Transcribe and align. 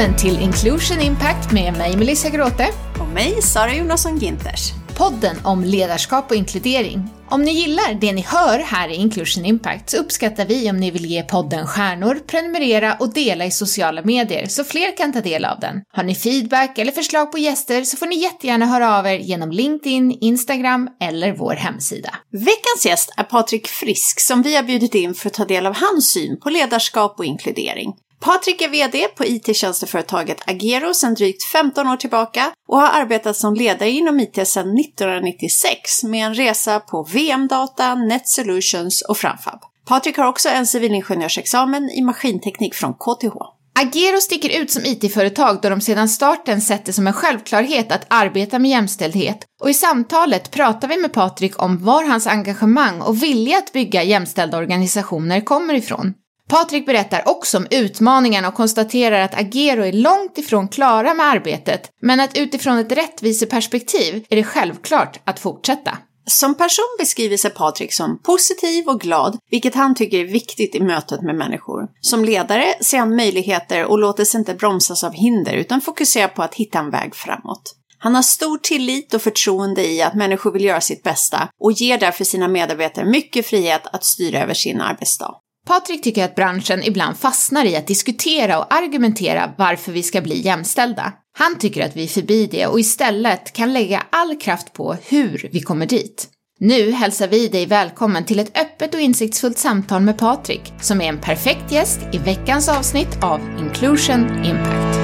välkommen 0.00 0.18
till 0.18 0.42
Inclusion 0.42 1.00
Impact 1.00 1.52
med 1.52 1.72
mig 1.78 1.96
Melissa 1.96 2.28
Gråte. 2.28 2.68
Och 3.00 3.08
mig 3.08 3.42
Sara 3.42 3.74
Jonasson 3.74 4.18
Ginters. 4.18 4.72
Podden 4.96 5.36
om 5.44 5.64
ledarskap 5.64 6.30
och 6.30 6.36
inkludering. 6.36 7.08
Om 7.30 7.42
ni 7.42 7.52
gillar 7.52 7.94
det 8.00 8.12
ni 8.12 8.20
hör 8.20 8.58
här 8.58 8.88
i 8.88 8.94
Inclusion 8.94 9.44
Impact 9.44 9.90
så 9.90 9.96
uppskattar 9.96 10.44
vi 10.44 10.70
om 10.70 10.76
ni 10.76 10.90
vill 10.90 11.06
ge 11.06 11.22
podden 11.22 11.66
stjärnor, 11.66 12.14
prenumerera 12.26 12.96
och 13.00 13.14
dela 13.14 13.44
i 13.44 13.50
sociala 13.50 14.02
medier 14.02 14.46
så 14.46 14.64
fler 14.64 14.96
kan 14.96 15.12
ta 15.12 15.20
del 15.20 15.44
av 15.44 15.60
den. 15.60 15.82
Har 15.92 16.02
ni 16.02 16.14
feedback 16.14 16.78
eller 16.78 16.92
förslag 16.92 17.32
på 17.32 17.38
gäster 17.38 17.84
så 17.84 17.96
får 17.96 18.06
ni 18.06 18.22
jättegärna 18.22 18.66
höra 18.66 18.98
av 18.98 19.06
er 19.06 19.18
genom 19.18 19.50
LinkedIn, 19.50 20.18
Instagram 20.20 20.88
eller 21.00 21.32
vår 21.32 21.54
hemsida. 21.54 22.14
Veckans 22.32 22.86
gäst 22.86 23.12
är 23.16 23.24
Patrik 23.24 23.66
Frisk 23.66 24.20
som 24.20 24.42
vi 24.42 24.56
har 24.56 24.62
bjudit 24.62 24.94
in 24.94 25.14
för 25.14 25.28
att 25.28 25.34
ta 25.34 25.44
del 25.44 25.66
av 25.66 25.76
hans 25.76 26.10
syn 26.12 26.40
på 26.40 26.50
ledarskap 26.50 27.18
och 27.18 27.24
inkludering. 27.24 27.92
Patrik 28.24 28.62
är 28.62 28.68
VD 28.68 29.08
på 29.16 29.24
IT-tjänsteföretaget 29.24 30.50
Agero 30.50 30.94
sedan 30.94 31.14
drygt 31.14 31.44
15 31.44 31.88
år 31.88 31.96
tillbaka 31.96 32.52
och 32.68 32.80
har 32.80 33.00
arbetat 33.00 33.36
som 33.36 33.54
ledare 33.54 33.90
inom 33.90 34.20
IT 34.20 34.48
sedan 34.48 34.78
1996 34.78 36.02
med 36.02 36.26
en 36.26 36.34
resa 36.34 36.80
på 36.80 37.02
VM-data, 37.02 37.94
Net 37.94 38.28
Solutions 38.28 39.02
och 39.02 39.16
Framfab. 39.16 39.60
Patrik 39.88 40.16
har 40.16 40.26
också 40.26 40.48
en 40.48 40.66
civilingenjörsexamen 40.66 41.90
i 41.90 42.02
maskinteknik 42.02 42.74
från 42.74 42.94
KTH. 42.94 43.36
Agero 43.80 44.20
sticker 44.20 44.60
ut 44.62 44.70
som 44.70 44.84
IT-företag 44.84 45.58
då 45.62 45.68
de 45.68 45.80
sedan 45.80 46.08
starten 46.08 46.60
sett 46.60 46.84
det 46.84 46.92
som 46.92 47.06
en 47.06 47.12
självklarhet 47.12 47.92
att 47.92 48.06
arbeta 48.08 48.58
med 48.58 48.70
jämställdhet 48.70 49.38
och 49.62 49.70
i 49.70 49.74
samtalet 49.74 50.50
pratar 50.50 50.88
vi 50.88 50.96
med 50.96 51.12
Patrik 51.12 51.62
om 51.62 51.84
var 51.84 52.04
hans 52.04 52.26
engagemang 52.26 53.00
och 53.00 53.22
vilja 53.22 53.58
att 53.58 53.72
bygga 53.72 54.02
jämställda 54.02 54.58
organisationer 54.58 55.40
kommer 55.40 55.74
ifrån. 55.74 56.14
Patrik 56.50 56.86
berättar 56.86 57.28
också 57.28 57.58
om 57.58 57.66
utmaningarna 57.70 58.48
och 58.48 58.54
konstaterar 58.54 59.20
att 59.20 59.40
Agero 59.40 59.82
är 59.84 59.92
långt 59.92 60.38
ifrån 60.38 60.68
klara 60.68 61.14
med 61.14 61.26
arbetet, 61.26 61.90
men 62.02 62.20
att 62.20 62.38
utifrån 62.38 62.78
ett 62.78 62.92
rättviseperspektiv 62.92 64.24
är 64.28 64.36
det 64.36 64.44
självklart 64.44 65.20
att 65.24 65.40
fortsätta. 65.40 65.98
Som 66.26 66.54
person 66.54 66.96
beskriver 66.98 67.36
sig 67.36 67.50
Patrik 67.50 67.92
som 67.92 68.22
positiv 68.22 68.88
och 68.88 69.00
glad, 69.00 69.38
vilket 69.50 69.74
han 69.74 69.94
tycker 69.94 70.18
är 70.18 70.24
viktigt 70.24 70.74
i 70.74 70.80
mötet 70.80 71.22
med 71.22 71.34
människor. 71.34 71.88
Som 72.00 72.24
ledare 72.24 72.74
ser 72.80 72.98
han 72.98 73.16
möjligheter 73.16 73.84
och 73.84 73.98
låter 73.98 74.24
sig 74.24 74.38
inte 74.38 74.54
bromsas 74.54 75.04
av 75.04 75.12
hinder 75.12 75.52
utan 75.52 75.80
fokuserar 75.80 76.28
på 76.28 76.42
att 76.42 76.54
hitta 76.54 76.78
en 76.78 76.90
väg 76.90 77.14
framåt. 77.14 77.74
Han 77.98 78.14
har 78.14 78.22
stor 78.22 78.58
tillit 78.58 79.14
och 79.14 79.22
förtroende 79.22 79.86
i 79.86 80.02
att 80.02 80.14
människor 80.14 80.52
vill 80.52 80.64
göra 80.64 80.80
sitt 80.80 81.02
bästa 81.02 81.48
och 81.60 81.72
ger 81.72 81.98
därför 81.98 82.24
sina 82.24 82.48
medarbetare 82.48 83.04
mycket 83.04 83.46
frihet 83.46 83.82
att 83.92 84.04
styra 84.04 84.42
över 84.42 84.54
sin 84.54 84.80
arbetsdag. 84.80 85.34
Patrik 85.70 86.02
tycker 86.02 86.24
att 86.24 86.34
branschen 86.34 86.82
ibland 86.82 87.18
fastnar 87.18 87.64
i 87.64 87.76
att 87.76 87.86
diskutera 87.86 88.58
och 88.58 88.74
argumentera 88.74 89.50
varför 89.58 89.92
vi 89.92 90.02
ska 90.02 90.20
bli 90.20 90.40
jämställda. 90.40 91.12
Han 91.38 91.58
tycker 91.58 91.84
att 91.84 91.96
vi 91.96 92.04
är 92.04 92.08
förbi 92.08 92.46
det 92.46 92.66
och 92.66 92.80
istället 92.80 93.52
kan 93.52 93.72
lägga 93.72 94.02
all 94.10 94.36
kraft 94.36 94.72
på 94.72 94.96
hur 95.04 95.48
vi 95.52 95.60
kommer 95.60 95.86
dit. 95.86 96.28
Nu 96.60 96.90
hälsar 96.90 97.28
vi 97.28 97.48
dig 97.48 97.66
välkommen 97.66 98.24
till 98.24 98.38
ett 98.38 98.58
öppet 98.58 98.94
och 98.94 99.00
insiktsfullt 99.00 99.58
samtal 99.58 100.02
med 100.02 100.18
Patrik, 100.18 100.72
som 100.80 101.00
är 101.00 101.08
en 101.08 101.20
perfekt 101.20 101.72
gäst 101.72 102.00
i 102.12 102.18
veckans 102.18 102.68
avsnitt 102.68 103.18
av 103.22 103.40
Inclusion 103.58 104.44
Impact. 104.44 104.98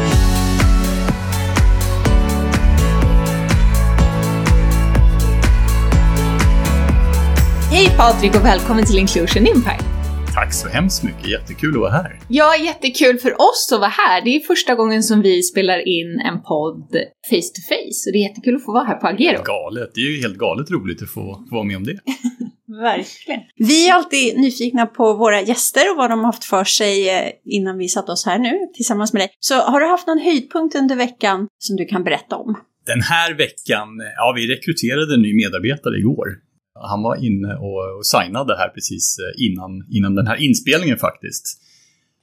Hej 7.71 7.95
Patrik 7.97 8.37
och 8.37 8.45
välkommen 8.45 8.87
till 8.87 8.99
Inclusion 8.99 9.47
Impact! 9.47 9.96
Tack 10.37 10.55
så 10.55 10.69
hemskt 10.69 11.03
mycket, 11.03 11.29
jättekul 11.29 11.75
att 11.75 11.81
vara 11.81 11.91
här. 11.91 12.19
Ja, 12.29 12.57
jättekul 12.57 13.19
för 13.19 13.41
oss 13.41 13.71
att 13.73 13.81
vara 13.81 13.91
här. 13.91 14.25
Det 14.25 14.37
är 14.37 14.41
första 14.41 14.75
gången 14.75 15.03
som 15.03 15.23
vi 15.23 15.43
spelar 15.43 15.89
in 15.89 16.21
en 16.21 16.43
podd 16.43 16.91
face 17.31 17.51
to 17.57 17.61
face 17.69 18.01
och 18.07 18.13
det 18.13 18.19
är 18.19 18.29
jättekul 18.29 18.57
att 18.57 18.65
få 18.65 18.73
vara 18.73 18.85
här 18.85 18.97
på 18.97 19.07
Agero. 19.07 19.43
Galet, 19.43 19.91
det 19.95 20.01
är 20.01 20.11
ju 20.17 20.21
helt 20.21 20.39
galet 20.39 20.71
roligt 20.71 21.03
att 21.03 21.11
få, 21.11 21.45
få 21.49 21.55
vara 21.55 21.65
med 21.65 21.77
om 21.77 21.85
det. 21.85 21.99
Verkligen. 22.83 23.41
Vi 23.57 23.89
är 23.89 23.95
alltid 23.95 24.39
nyfikna 24.41 24.87
på 24.87 25.15
våra 25.15 25.41
gäster 25.41 25.91
och 25.91 25.97
vad 25.97 26.11
de 26.11 26.19
har 26.19 26.27
haft 26.27 26.45
för 26.45 26.65
sig 26.65 27.09
eh, 27.09 27.33
innan 27.45 27.79
vi 27.79 27.89
satt 27.89 28.09
oss 28.09 28.27
här 28.27 28.39
nu 28.39 28.53
tillsammans 28.75 29.13
med 29.13 29.21
dig. 29.21 29.29
Så 29.41 29.55
har 29.55 29.81
du 29.81 29.87
haft 29.87 30.07
någon 30.07 30.19
höjdpunkt 30.19 30.75
under 30.75 30.97
veckan 30.97 31.49
som 31.59 31.77
du 31.77 31.85
kan 31.85 32.05
berätta 32.05 32.37
om? 32.37 32.57
Den 32.87 33.03
här 33.03 33.35
veckan, 33.35 33.89
ja 34.17 34.33
vi 34.37 34.43
rekryterade 34.55 35.15
en 35.15 35.23
ny 35.23 35.35
medarbetare 35.35 35.99
igår. 35.99 36.46
Han 36.83 37.03
var 37.03 37.17
inne 37.25 37.55
och, 37.55 37.97
och 37.97 38.07
signade 38.07 38.57
här 38.57 38.69
precis 38.69 39.19
eh, 39.19 39.45
innan, 39.47 39.87
innan 39.91 40.15
den 40.15 40.27
här 40.27 40.37
inspelningen 40.37 40.99
faktiskt. 40.99 41.63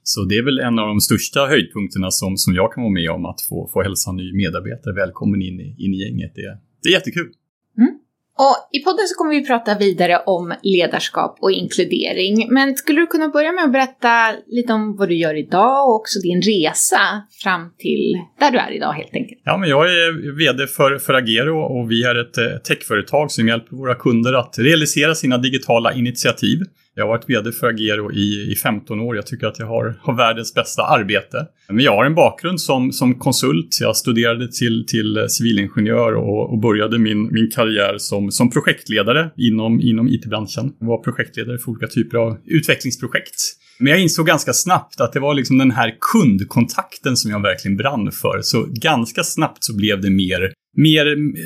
Så 0.02 0.24
det 0.24 0.34
är 0.34 0.44
väl 0.44 0.58
en 0.58 0.78
av 0.78 0.86
de 0.88 1.00
största 1.00 1.46
höjdpunkterna 1.46 2.10
som, 2.10 2.36
som 2.36 2.54
jag 2.54 2.72
kan 2.72 2.82
vara 2.82 2.92
med 2.92 3.10
om, 3.10 3.24
att 3.24 3.40
få, 3.40 3.70
få 3.72 3.82
hälsa 3.82 4.10
en 4.10 4.16
ny 4.16 4.32
medarbetare 4.32 4.94
välkommen 4.94 5.42
in 5.42 5.60
i, 5.60 5.76
in 5.78 5.94
i 5.94 5.98
gänget. 6.04 6.34
Det, 6.34 6.58
det 6.82 6.88
är 6.88 6.92
jättekul. 6.92 7.32
Mm. 7.78 7.98
Och 8.38 8.68
I 8.72 8.84
podden 8.84 9.06
så 9.08 9.14
kommer 9.14 9.30
vi 9.30 9.46
prata 9.46 9.78
vidare 9.78 10.18
om 10.26 10.54
ledarskap 10.62 11.38
och 11.40 11.50
inkludering. 11.50 12.46
Men 12.52 12.76
skulle 12.76 13.00
du 13.00 13.06
kunna 13.06 13.28
börja 13.28 13.52
med 13.52 13.64
att 13.64 13.72
berätta 13.72 14.34
lite 14.46 14.72
om 14.72 14.96
vad 14.96 15.08
du 15.08 15.14
gör 15.14 15.34
idag 15.34 15.88
och 15.88 15.94
också 15.94 16.18
din 16.18 16.42
resa 16.42 16.98
fram 17.42 17.72
till 17.78 18.20
där 18.40 18.50
du 18.50 18.58
är 18.58 18.72
idag 18.72 18.92
helt 18.92 19.14
enkelt? 19.14 19.40
Ja, 19.44 19.56
men 19.56 19.68
jag 19.68 19.86
är 19.86 20.36
VD 20.38 20.66
för, 20.66 20.98
för 20.98 21.14
Agero 21.14 21.60
och 21.60 21.90
vi 21.90 22.04
är 22.04 22.20
ett 22.20 22.38
eh, 22.38 22.58
techföretag 22.68 23.30
som 23.30 23.48
hjälper 23.48 23.76
våra 23.76 23.94
kunder 23.94 24.32
att 24.32 24.54
realisera 24.58 25.14
sina 25.14 25.38
digitala 25.38 25.92
initiativ. 25.92 26.58
Jag 26.96 27.04
har 27.04 27.08
varit 27.08 27.30
VD 27.30 27.52
för 27.52 27.66
Agero 27.66 28.12
i, 28.12 28.52
i 28.52 28.54
15 28.62 29.00
år. 29.00 29.16
Jag 29.16 29.26
tycker 29.26 29.46
att 29.46 29.58
jag 29.58 29.66
har, 29.66 29.98
har 30.00 30.16
världens 30.16 30.54
bästa 30.54 30.82
arbete. 30.82 31.46
Men 31.68 31.84
jag 31.84 31.96
har 31.96 32.04
en 32.04 32.14
bakgrund 32.14 32.60
som, 32.60 32.92
som 32.92 33.14
konsult. 33.14 33.78
Jag 33.80 33.96
studerade 33.96 34.52
till, 34.52 34.84
till 34.86 35.26
civilingenjör 35.28 36.14
och, 36.14 36.52
och 36.52 36.58
började 36.58 36.98
min, 36.98 37.32
min 37.32 37.50
karriär 37.50 37.94
som, 37.98 38.30
som 38.30 38.50
projektledare 38.50 39.30
inom, 39.36 39.80
inom 39.80 40.08
IT-branschen. 40.08 40.72
Jag 40.80 40.86
var 40.86 40.98
projektledare 40.98 41.58
för 41.58 41.70
olika 41.70 41.86
typer 41.86 42.18
av 42.18 42.38
utvecklingsprojekt. 42.46 43.34
Men 43.78 43.90
jag 43.90 44.02
insåg 44.02 44.26
ganska 44.26 44.52
snabbt 44.52 45.00
att 45.00 45.12
det 45.12 45.20
var 45.20 45.34
liksom 45.34 45.58
den 45.58 45.70
här 45.70 45.96
kundkontakten 46.12 47.16
som 47.16 47.30
jag 47.30 47.42
verkligen 47.42 47.76
brann 47.76 48.12
för. 48.12 48.40
Så 48.42 48.66
ganska 48.70 49.22
snabbt 49.22 49.64
så 49.64 49.76
blev 49.76 50.00
det 50.00 50.10
mer 50.10 50.52
mer 50.74 51.04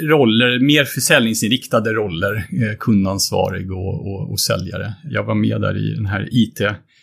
roller, 0.09 0.59
mer 0.59 0.84
försäljningsinriktade 0.84 1.93
roller, 1.93 2.34
eh, 2.37 2.77
kundansvarig 2.78 3.72
och, 3.72 4.06
och, 4.06 4.31
och, 4.31 4.41
säljare. 4.41 4.94
Jag 5.11 5.25
var 5.25 5.34
med 5.34 5.61
där 5.61 5.77
i 5.77 5.94
den 5.94 6.06
här 6.06 6.28
IT, 6.33 6.61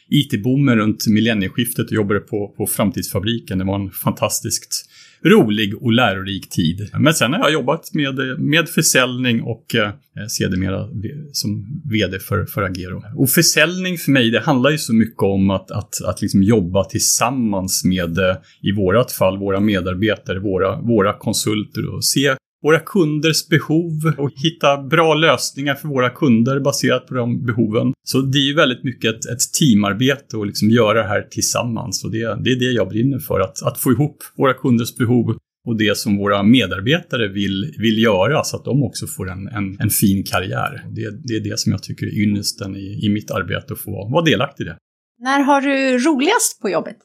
IT-boomen 0.10 0.78
runt 0.78 1.08
millennieskiftet 1.08 1.86
och 1.86 1.92
jobbade 1.92 2.20
på, 2.20 2.54
på 2.58 2.68
Framtidsfabriken. 2.68 3.58
Det 3.58 3.66
var 3.66 3.76
en 3.76 3.92
fantastiskt 3.92 4.90
rolig 5.26 5.84
och 5.84 5.92
lärorik 5.92 6.50
tid. 6.50 6.90
Men 7.00 7.14
sen 7.14 7.34
har 7.34 7.40
jag 7.40 7.54
jobbat 7.54 7.94
med, 7.94 8.40
med 8.40 8.70
försäljning 8.70 9.42
och 9.42 9.76
eh, 9.76 9.90
sedermera 10.28 10.88
som 11.32 11.82
VD 11.92 12.20
för, 12.20 12.46
för 12.46 12.62
Agero. 12.62 13.04
Och 13.16 13.30
försäljning 13.30 13.98
för 13.98 14.12
mig, 14.12 14.32
det 14.32 14.40
handlar 14.40 14.70
ju 14.70 14.78
så 14.78 14.94
mycket 14.94 15.24
om 15.24 15.50
att, 15.50 15.72
att, 15.72 16.02
att 16.06 16.22
liksom 16.22 16.44
jobba 16.44 16.84
tillsammans 16.84 17.84
med, 17.86 18.18
eh, 18.18 18.36
i 18.62 18.72
vårat 18.72 19.12
fall, 19.12 19.38
våra 19.38 19.60
medarbetare, 19.60 20.40
våra, 20.40 20.82
våra 20.82 21.14
konsulter 21.14 21.96
och 21.96 22.06
se 22.06 22.36
våra 22.66 22.80
kunders 22.80 23.48
behov 23.48 23.92
och 24.18 24.32
hitta 24.44 24.84
bra 24.84 25.14
lösningar 25.14 25.76
för 25.76 25.88
våra 25.88 26.10
kunder 26.10 26.60
baserat 26.60 27.08
på 27.08 27.14
de 27.14 27.46
behoven. 27.46 27.94
Så 28.04 28.22
det 28.22 28.38
är 28.38 28.48
ju 28.48 28.56
väldigt 28.56 28.84
mycket 28.84 29.16
ett, 29.16 29.26
ett 29.26 29.54
teamarbete 29.60 30.38
och 30.38 30.46
liksom 30.46 30.70
göra 30.70 31.02
det 31.02 31.08
här 31.08 31.22
tillsammans. 31.22 32.04
Och 32.04 32.12
det, 32.12 32.44
det 32.44 32.52
är 32.52 32.60
det 32.60 32.72
jag 32.72 32.90
brinner 32.90 33.20
för, 33.20 33.40
att, 33.40 33.64
att 33.64 33.80
få 33.80 33.92
ihop 33.92 34.18
våra 34.38 34.54
kunders 34.54 34.96
behov 34.96 35.38
och 35.68 35.78
det 35.78 35.98
som 35.98 36.18
våra 36.18 36.44
medarbetare 36.44 37.28
vill, 37.28 37.74
vill 37.78 38.04
göra 38.04 38.44
så 38.44 38.58
att 38.58 38.66
de 38.66 38.84
också 38.84 39.08
får 39.08 39.32
en, 39.32 39.48
en, 39.48 39.78
en 39.80 39.90
fin 39.90 40.24
karriär. 40.24 40.86
Det, 40.90 41.28
det 41.28 41.34
är 41.34 41.50
det 41.50 41.60
som 41.60 41.72
jag 41.72 41.84
tycker 41.84 42.06
är 42.06 42.24
ynnesten 42.24 42.76
i, 42.76 43.06
i 43.06 43.10
mitt 43.10 43.32
arbete, 43.32 43.74
att 43.74 43.80
få 43.80 44.10
vara 44.10 44.26
delaktig 44.26 44.64
i 44.64 44.68
det. 44.68 44.78
När 45.20 45.40
har 45.40 45.62
du 45.62 45.98
roligast 45.98 46.62
på 46.62 46.70
jobbet? 46.70 46.98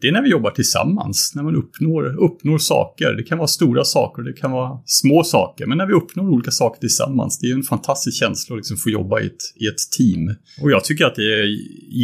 Det 0.00 0.08
är 0.08 0.12
när 0.12 0.22
vi 0.22 0.30
jobbar 0.30 0.50
tillsammans, 0.50 1.32
när 1.34 1.42
man 1.42 1.56
uppnår, 1.56 2.24
uppnår 2.24 2.58
saker. 2.58 3.12
Det 3.12 3.22
kan 3.22 3.38
vara 3.38 3.48
stora 3.48 3.84
saker, 3.84 4.22
det 4.22 4.32
kan 4.32 4.50
vara 4.50 4.78
små 4.84 5.24
saker, 5.24 5.66
men 5.66 5.78
när 5.78 5.86
vi 5.86 5.92
uppnår 5.92 6.30
olika 6.30 6.50
saker 6.50 6.80
tillsammans, 6.80 7.38
det 7.38 7.46
är 7.46 7.54
en 7.54 7.62
fantastisk 7.62 8.18
känsla 8.18 8.54
att 8.54 8.58
liksom 8.58 8.76
få 8.76 8.90
jobba 8.90 9.20
i 9.20 9.26
ett, 9.26 9.42
i 9.56 9.66
ett 9.66 9.90
team. 9.98 10.34
Och 10.62 10.70
jag 10.70 10.84
tycker 10.84 11.04
att 11.04 11.14
det 11.14 11.22
är 11.22 11.46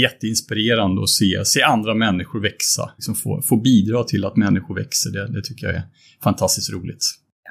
jätteinspirerande 0.02 1.02
att 1.02 1.08
se, 1.08 1.44
se 1.44 1.62
andra 1.62 1.94
människor 1.94 2.41
växa, 2.41 2.91
liksom 2.96 3.14
få, 3.14 3.43
få 3.43 3.56
bidra 3.56 4.05
till 4.05 4.25
att 4.25 4.37
människor 4.37 4.75
växer. 4.75 5.11
Det, 5.11 5.32
det 5.32 5.43
tycker 5.43 5.67
jag 5.67 5.76
är 5.76 5.82
fantastiskt 6.23 6.73
roligt. 6.73 7.05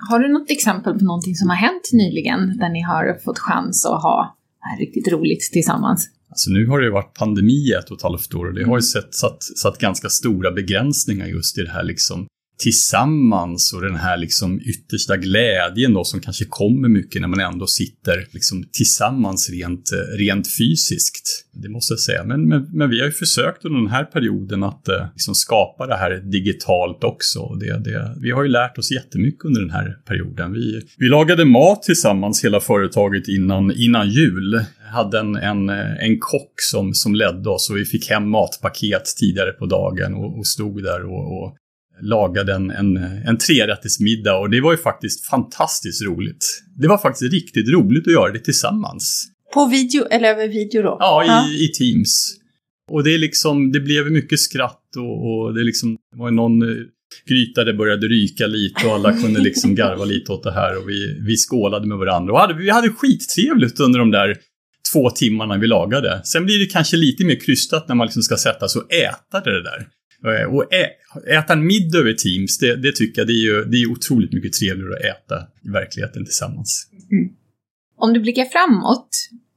Har 0.09 0.19
du 0.19 0.33
något 0.33 0.51
exempel 0.51 0.99
på 0.99 1.05
någonting 1.05 1.35
som 1.35 1.49
har 1.49 1.57
hänt 1.57 1.89
nyligen 1.93 2.57
där 2.57 2.69
ni 2.69 2.81
har 2.81 3.23
fått 3.25 3.39
chans 3.39 3.85
att 3.85 4.01
ha 4.01 4.37
riktigt 4.79 5.13
roligt 5.13 5.49
tillsammans? 5.53 6.09
Alltså 6.29 6.49
nu 6.51 6.67
har 6.67 6.81
det 6.81 6.91
varit 6.91 7.13
pandemi 7.13 7.53
i 7.53 7.71
ett 7.71 7.91
och 7.91 7.97
ett 7.97 8.03
halvt 8.03 8.33
år 8.33 8.45
och 8.45 8.53
det 8.53 8.63
har 8.63 8.67
ju 8.67 8.71
mm. 8.71 8.81
sett, 8.81 9.13
satt, 9.13 9.43
satt 9.43 9.77
ganska 9.79 10.09
stora 10.09 10.51
begränsningar 10.51 11.27
just 11.27 11.57
i 11.57 11.61
det 11.61 11.71
här 11.71 11.83
liksom 11.83 12.27
tillsammans 12.63 13.73
och 13.73 13.81
den 13.81 13.95
här 13.95 14.17
liksom 14.17 14.61
yttersta 14.61 15.17
glädjen 15.17 15.93
då 15.93 16.03
som 16.03 16.19
kanske 16.19 16.45
kommer 16.45 16.89
mycket 16.89 17.21
när 17.21 17.27
man 17.27 17.39
ändå 17.39 17.67
sitter 17.67 18.27
liksom 18.31 18.63
tillsammans 18.71 19.49
rent, 19.49 19.91
eh, 19.91 20.17
rent 20.17 20.47
fysiskt. 20.57 21.45
Det 21.53 21.69
måste 21.69 21.93
jag 21.93 21.99
säga. 21.99 22.23
Men, 22.23 22.47
men, 22.47 22.69
men 22.73 22.89
vi 22.89 22.99
har 22.99 23.05
ju 23.05 23.11
försökt 23.11 23.65
under 23.65 23.79
den 23.79 23.89
här 23.89 24.03
perioden 24.03 24.63
att 24.63 24.87
eh, 24.87 25.05
liksom 25.13 25.35
skapa 25.35 25.87
det 25.87 25.95
här 25.95 26.11
digitalt 26.11 27.03
också. 27.03 27.39
Det, 27.59 27.83
det, 27.83 28.15
vi 28.21 28.31
har 28.31 28.43
ju 28.43 28.49
lärt 28.49 28.77
oss 28.77 28.91
jättemycket 28.91 29.45
under 29.45 29.61
den 29.61 29.71
här 29.71 29.97
perioden. 30.05 30.53
Vi, 30.53 30.81
vi 30.97 31.09
lagade 31.09 31.45
mat 31.45 31.83
tillsammans 31.83 32.43
hela 32.43 32.59
företaget 32.59 33.27
innan, 33.27 33.71
innan 33.71 34.09
jul 34.09 34.65
hade 34.93 35.19
en, 35.19 35.35
en, 35.35 35.69
eh, 35.69 36.05
en 36.05 36.19
kock 36.19 36.53
som, 36.71 36.93
som 36.93 37.15
ledde 37.15 37.49
oss 37.49 37.69
och 37.69 37.77
vi 37.77 37.85
fick 37.85 38.09
hem 38.09 38.29
matpaket 38.29 39.05
tidigare 39.19 39.51
på 39.51 39.65
dagen 39.65 40.13
och, 40.13 40.37
och 40.37 40.47
stod 40.47 40.83
där 40.83 41.05
och, 41.05 41.43
och 41.43 41.57
lagade 42.03 42.53
en, 42.53 42.71
en, 42.71 42.97
en 42.97 43.37
trerättersmiddag 43.37 44.37
och 44.37 44.49
det 44.49 44.61
var 44.61 44.71
ju 44.71 44.77
faktiskt 44.77 45.25
fantastiskt 45.25 46.03
roligt. 46.05 46.63
Det 46.77 46.87
var 46.87 46.97
faktiskt 46.97 47.33
riktigt 47.33 47.69
roligt 47.69 48.07
att 48.07 48.13
göra 48.13 48.31
det 48.31 48.39
tillsammans. 48.39 49.27
På 49.53 49.65
video 49.65 50.05
eller 50.05 50.29
över 50.29 50.47
video 50.47 50.81
då? 50.81 50.97
Ja, 50.99 51.23
i, 51.23 51.27
ja. 51.27 51.65
i 51.65 51.67
Teams. 51.67 52.35
Och 52.91 53.03
det 53.03 53.13
är 53.13 53.17
liksom, 53.17 53.71
det 53.71 53.79
blev 53.79 54.11
mycket 54.11 54.39
skratt 54.39 54.95
och, 54.97 55.27
och 55.29 55.53
det 55.53 55.63
liksom, 55.63 55.97
det 56.11 56.19
var 56.19 56.31
någon 56.31 56.61
eh, 56.61 56.75
gryta 57.29 57.63
det 57.63 57.73
började 57.73 58.07
ryka 58.07 58.47
lite 58.47 58.87
och 58.87 58.93
alla 58.93 59.13
kunde 59.13 59.39
liksom 59.39 59.75
garva 59.81 60.05
lite 60.05 60.31
åt 60.31 60.43
det 60.43 60.51
här 60.51 60.77
och 60.77 60.89
vi, 60.89 61.19
vi 61.27 61.37
skålade 61.37 61.87
med 61.87 61.97
varandra 61.97 62.33
och 62.33 62.39
hade, 62.39 62.53
vi 62.53 62.69
hade 62.69 62.89
skittrevligt 62.89 63.79
under 63.79 63.99
de 63.99 64.11
där 64.11 64.37
två 64.93 65.09
timmarna 65.09 65.57
vi 65.57 65.67
lagade. 65.67 66.21
Sen 66.23 66.45
blir 66.45 66.59
det 66.59 66.65
kanske 66.65 66.97
lite 66.97 67.25
mer 67.25 67.35
krystat 67.35 67.87
när 67.87 67.95
man 67.95 68.07
liksom 68.07 68.23
ska 68.23 68.37
sätta 68.37 68.67
sig 68.67 68.81
och 68.81 68.93
äta 68.93 69.39
det 69.39 69.63
där. 69.63 69.87
Eh, 70.25 70.55
och 70.55 70.73
äta 71.27 71.53
en 71.53 71.67
middag 71.67 71.97
över 71.97 72.13
Teams, 72.13 72.57
det, 72.57 72.75
det, 72.75 72.95
tycker 72.95 73.21
jag 73.21 73.27
det 73.27 73.33
är, 73.33 73.45
ju, 73.45 73.63
det 73.65 73.77
är 73.77 73.91
otroligt 73.91 74.33
mycket 74.33 74.53
trevligare 74.53 74.93
att 74.93 75.05
äta 75.05 75.35
i 75.65 75.69
verkligheten 75.69 76.25
tillsammans. 76.25 76.87
Mm. 77.11 77.33
Om 77.97 78.13
du 78.13 78.19
blickar 78.19 78.45
framåt, 78.45 79.09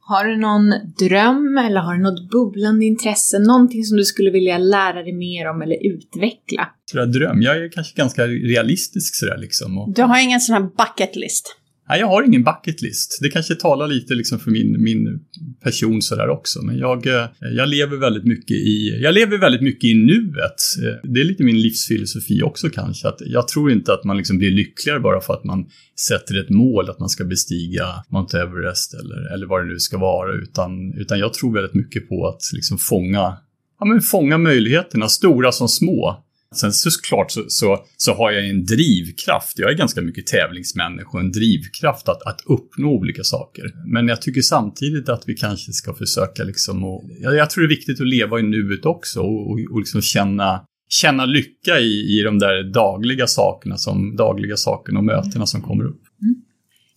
har 0.08 0.24
du 0.24 0.36
någon 0.36 0.74
dröm 0.98 1.58
eller 1.58 1.80
har 1.80 1.94
du 1.94 2.02
något 2.02 2.30
bubblande 2.30 2.84
intresse? 2.84 3.38
Någonting 3.38 3.84
som 3.84 3.96
du 3.96 4.04
skulle 4.04 4.30
vilja 4.30 4.58
lära 4.58 5.02
dig 5.02 5.12
mer 5.12 5.50
om 5.50 5.62
eller 5.62 5.86
utveckla? 5.92 6.68
Jag 6.92 7.12
dröm? 7.12 7.42
Jag 7.42 7.56
är 7.56 7.68
kanske 7.68 7.96
ganska 7.96 8.26
realistisk 8.26 9.14
sådär 9.14 9.38
liksom. 9.38 9.78
Och... 9.78 9.94
Du 9.94 10.02
har 10.02 10.24
ingen 10.24 10.40
sån 10.40 10.52
här 10.52 10.62
bucket 10.62 11.16
list? 11.16 11.56
Nej, 11.88 12.00
jag 12.00 12.06
har 12.06 12.22
ingen 12.22 12.44
bucket 12.44 12.82
list. 12.82 13.18
Det 13.22 13.28
kanske 13.28 13.54
talar 13.54 13.88
lite 13.88 14.14
liksom 14.14 14.38
för 14.38 14.50
min, 14.50 14.82
min 14.82 15.20
person 15.62 16.02
sådär 16.02 16.28
också. 16.28 16.62
Men 16.62 16.78
jag, 16.78 17.06
eh, 17.06 17.26
jag, 17.40 17.68
lever 17.68 17.96
väldigt 17.96 18.24
mycket 18.24 18.56
i, 18.56 18.98
jag 19.02 19.14
lever 19.14 19.38
väldigt 19.38 19.62
mycket 19.62 19.84
i 19.84 19.94
nuet. 19.94 20.60
Eh, 20.82 21.10
det 21.10 21.20
är 21.20 21.24
lite 21.24 21.44
min 21.44 21.60
livsfilosofi 21.60 22.42
också 22.42 22.68
kanske. 22.68 23.08
Att 23.08 23.20
jag 23.26 23.48
tror 23.48 23.72
inte 23.72 23.92
att 23.92 24.04
man 24.04 24.16
liksom 24.16 24.38
blir 24.38 24.50
lyckligare 24.50 25.00
bara 25.00 25.20
för 25.20 25.34
att 25.34 25.44
man 25.44 25.66
sätter 26.08 26.40
ett 26.40 26.50
mål 26.50 26.90
att 26.90 26.98
man 26.98 27.08
ska 27.08 27.24
bestiga 27.24 27.86
Mount 28.08 28.38
Everest 28.38 28.94
eller, 28.94 29.34
eller 29.34 29.46
vad 29.46 29.60
det 29.60 29.68
nu 29.72 29.78
ska 29.78 29.98
vara. 29.98 30.34
Utan, 30.34 30.94
utan 30.94 31.18
jag 31.18 31.34
tror 31.34 31.54
väldigt 31.54 31.74
mycket 31.74 32.08
på 32.08 32.26
att 32.26 32.40
liksom 32.52 32.78
fånga, 32.78 33.36
ja, 33.80 33.86
men 33.86 34.00
fånga 34.00 34.38
möjligheterna, 34.38 35.08
stora 35.08 35.52
som 35.52 35.68
små. 35.68 36.25
Sen 36.54 36.72
såklart 36.72 37.30
så, 37.30 37.44
så, 37.48 37.84
så 37.96 38.12
har 38.12 38.30
jag 38.30 38.48
en 38.48 38.64
drivkraft. 38.64 39.58
Jag 39.58 39.70
är 39.70 39.74
ganska 39.74 40.00
mycket 40.00 40.26
tävlingsmänniska 40.26 41.10
och 41.12 41.20
en 41.20 41.32
drivkraft 41.32 42.08
att, 42.08 42.22
att 42.22 42.40
uppnå 42.46 42.88
olika 42.88 43.24
saker. 43.24 43.64
Men 43.86 44.08
jag 44.08 44.22
tycker 44.22 44.40
samtidigt 44.40 45.08
att 45.08 45.22
vi 45.26 45.34
kanske 45.34 45.72
ska 45.72 45.94
försöka 45.94 46.44
liksom 46.44 46.84
och, 46.84 47.04
jag, 47.20 47.36
jag 47.36 47.50
tror 47.50 47.62
det 47.62 47.66
är 47.66 47.76
viktigt 47.76 48.00
att 48.00 48.08
leva 48.08 48.40
i 48.40 48.42
nuet 48.42 48.86
också 48.86 49.20
och, 49.20 49.50
och, 49.50 49.58
och 49.72 49.78
liksom 49.78 50.02
känna, 50.02 50.64
känna 50.88 51.24
lycka 51.24 51.80
i, 51.80 52.18
i 52.18 52.22
de 52.22 52.38
där 52.38 52.72
dagliga 52.72 53.26
sakerna, 53.26 53.76
som, 53.76 54.16
dagliga 54.16 54.56
sakerna 54.56 54.98
och 54.98 55.04
mötena 55.04 55.46
som 55.46 55.62
kommer 55.62 55.84
upp. 55.84 56.02
Mm. 56.22 56.34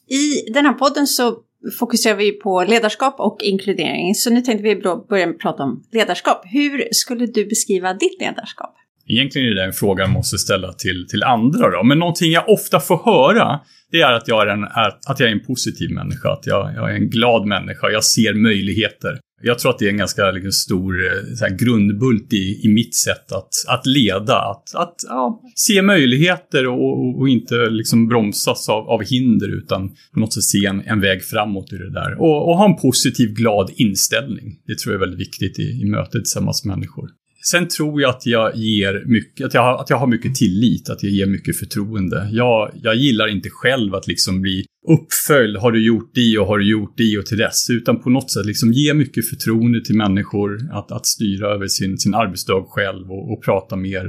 I 0.07 0.51
den 0.51 0.65
här 0.65 0.73
podden 0.73 1.07
så 1.07 1.37
fokuserar 1.79 2.17
vi 2.17 2.31
på 2.31 2.63
ledarskap 2.63 3.15
och 3.19 3.37
inkludering. 3.41 4.15
Så 4.15 4.29
nu 4.29 4.41
tänkte 4.41 4.63
vi 4.63 4.75
börja 5.09 5.33
prata 5.33 5.63
om 5.63 5.83
ledarskap. 5.91 6.41
Hur 6.45 6.87
skulle 6.91 7.25
du 7.25 7.45
beskriva 7.45 7.93
ditt 7.93 8.21
ledarskap? 8.21 8.75
Egentligen 9.09 9.47
är 9.51 9.56
det 9.56 9.63
en 9.63 9.73
fråga 9.73 10.03
jag 10.03 10.11
måste 10.11 10.38
ställa 10.38 10.73
till, 10.73 11.07
till 11.09 11.23
andra 11.23 11.69
då. 11.69 11.83
Men 11.83 12.00
någonting 12.00 12.31
jag 12.31 12.50
ofta 12.50 12.79
får 12.79 12.97
höra, 13.06 13.59
det 13.91 14.01
är 14.01 14.13
att 14.13 14.27
jag 14.27 14.47
är 14.47 14.47
en, 14.47 14.63
att 15.07 15.19
jag 15.19 15.29
är 15.29 15.33
en 15.33 15.45
positiv 15.45 15.91
människa. 15.91 16.29
Att 16.33 16.47
jag, 16.47 16.73
jag 16.75 16.91
är 16.91 16.95
en 16.95 17.09
glad 17.09 17.47
människa. 17.47 17.89
Jag 17.89 18.03
ser 18.03 18.33
möjligheter. 18.33 19.19
Jag 19.41 19.59
tror 19.59 19.71
att 19.71 19.79
det 19.79 19.85
är 19.85 19.89
en 19.89 19.97
ganska 19.97 20.31
liksom, 20.31 20.51
stor 20.51 21.06
eh, 21.06 21.11
här, 21.41 21.57
grundbult 21.57 22.33
i, 22.33 22.61
i 22.63 22.67
mitt 22.73 22.95
sätt 22.95 23.31
att, 23.31 23.50
att 23.67 23.85
leda. 23.85 24.35
Att, 24.35 24.75
att 24.75 24.95
ja, 25.07 25.41
se 25.56 25.81
möjligheter 25.81 26.67
och, 26.67 27.19
och, 27.19 27.29
inte 27.29 27.69
liksom 27.69 28.07
bromsas 28.07 28.69
av, 28.69 28.89
av 28.89 29.03
hinder 29.03 29.57
utan 29.57 29.89
på 30.13 30.19
något 30.19 30.33
sätt 30.33 30.44
se 30.44 30.65
en, 30.65 30.81
en 30.81 31.01
väg 31.01 31.23
framåt 31.23 31.73
i 31.73 31.75
det 31.75 31.91
där. 31.91 32.21
Och, 32.21 32.50
och, 32.50 32.57
ha 32.57 32.65
en 32.65 32.75
positiv, 32.75 33.29
glad 33.29 33.71
inställning. 33.75 34.59
Det 34.65 34.77
tror 34.77 34.94
jag 34.94 35.01
är 35.01 35.06
väldigt 35.06 35.27
viktigt 35.27 35.59
i, 35.59 35.81
i 35.81 35.85
mötet 35.85 36.11
tillsammans 36.11 36.65
med 36.65 36.77
människor. 36.77 37.09
Sen 37.41 37.68
tror 37.68 38.01
jag 38.01 38.09
att 38.09 38.25
jag 38.25 38.56
ger 38.56 39.03
mycket, 39.06 39.45
att 39.45 39.53
jag, 39.53 39.62
har, 39.62 39.81
att 39.81 39.89
jag 39.89 39.97
har 39.97 40.07
mycket 40.07 40.36
tillit, 40.36 40.89
att 40.89 41.03
jag 41.03 41.12
ger 41.12 41.25
mycket 41.25 41.59
förtroende. 41.59 42.30
Jag, 42.31 42.71
jag 42.81 42.95
gillar 42.95 43.27
inte 43.27 43.50
själv 43.50 43.95
att 43.95 44.07
liksom 44.07 44.41
bli 44.41 44.65
uppföljd, 44.88 45.57
har 45.57 45.71
du 45.71 45.86
gjort 45.86 46.12
det 46.13 46.38
och 46.39 46.47
har 46.47 46.57
du 46.57 46.69
gjort 46.69 46.94
det 46.97 47.18
och 47.18 47.25
till 47.25 47.38
dess, 47.38 47.69
utan 47.69 48.01
på 48.01 48.09
något 48.09 48.31
sätt 48.31 48.45
liksom 48.45 48.74
ge 48.74 48.94
mycket 48.94 49.30
förtroende 49.30 49.83
till 49.83 49.95
människor 49.95 50.57
att, 50.71 50.91
att 50.91 51.06
styra 51.06 51.47
över 51.47 51.68
sin, 51.68 51.97
sin 51.97 52.13
arbetsdag 52.13 52.65
själv 52.69 53.12
och, 53.12 53.33
och 53.33 53.44
prata 53.44 53.75
mer 53.75 54.06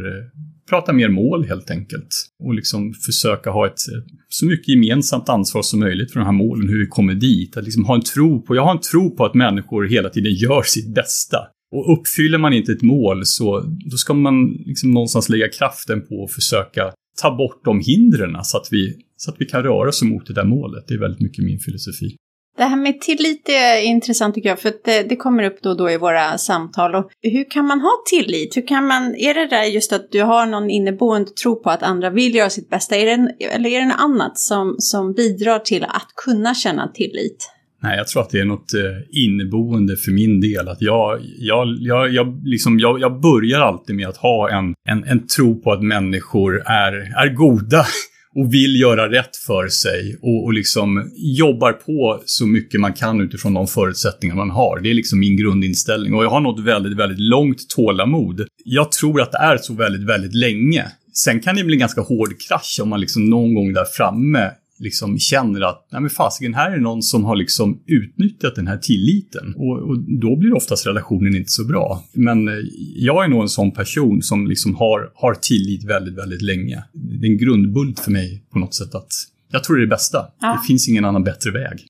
prata 0.71 0.93
mer 0.93 1.09
mål 1.09 1.44
helt 1.44 1.71
enkelt. 1.71 2.09
Och 2.44 2.55
liksom 2.55 2.94
försöka 3.06 3.50
ha 3.50 3.67
ett 3.67 3.81
så 4.29 4.47
mycket 4.47 4.69
gemensamt 4.69 5.29
ansvar 5.29 5.62
som 5.62 5.81
möjligt 5.81 6.12
för 6.12 6.21
de 6.21 6.26
här 6.26 6.33
målen, 6.33 6.69
hur 6.69 6.79
vi 6.79 6.87
kommer 6.87 7.15
dit. 7.15 7.56
Att 7.56 7.65
liksom 7.65 7.85
ha 7.85 7.94
en 7.94 8.03
tro 8.03 8.43
på, 8.43 8.56
jag 8.56 8.65
har 8.65 8.73
en 8.73 8.81
tro 8.81 9.17
på 9.17 9.25
att 9.25 9.35
människor 9.35 9.88
hela 9.88 10.09
tiden 10.09 10.33
gör 10.33 10.62
sitt 10.62 10.94
bästa. 10.94 11.38
Och 11.72 11.93
uppfyller 11.93 12.38
man 12.38 12.52
inte 12.52 12.72
ett 12.72 12.82
mål 12.82 13.26
så 13.26 13.61
då 13.90 13.96
ska 13.96 14.14
man 14.14 14.50
liksom 14.67 14.90
någonstans 14.90 15.28
lägga 15.28 15.49
kraften 15.49 16.06
på 16.06 16.25
att 16.25 16.32
försöka 16.32 16.93
ta 17.22 17.37
bort 17.37 17.64
de 17.64 17.81
hindren 17.81 18.44
så 18.44 18.56
att 18.56 18.68
vi, 18.71 18.97
så 19.16 19.30
att 19.30 19.37
vi 19.38 19.45
kan 19.45 19.62
röra 19.62 19.88
oss 19.88 20.02
mot 20.02 20.26
det 20.26 20.35
där 20.35 20.45
målet. 20.45 20.85
Det 20.88 20.95
är 20.95 20.99
väldigt 20.99 21.21
mycket 21.21 21.45
min 21.45 21.59
filosofi. 21.59 22.16
Det 22.56 22.64
här 22.64 22.76
med 22.76 23.00
tillit 23.00 23.49
är 23.49 23.83
intressant 23.83 24.35
tycker 24.35 24.49
jag, 24.49 24.61
för 24.61 24.73
det, 24.85 25.02
det, 25.02 25.16
kommer 25.16 25.42
upp 25.42 25.62
då 25.62 25.71
och 25.71 25.76
då 25.76 25.90
i 25.90 25.97
våra 25.97 26.38
samtal. 26.38 26.95
Och 26.95 27.11
hur 27.23 27.50
kan 27.50 27.66
man 27.66 27.80
ha 27.80 27.92
tillit? 28.11 28.56
Hur 28.56 28.66
kan 28.66 28.87
man, 28.87 29.14
är 29.14 29.35
det 29.35 29.47
där 29.47 29.64
just 29.64 29.92
att 29.92 30.11
du 30.11 30.23
har 30.23 30.47
någon 30.47 30.71
inneboende 30.71 31.30
tro 31.30 31.62
på 31.62 31.71
att 31.71 31.83
andra 31.83 32.11
vill 32.11 32.35
göra 32.35 32.50
sitt 32.50 32.71
bästa? 32.71 32.97
Är 32.97 33.06
det, 33.06 33.45
eller 33.45 33.71
är 33.71 33.80
det 33.80 33.87
något 33.87 34.00
annat 34.00 34.38
som, 34.38 34.76
som 34.78 35.12
bidrar 35.12 35.59
till 35.59 35.85
att 35.85 36.09
kunna 36.25 36.54
känna 36.54 36.88
tillit? 36.88 37.50
Nej, 37.82 37.96
jag 37.96 38.08
tror 38.08 38.22
att 38.22 38.30
det 38.30 38.40
är 38.40 38.44
något 38.44 38.75
eh, 38.75 39.25
inneboende 39.25 39.96
för 39.96 40.12
min 40.12 40.40
del. 40.40 40.68
Att 40.68 40.82
jag, 40.82 41.20
jag, 41.38 41.76
jag, 41.80 42.12
jag, 42.12 42.40
liksom, 42.44 42.78
jag, 42.78 43.00
jag 43.00 43.20
börjar 43.20 43.60
alltid 43.60 43.96
med 43.96 44.08
att 44.08 44.16
ha 44.16 44.50
en, 44.50 44.75
en, 44.88 45.04
en 45.04 45.26
tro 45.26 45.62
på 45.62 45.72
att 45.72 45.82
människor 45.82 46.62
är, 46.66 46.92
är 46.92 47.34
goda 47.34 47.84
och 48.34 48.54
vill 48.54 48.80
göra 48.80 49.10
rätt 49.10 49.37
för 49.37 49.68
sig 49.68 50.16
och, 50.22 50.44
och 50.44 50.52
liksom 50.52 51.10
jobbar 51.16 51.72
på 51.72 52.22
så 52.25 52.46
mycket 52.46 52.80
man 52.80 52.92
kan 52.92 53.20
utifrån 53.20 53.54
de 53.54 53.66
förutsättningar 53.66 54.34
man 54.34 54.50
har. 54.50 54.80
Det 54.80 54.90
är 54.90 54.94
liksom 54.94 55.20
min 55.20 55.37
grundinställning 55.37 56.14
och 56.14 56.25
jag 56.25 56.30
har 56.30 56.40
något 56.40 56.64
väldigt, 56.64 56.99
väldigt 56.99 57.20
långt 57.20 57.68
tålamod. 57.68 58.46
Jag 58.64 58.92
tror 58.92 59.20
att 59.20 59.32
det 59.32 59.38
är 59.38 59.56
så 59.56 59.75
väldigt, 59.75 60.08
väldigt 60.08 60.34
länge. 60.34 60.87
Sen 61.12 61.40
kan 61.40 61.56
det 61.56 61.64
bli 61.64 61.75
en 61.75 61.80
ganska 61.80 62.00
hård 62.00 62.40
krasch 62.49 62.78
om 62.82 62.88
man 62.88 63.00
liksom 63.00 63.25
någon 63.25 63.54
gång 63.54 63.72
där 63.72 63.84
framme 63.84 64.50
liksom 64.80 65.18
känner 65.18 65.60
att, 65.60 65.88
nej 65.92 66.00
men 66.00 66.10
fasiken, 66.10 66.54
här 66.54 66.72
är 66.72 66.80
någon 66.80 67.02
som 67.02 67.25
har 67.25 67.37
liksom 67.37 67.82
utnyttjat 67.87 68.54
den 68.54 68.66
här 68.66 68.78
tilliten. 68.78 69.54
Och, 69.56 69.78
och, 69.78 69.99
då 69.99 70.37
blir 70.37 70.56
oftast 70.56 70.87
relationen 70.87 71.37
inte 71.37 71.50
så 71.50 71.64
bra. 71.64 72.04
Men 72.12 72.49
eh, 72.49 72.54
jag 72.96 73.25
är 73.25 73.28
nog 73.28 73.42
en 73.42 73.49
sån 73.49 73.72
person 73.72 74.22
som 74.22 74.46
liksom 74.46 74.75
har, 74.75 75.12
har 75.14 75.34
tillit 75.34 75.84
väldigt, 75.84 76.18
väldigt 76.18 76.42
länge. 76.42 76.84
Det 76.92 77.26
är 77.26 77.30
en 77.30 77.38
grundbult 77.38 78.00
för 78.00 78.10
mig 78.10 78.44
på 78.52 78.58
något 78.58 78.75
sätt 78.75 78.94
att 78.94 79.08
jag 79.52 79.64
tror 79.64 79.76
det 79.76 79.80
är 79.80 79.87
det 79.87 79.90
bästa. 79.90 80.26
Ja. 80.40 80.52
Det 80.52 80.66
finns 80.66 80.88
ingen 80.88 81.04
annan 81.04 81.25
bättre 81.25 81.50
väg. 81.50 81.87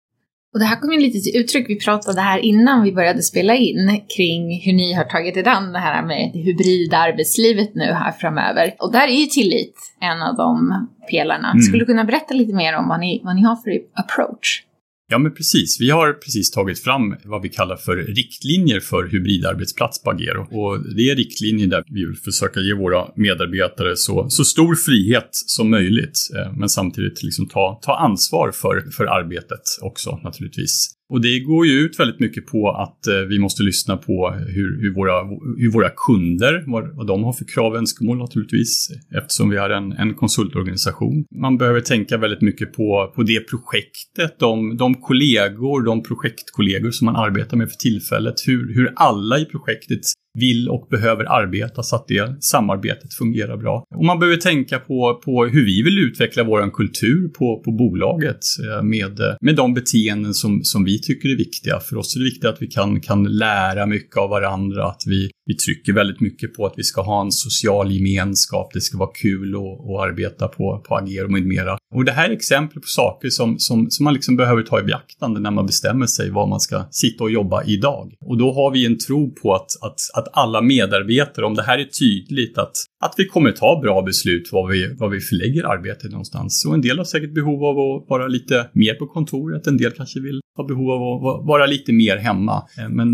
Och 0.52 0.59
det 0.59 0.64
här 0.64 0.76
kom 0.76 0.92
ju 0.92 1.00
lite 1.00 1.21
till 1.21 1.40
uttryck, 1.40 1.69
vi 1.69 1.80
pratade 1.80 2.21
här 2.21 2.38
innan 2.38 2.83
vi 2.83 2.92
började 2.92 3.23
spela 3.23 3.54
in 3.54 4.00
kring 4.16 4.61
hur 4.61 4.73
ni 4.73 4.92
har 4.92 5.04
tagit 5.04 5.37
er 5.37 5.49
an 5.49 5.73
det 5.73 5.78
här 5.78 6.02
med 6.02 6.30
det 6.33 6.38
hybrida 6.38 6.97
arbetslivet 6.97 7.75
nu 7.75 7.85
här 7.85 8.12
framöver. 8.12 8.75
Och 8.78 8.92
där 8.92 9.09
är 9.09 9.21
ju 9.21 9.26
tillit 9.26 9.75
en 10.00 10.23
av 10.23 10.37
de 10.37 10.88
pelarna. 11.11 11.50
Mm. 11.50 11.62
Skulle 11.62 11.78
du 11.78 11.87
kunna 11.87 12.04
berätta 12.04 12.35
lite 12.35 12.54
mer 12.54 12.76
om 12.76 12.88
vad 12.88 13.00
ni, 13.00 13.21
vad 13.25 13.37
ni 13.37 13.42
har 13.42 13.57
för 13.57 13.71
approach? 13.95 14.64
Ja, 15.12 15.19
men 15.19 15.35
precis. 15.35 15.81
Vi 15.81 15.90
har 15.90 16.12
precis 16.12 16.50
tagit 16.50 16.79
fram 16.79 17.17
vad 17.25 17.43
vi 17.43 17.49
kallar 17.49 17.76
för 17.76 17.97
riktlinjer 17.97 18.81
för 18.81 19.09
hybridarbetsplats 19.09 20.02
på 20.02 20.11
Agero. 20.11 20.40
Och 20.40 20.95
det 20.97 21.11
är 21.11 21.17
riktlinjer 21.17 21.67
där 21.67 21.85
vi 21.87 22.05
vill 22.05 22.17
försöka 22.17 22.61
ge 22.61 22.75
våra 22.75 23.09
medarbetare 23.17 23.97
så, 23.97 24.31
så 24.31 24.45
stor 24.45 24.75
frihet 24.75 25.29
som 25.33 25.71
möjligt, 25.71 26.19
eh, 26.37 26.52
men 26.52 26.69
samtidigt 26.69 27.23
liksom 27.23 27.49
ta, 27.49 27.81
ta 27.83 27.97
ansvar 27.97 28.52
för, 28.52 28.90
för 28.90 29.05
arbetet 29.05 29.62
också 29.81 30.21
naturligtvis. 30.25 31.00
Och 31.11 31.21
det 31.21 31.40
går 31.40 31.67
ju 31.67 31.73
ut 31.73 32.00
väldigt 32.00 32.21
mycket 32.21 32.47
på 32.47 32.71
att 32.71 33.07
eh, 33.07 33.14
vi 33.14 33.38
måste 33.38 33.62
lyssna 33.62 33.97
på 33.97 34.31
hur, 34.31 34.81
hur, 34.83 34.95
våra, 34.95 35.25
hur 35.57 35.71
våra 35.71 35.90
kunder, 36.07 36.64
vad, 36.67 36.97
vad 36.97 37.07
de 37.07 37.25
har 37.25 37.33
för 37.33 37.45
krav 37.45 37.73
och 37.73 37.79
önskemål 37.79 38.19
naturligtvis, 38.19 38.88
eftersom 39.17 39.50
vi 39.50 39.57
är 39.57 39.71
en, 39.71 39.93
en 39.93 40.14
konsultorganisation. 40.14 41.25
Man 41.40 41.59
behöver 41.59 41.81
tänka 41.81 42.17
väldigt 42.17 42.40
mycket 42.40 42.73
på, 42.73 43.12
på 43.14 43.23
det 43.23 43.40
projektet, 43.40 44.38
de, 44.38 44.76
de 44.76 44.95
kollegor, 44.95 45.83
de 45.83 46.02
projektkollegor 46.02 46.90
som 46.90 47.05
man 47.05 47.17
arbetar 47.17 47.57
med 47.57 47.71
för 47.71 47.76
tillfället, 47.76 48.35
hur, 48.47 48.75
hur 48.75 48.93
alla 48.97 49.38
i 49.38 49.45
projektet 49.45 50.00
vill 50.39 50.69
och 50.69 50.87
behöver 50.91 51.25
arbeta 51.25 51.83
så 51.83 51.97
att 51.97 52.09
det 52.09 52.37
samarbetet 52.41 53.15
fungerar 53.15 53.57
bra. 53.57 53.85
Och 53.95 54.05
man 54.05 54.19
behöver 54.19 54.37
tänka 54.37 54.79
på, 54.79 55.21
på 55.25 55.45
hur 55.45 55.65
vi 55.65 55.83
vill 55.83 55.99
utveckla 55.99 56.45
vår 56.45 56.71
kultur 56.71 57.29
på, 57.29 57.63
på 57.65 57.73
bolaget 57.73 58.41
eh, 58.65 58.83
med, 58.83 59.21
eh, 59.21 59.35
med 59.41 59.57
de 59.57 59.75
beteenden 59.75 60.35
som, 60.35 60.61
som 60.65 60.85
vi 60.85 61.01
tycker 61.03 61.29
är 61.29 61.37
viktiga. 61.37 61.81
För 61.81 61.97
oss 61.97 62.17
är 62.17 62.21
det 62.21 62.25
viktigt 62.25 62.45
att 62.45 62.63
vi 62.63 62.67
kan, 62.67 63.01
kan 63.01 63.25
lära 63.25 63.87
mycket 63.87 64.17
av 64.17 64.31
varandra, 64.31 64.85
att 64.85 65.03
vi, 65.07 65.31
vi 65.50 65.57
trycker 65.57 65.92
väldigt 65.92 66.21
mycket 66.21 66.54
på 66.54 66.66
att 66.66 66.75
vi 66.76 66.83
ska 66.83 67.02
ha 67.02 67.21
en 67.23 67.33
social 67.33 67.92
gemenskap, 67.92 68.71
det 68.75 68.80
ska 68.80 68.99
vara 68.99 69.11
kul 69.23 69.54
att, 69.54 69.61
att 69.61 70.09
arbeta 70.09 70.49
på, 70.49 70.85
på 70.88 70.97
Agero 70.97 71.28
med 71.28 71.47
mera. 71.47 71.78
Och 71.95 72.04
det 72.04 72.12
här 72.12 72.28
är 72.28 72.33
exempel 72.33 72.83
på 72.83 72.88
saker 72.88 73.28
som, 73.28 73.59
som, 73.59 73.90
som 73.90 74.04
man 74.04 74.14
liksom 74.14 74.37
behöver 74.37 74.62
ta 74.62 74.80
i 74.80 74.83
beaktande 74.83 75.40
när 75.40 75.50
man 75.50 75.66
bestämmer 75.66 76.07
sig 76.07 76.30
var 76.30 76.47
man 76.47 76.61
ska 76.61 76.85
sitta 76.90 77.25
och 77.25 77.30
jobba 77.30 77.64
idag. 77.64 78.12
Och 78.21 78.38
då 78.38 78.52
har 78.52 78.71
vi 78.71 78.87
en 78.87 78.99
tro 78.99 79.35
på 79.35 79.54
att, 79.54 79.71
att, 79.83 80.00
att 80.14 80.28
alla 80.33 80.62
medarbetare, 80.62 81.47
om 81.47 81.54
det 81.54 81.62
här 81.62 81.78
är 81.78 81.85
tydligt, 81.85 82.59
att, 82.59 82.73
att 83.04 83.14
vi 83.16 83.26
kommer 83.26 83.52
ta 83.52 83.80
bra 83.83 84.02
beslut 84.02 84.52
var 84.52 84.69
vi, 84.69 84.95
var 84.95 85.09
vi 85.09 85.21
förlägger 85.21 85.64
arbetet 85.64 86.11
någonstans. 86.11 86.64
Och 86.66 86.75
en 86.75 86.80
del 86.80 86.99
har 86.99 87.04
säkert 87.04 87.35
behov 87.35 87.64
av 87.64 87.78
att 87.78 88.09
vara 88.09 88.26
lite 88.26 88.71
mer 88.73 88.95
på 88.95 89.07
kontoret, 89.07 89.66
en 89.66 89.76
del 89.76 89.90
kanske 89.90 90.21
vill 90.21 90.40
ha 90.57 90.66
behov 90.66 90.90
av 90.90 91.26
att 91.26 91.47
vara 91.47 91.66
lite 91.66 91.92
mer 91.92 92.16
hemma. 92.16 92.62
Eh, 92.78 92.88
men 92.88 93.09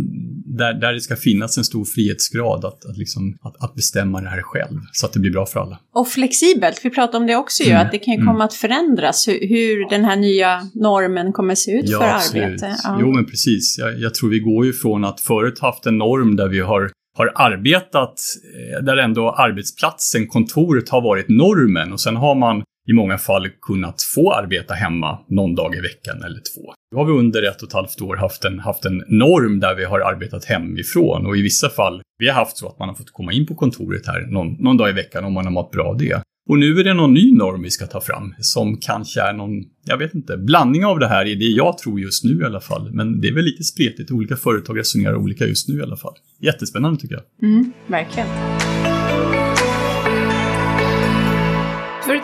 där, 0.57 0.75
där 0.75 0.93
det 0.93 1.01
ska 1.01 1.17
finnas 1.17 1.59
en 1.59 1.65
stor 1.65 1.85
frihetsgrad 2.27 2.65
att, 2.65 2.85
att, 2.85 2.97
liksom, 2.97 3.39
att, 3.43 3.65
att 3.65 3.75
bestämma 3.75 4.21
det 4.21 4.29
här 4.29 4.43
själv, 4.43 4.81
så 4.93 5.07
att 5.07 5.13
det 5.13 5.21
blir 5.21 5.33
bra 5.33 5.47
för 5.47 5.61
alla. 5.61 5.79
Och 5.95 6.09
flexibelt, 6.09 6.81
vi 6.85 6.91
pratade 6.91 7.19
om 7.19 7.27
det 7.27 7.37
också 7.37 7.63
ju, 7.63 7.71
mm. 7.71 7.87
att 7.87 7.93
det 7.93 7.99
kan 7.99 8.15
ju 8.15 8.19
komma 8.19 8.31
mm. 8.31 8.41
att 8.41 8.55
förändras 8.55 9.29
hur, 9.29 9.49
hur, 9.49 9.91
den 9.91 10.05
här 10.05 10.17
nya 10.17 10.71
normen 10.75 11.33
kommer 11.33 11.55
se 11.55 11.71
ut 11.71 11.89
ja, 11.89 11.99
för 11.99 12.09
absolut. 12.09 12.45
arbete. 12.45 12.77
Ja. 12.85 12.99
Jo, 13.01 13.13
men 13.13 13.27
precis. 13.27 13.79
Jag, 13.79 13.99
jag 13.99 14.15
tror 14.15 14.31
vi 14.31 14.39
går 14.39 14.67
ju 14.67 14.73
från 14.73 15.05
att 15.05 15.21
förut 15.21 15.59
haft 15.59 15.87
en 15.87 15.99
norm 15.99 16.37
där 16.37 16.49
vi 16.49 16.61
har 16.61 16.91
har 17.19 17.33
arbetat 17.35 18.21
eh, 18.55 18.85
där 18.85 18.97
ändå 18.97 19.31
arbetsplatsen, 19.31 20.27
kontoret 20.27 20.89
har 20.89 21.01
varit 21.01 21.29
normen 21.29 21.93
och 21.93 22.01
sen 22.01 22.17
har 22.17 22.35
man 22.35 22.63
i 22.87 22.93
många 22.93 23.19
fall 23.19 23.49
kunnat 23.63 24.03
få 24.15 24.33
arbeta 24.33 24.75
hemma 24.75 25.19
någon 25.29 25.55
dag 25.55 25.75
i 25.75 25.81
veckan 25.81 26.23
eller 26.23 26.41
två. 26.55 26.73
Nu 26.91 26.99
har 26.99 27.05
vi 27.05 27.13
under 27.13 27.43
ett 27.43 27.63
och 27.63 27.69
ett 27.69 27.75
halvt 27.75 28.01
år 28.01 28.17
haft 28.17 28.45
en, 28.45 28.59
haft 28.59 28.85
en 28.85 29.03
norm 29.09 29.61
där 29.61 29.75
vi 29.75 29.85
har 29.85 30.01
arbetat 30.01 30.45
hemifrån 30.45 31.27
och 31.27 31.37
i 31.37 31.43
vissa 31.43 31.69
fall, 31.69 32.03
vi 32.19 32.29
har 32.29 32.35
haft 32.35 32.57
så 32.57 32.69
att 32.69 32.79
man 32.79 32.89
har 32.89 32.97
fått 32.97 33.13
komma 33.13 33.33
in 33.33 33.47
på 33.47 33.55
kontoret 33.55 34.07
här 34.07 34.21
någon, 34.21 34.53
någon 34.53 34.77
dag 34.77 34.91
i 34.91 34.93
veckan 34.93 35.25
om 35.25 35.33
man 35.33 35.45
har 35.45 35.53
mått 35.53 35.71
bra 35.71 35.85
av 35.85 35.99
det. 35.99 36.23
Och 36.49 36.59
nu 36.59 36.81
är 36.81 36.85
det 36.85 36.95
någon 36.95 37.15
ny 37.15 37.33
norm 37.33 37.63
vi 37.63 37.71
ska 37.71 37.87
ta 37.87 38.01
fram 38.01 38.35
som 38.39 38.79
kanske 38.81 39.21
är 39.21 39.33
någon, 39.33 39.51
jag 39.85 39.99
vet 39.99 40.15
inte, 40.15 40.37
blandning 40.37 40.85
av 40.85 40.99
det 40.99 41.09
här 41.09 41.27
är 41.27 41.37
det 41.37 41.45
jag 41.45 41.79
tror 41.79 42.01
just 42.01 42.25
nu 42.25 42.41
i 42.41 42.45
alla 42.45 42.61
fall. 42.61 42.91
Men 42.93 43.21
det 43.21 43.29
är 43.29 43.35
väl 43.35 43.45
lite 43.45 43.65
spretigt, 43.65 44.11
olika 44.11 44.37
företag 44.37 44.79
resonerar 44.79 45.17
olika 45.17 45.47
just 45.47 45.69
nu 45.69 45.79
i 45.79 45.83
alla 45.83 45.97
fall. 45.97 46.15
Jättespännande 46.41 47.01
tycker 47.01 47.15
jag. 47.15 47.51
Mm, 47.51 47.73
verkligen. 47.87 48.29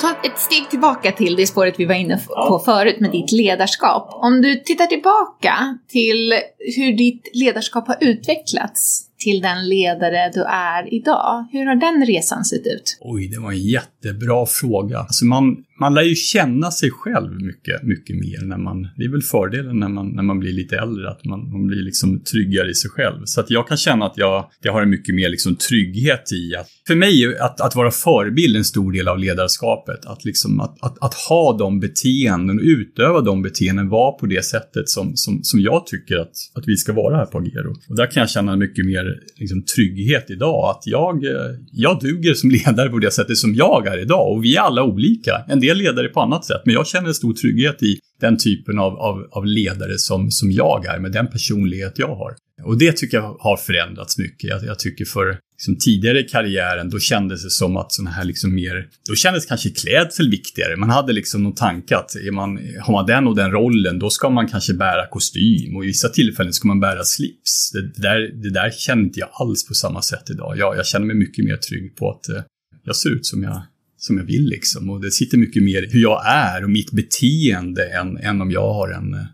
Ta 0.02 0.28
ett 0.28 0.38
steg 0.38 0.70
tillbaka 0.70 1.12
till 1.12 1.36
det 1.36 1.46
spåret 1.46 1.74
vi 1.78 1.84
var 1.84 1.94
inne 1.94 2.20
på 2.48 2.58
förut 2.58 3.00
med 3.00 3.10
ditt 3.10 3.32
ledarskap. 3.32 4.08
Om 4.12 4.42
du 4.42 4.56
tittar 4.56 4.86
tillbaka 4.86 5.78
till 5.88 6.34
hur 6.76 6.96
ditt 6.96 7.30
ledarskap 7.34 7.88
har 7.88 7.96
utvecklats 8.00 9.04
till 9.24 9.40
den 9.40 9.68
ledare 9.68 10.30
du 10.34 10.42
är 10.42 10.94
idag. 10.94 11.48
Hur 11.52 11.66
har 11.66 11.76
den 11.76 12.06
resan 12.06 12.44
sett 12.44 12.66
ut? 12.66 12.98
Oj, 13.00 13.28
det 13.28 13.38
var 13.38 13.52
en 13.52 13.58
jättebra 13.58 14.46
fråga. 14.46 14.98
Alltså 14.98 15.24
man, 15.24 15.56
man 15.80 15.94
lär 15.94 16.02
ju 16.02 16.14
känna 16.14 16.70
sig 16.70 16.90
själv 16.90 17.32
mycket, 17.42 17.82
mycket 17.82 18.16
mer 18.16 18.46
när 18.46 18.58
man, 18.58 18.82
det 18.96 19.04
är 19.04 19.08
väl 19.08 19.22
fördelen 19.22 19.78
när 19.78 19.88
man, 19.88 20.08
när 20.08 20.22
man 20.22 20.38
blir 20.38 20.52
lite 20.52 20.76
äldre, 20.76 21.10
att 21.10 21.24
man, 21.24 21.50
man 21.52 21.66
blir 21.66 21.82
liksom 21.82 22.20
tryggare 22.20 22.70
i 22.70 22.74
sig 22.74 22.90
själv. 22.90 23.20
Så 23.24 23.40
att 23.40 23.50
jag 23.50 23.68
kan 23.68 23.76
känna 23.76 24.06
att 24.06 24.18
jag, 24.18 24.50
jag 24.62 24.72
har 24.72 24.82
en 24.82 24.90
mycket 24.90 25.14
mer 25.14 25.28
liksom 25.28 25.56
trygghet 25.56 26.32
i 26.32 26.56
att, 26.56 26.68
för 26.86 26.94
mig, 26.94 27.38
att, 27.40 27.60
att 27.60 27.76
vara 27.76 27.90
förebild 27.90 28.54
är 28.56 28.58
en 28.58 28.64
stor 28.64 28.92
del 28.92 29.08
av 29.08 29.18
ledarskapet. 29.18 30.06
Att, 30.06 30.24
liksom, 30.24 30.60
att, 30.60 30.76
att, 30.82 30.96
att 31.04 31.14
ha 31.14 31.58
de 31.58 31.80
beteenden 31.80 32.58
och 32.58 32.64
utöva 32.64 33.20
de 33.20 33.42
beteenden, 33.42 33.88
vara 33.88 34.12
på 34.12 34.26
det 34.26 34.44
sättet 34.44 34.88
som, 34.88 35.12
som, 35.14 35.40
som 35.42 35.60
jag 35.60 35.86
tycker 35.86 36.16
att, 36.16 36.32
att 36.54 36.64
vi 36.66 36.76
ska 36.76 36.92
vara 36.92 37.16
här 37.16 37.26
på 37.26 37.38
Agero. 37.38 37.74
Och 37.88 37.96
där 37.96 38.06
kan 38.06 38.20
jag 38.20 38.30
känna 38.30 38.56
mycket 38.56 38.86
mer 38.86 39.11
liksom, 39.38 39.64
trygghet 39.64 40.30
idag, 40.30 40.70
att 40.70 40.82
jag, 40.86 41.24
eh, 41.24 41.50
jag 41.72 42.00
duger 42.00 42.34
som 42.34 42.50
ledare 42.66 42.88
på 42.88 42.98
det 42.98 43.10
sättet 43.10 43.36
som 43.36 43.54
jag 43.54 43.86
är 43.86 44.02
idag. 44.02 44.32
Och 44.32 44.44
vi 44.44 44.56
är 44.56 44.60
alla 44.60 44.84
olika. 44.84 45.44
En 45.48 45.60
del 45.60 45.78
ledare 45.78 46.08
på 46.08 46.20
annat 46.20 46.44
sätt, 46.44 46.62
men 46.64 46.74
jag 46.74 46.86
känner 46.86 47.08
en 47.08 47.14
stor 47.14 47.32
trygghet 47.32 47.82
i 47.82 47.98
den 48.22 48.38
typen 48.38 48.78
av, 48.78 48.92
av, 48.92 49.28
av 49.30 49.46
ledare 49.46 49.98
som, 49.98 50.30
som 50.30 50.50
jag 50.50 50.86
är, 50.86 50.98
med 50.98 51.12
den 51.12 51.26
personlighet 51.26 51.98
jag 51.98 52.14
har. 52.16 52.34
Och 52.64 52.78
det 52.78 52.92
tycker 52.92 53.16
jag 53.16 53.36
har 53.40 53.56
förändrats 53.56 54.18
mycket. 54.18 54.50
Jag, 54.50 54.64
jag 54.64 54.78
tycker 54.78 55.04
för 55.04 55.38
liksom, 55.54 55.76
tidigare 55.76 56.20
i 56.20 56.22
karriären, 56.22 56.90
då 56.90 56.98
kändes 56.98 57.44
det 57.44 57.50
som 57.50 57.76
att 57.76 57.92
sådana 57.92 58.10
här 58.10 58.24
liksom 58.24 58.54
mer, 58.54 58.88
då 59.08 59.14
kändes 59.14 59.46
kanske 59.46 59.70
klädsel 59.70 60.30
viktigare. 60.30 60.76
Man 60.76 60.90
hade 60.90 61.12
liksom 61.12 61.42
någon 61.42 61.54
tanke 61.54 61.96
att 61.96 62.14
är 62.14 62.30
man, 62.30 62.58
har 62.80 62.92
man 62.92 63.06
den 63.06 63.26
och 63.26 63.36
den 63.36 63.50
rollen, 63.50 63.98
då 63.98 64.10
ska 64.10 64.30
man 64.30 64.48
kanske 64.48 64.74
bära 64.74 65.06
kostym 65.10 65.76
och 65.76 65.84
i 65.84 65.86
vissa 65.86 66.08
tillfällen 66.08 66.52
ska 66.52 66.68
man 66.68 66.80
bära 66.80 67.04
slips. 67.04 67.70
Det, 67.72 67.82
det 67.82 68.02
där, 68.02 68.42
det 68.42 68.50
där 68.50 68.70
känner 68.70 69.02
inte 69.02 69.20
jag 69.20 69.28
alls 69.32 69.68
på 69.68 69.74
samma 69.74 70.02
sätt 70.02 70.30
idag. 70.30 70.54
Jag, 70.58 70.76
jag 70.76 70.86
känner 70.86 71.06
mig 71.06 71.16
mycket 71.16 71.44
mer 71.44 71.56
trygg 71.56 71.96
på 71.96 72.10
att 72.10 72.28
eh, 72.28 72.42
jag 72.84 72.96
ser 72.96 73.10
ut 73.10 73.26
som 73.26 73.42
jag 73.42 73.62
som 74.02 74.18
jag 74.18 74.24
vill 74.24 74.44
liksom. 74.44 74.90
Och 74.90 75.00
det 75.00 75.10
sitter 75.10 75.38
mycket 75.38 75.62
mer 75.62 75.88
hur 75.90 76.02
jag 76.02 76.26
är 76.26 76.64
och 76.64 76.70
mitt 76.70 76.92
beteende 76.92 77.88
än, 77.88 78.16
än 78.16 78.40
om 78.40 78.50
jag 78.50 78.72
har 78.72 78.88
en, 78.88 79.26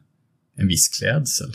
en 0.56 0.68
viss 0.68 0.88
klädsel. 0.88 1.52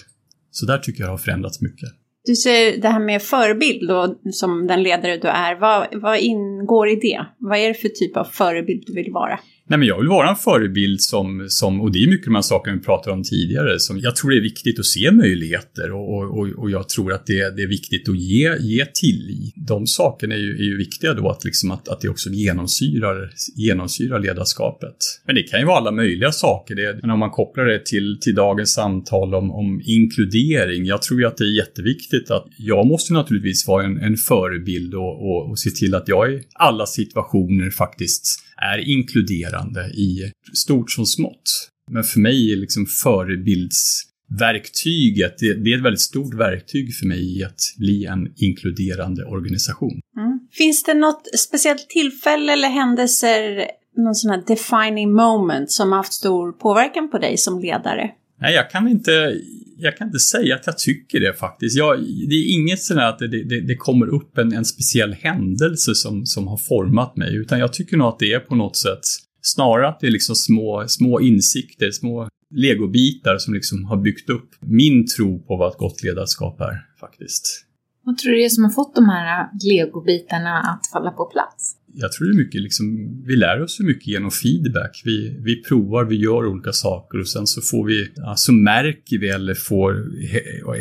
Så 0.52 0.66
där 0.66 0.78
tycker 0.78 1.04
jag 1.04 1.10
har 1.10 1.18
förändrats 1.18 1.62
mycket. 1.62 1.90
Du 2.26 2.36
säger 2.36 2.82
det 2.82 2.88
här 2.88 3.00
med 3.00 3.22
förebild 3.22 3.88
då, 3.88 4.20
som 4.32 4.68
den 4.68 4.84
ledare 4.84 5.18
du 5.18 5.28
är. 5.28 5.60
Vad, 5.60 6.02
vad 6.02 6.20
ingår 6.20 6.90
i 6.90 6.96
det? 6.96 7.26
Vad 7.38 7.58
är 7.58 7.68
det 7.68 7.74
för 7.74 7.90
typ 7.90 8.18
av 8.18 8.24
förebild 8.24 8.84
du 8.88 8.94
vill 8.94 9.12
vara? 9.12 9.40
Nej, 9.68 9.80
men 9.80 9.88
jag 9.88 10.00
vill 10.00 10.08
vara 10.08 10.30
en 10.30 10.36
förebild 10.36 11.02
som, 11.02 11.46
som 11.50 11.82
och 11.82 11.92
det 11.92 12.00
är 12.00 12.10
mycket 12.10 12.26
de 12.26 12.36
här 12.36 12.42
sakerna 12.42 12.78
vi 12.78 12.84
pratade 12.84 13.16
om 13.16 13.24
tidigare, 13.24 13.80
som 13.80 14.00
jag 14.00 14.16
tror 14.16 14.32
det 14.32 14.38
är 14.38 14.42
viktigt 14.42 14.80
att 14.80 14.86
se 14.86 15.12
möjligheter 15.12 15.92
och, 15.92 16.40
och, 16.40 16.48
och 16.58 16.72
jag 16.72 16.90
tror 16.90 17.14
att 17.14 17.26
det, 17.26 17.56
det 17.56 17.64
är 17.64 17.68
viktigt 17.68 18.10
att 18.10 18.20
ge, 18.20 18.56
ge 18.60 18.86
till. 18.86 19.52
De 19.56 19.88
sakerna 19.88 20.36
är 20.36 20.40
ju, 20.40 20.52
är 20.56 20.64
ju 20.64 20.78
viktiga 20.78 21.14
då, 21.14 21.30
att, 21.30 21.46
liksom 21.46 21.72
att, 21.72 21.88
att 21.88 22.02
det 22.02 22.10
också 22.10 22.30
genomsyrar, 22.30 23.30
genomsyrar 23.56 24.20
ledarskapet. 24.20 24.96
Men 25.26 25.36
det 25.36 25.44
kan 25.44 25.60
ju 25.60 25.66
vara 25.66 25.78
alla 25.78 25.92
möjliga 25.92 26.32
saker, 26.32 26.76
det, 26.76 27.00
men 27.02 27.10
om 27.10 27.20
man 27.20 27.32
kopplar 27.32 27.66
det 27.66 27.86
till, 27.86 28.18
till 28.22 28.36
dagens 28.36 28.74
samtal 28.74 29.36
om, 29.36 29.52
om 29.52 29.82
inkludering, 29.86 30.86
jag 30.86 31.02
tror 31.02 31.20
ju 31.20 31.28
att 31.28 31.38
det 31.38 31.44
är 31.44 31.58
jätteviktigt 31.58 32.13
att 32.32 32.48
jag 32.58 32.88
måste 32.88 33.14
naturligtvis 33.14 33.68
vara 33.68 33.86
en, 33.86 33.98
en 33.98 34.18
förebild 34.18 34.94
och, 34.94 35.22
och, 35.22 35.50
och 35.50 35.60
se 35.60 35.70
till 35.70 35.96
att 35.96 36.08
jag 36.08 36.34
i 36.34 36.44
alla 36.54 36.86
situationer 36.86 37.70
faktiskt 37.70 38.44
är 38.58 38.90
inkluderande 38.90 39.82
i 39.82 40.32
stort 40.54 40.92
som 40.92 41.06
smått. 41.06 41.70
Men 41.92 42.04
för 42.04 42.20
mig 42.20 42.54
är 42.54 42.58
liksom 42.58 42.86
förebildsverktyget, 42.86 45.38
det, 45.40 45.54
det, 45.54 45.74
är 45.74 45.78
ett 45.78 45.84
väldigt 45.84 46.02
stort 46.02 46.34
verktyg 46.34 46.96
för 46.96 47.06
mig 47.06 47.40
i 47.40 47.44
att 47.44 47.60
bli 47.78 48.06
en 48.06 48.34
inkluderande 48.36 49.26
organisation. 49.26 50.02
Mm. 50.18 50.40
Finns 50.52 50.84
det 50.84 50.94
något 50.94 51.28
speciellt 51.38 51.90
tillfälle 51.90 52.54
eller 52.54 52.70
händelser, 52.70 53.68
någon 53.98 54.16
sån 54.16 54.32
här 54.32 54.44
defining 54.48 55.14
moment 55.14 55.72
som 55.72 55.92
har 55.92 55.98
haft 55.98 56.14
stor 56.14 56.52
påverkan 56.52 57.12
på 57.12 57.18
dig 57.18 57.38
som 57.38 57.60
ledare? 57.60 58.12
Nej, 58.44 58.54
jag 58.54 58.70
kan 58.70 58.88
inte 58.88 59.40
jag 59.78 59.98
kan 59.98 60.08
inte 60.08 60.20
säga 60.20 60.56
att 60.56 60.68
jag 60.68 60.78
tycker 60.78 61.20
det 61.20 61.34
faktiskt. 61.34 61.78
Jag, 61.78 62.00
det 62.00 62.36
är 62.36 62.54
inget 62.60 62.82
sådär 62.82 63.10
att 63.10 63.20
det, 63.20 63.28
det, 63.28 63.62
det 63.68 63.76
kommer 63.76 64.08
upp 64.08 64.38
en, 64.38 64.54
en 64.54 64.66
speciell 64.66 65.14
händelse 65.14 65.96
som, 65.96 66.26
som 66.26 66.48
har 66.48 66.58
format 66.58 67.18
mig, 67.18 67.36
utan 67.36 67.60
jag 67.60 67.74
tycker 67.74 67.98
nog 67.98 68.08
att 68.08 68.20
det 68.20 68.34
är 68.34 68.40
på 68.40 68.56
något 68.56 68.76
sätt 68.76 69.00
snarare 69.42 69.88
att 69.88 70.00
det 70.00 70.08
är 70.08 70.12
liksom 70.12 70.36
små, 70.36 70.86
små 70.88 71.22
insikter, 71.22 71.92
små 71.92 72.28
legobitar 72.56 73.38
som 73.38 73.54
liksom 73.54 73.86
har 73.86 73.98
byggt 73.98 74.30
upp 74.30 74.50
min 74.60 75.08
tro 75.08 75.40
på 75.40 75.58
vad 75.58 75.72
ett 75.72 75.78
gott 75.78 76.04
ledarskap 76.04 76.62
är, 76.62 76.86
faktiskt. 77.00 77.66
Vad 78.06 78.18
tror 78.18 78.32
du 78.32 78.38
det 78.38 78.46
är 78.46 78.50
som 78.50 78.64
har 78.64 78.72
fått 78.72 78.96
de 78.96 79.10
här 79.10 79.50
legobitarna 79.64 80.60
att 80.60 80.92
falla 80.94 81.12
på 81.12 81.26
plats? 81.26 81.76
Jag 81.96 82.12
tror 82.12 82.28
det 82.28 82.34
är 82.34 82.38
mycket 82.38 82.62
liksom, 82.62 82.86
vi 83.26 83.36
lär 83.36 83.62
oss 83.62 83.80
ju 83.80 83.86
mycket 83.86 84.08
genom 84.08 84.32
feedback. 84.32 85.02
Vi, 85.06 85.38
vi 85.44 85.64
provar, 85.64 86.06
vi 86.06 86.16
gör 86.16 86.46
olika 86.46 86.72
saker 86.72 87.20
och 87.20 87.28
sen 87.28 87.48
så 87.48 87.62
får 87.62 87.86
vi, 87.86 88.12
så 88.16 88.26
alltså 88.26 88.52
märker 88.52 89.18
vi 89.18 89.30
eller 89.30 89.54
får 89.54 89.94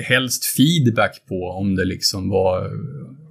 helst 0.03 0.45
feedback 0.45 1.27
på 1.29 1.49
om 1.49 1.75
det 1.75 1.85
liksom 1.85 2.29
var, 2.29 2.71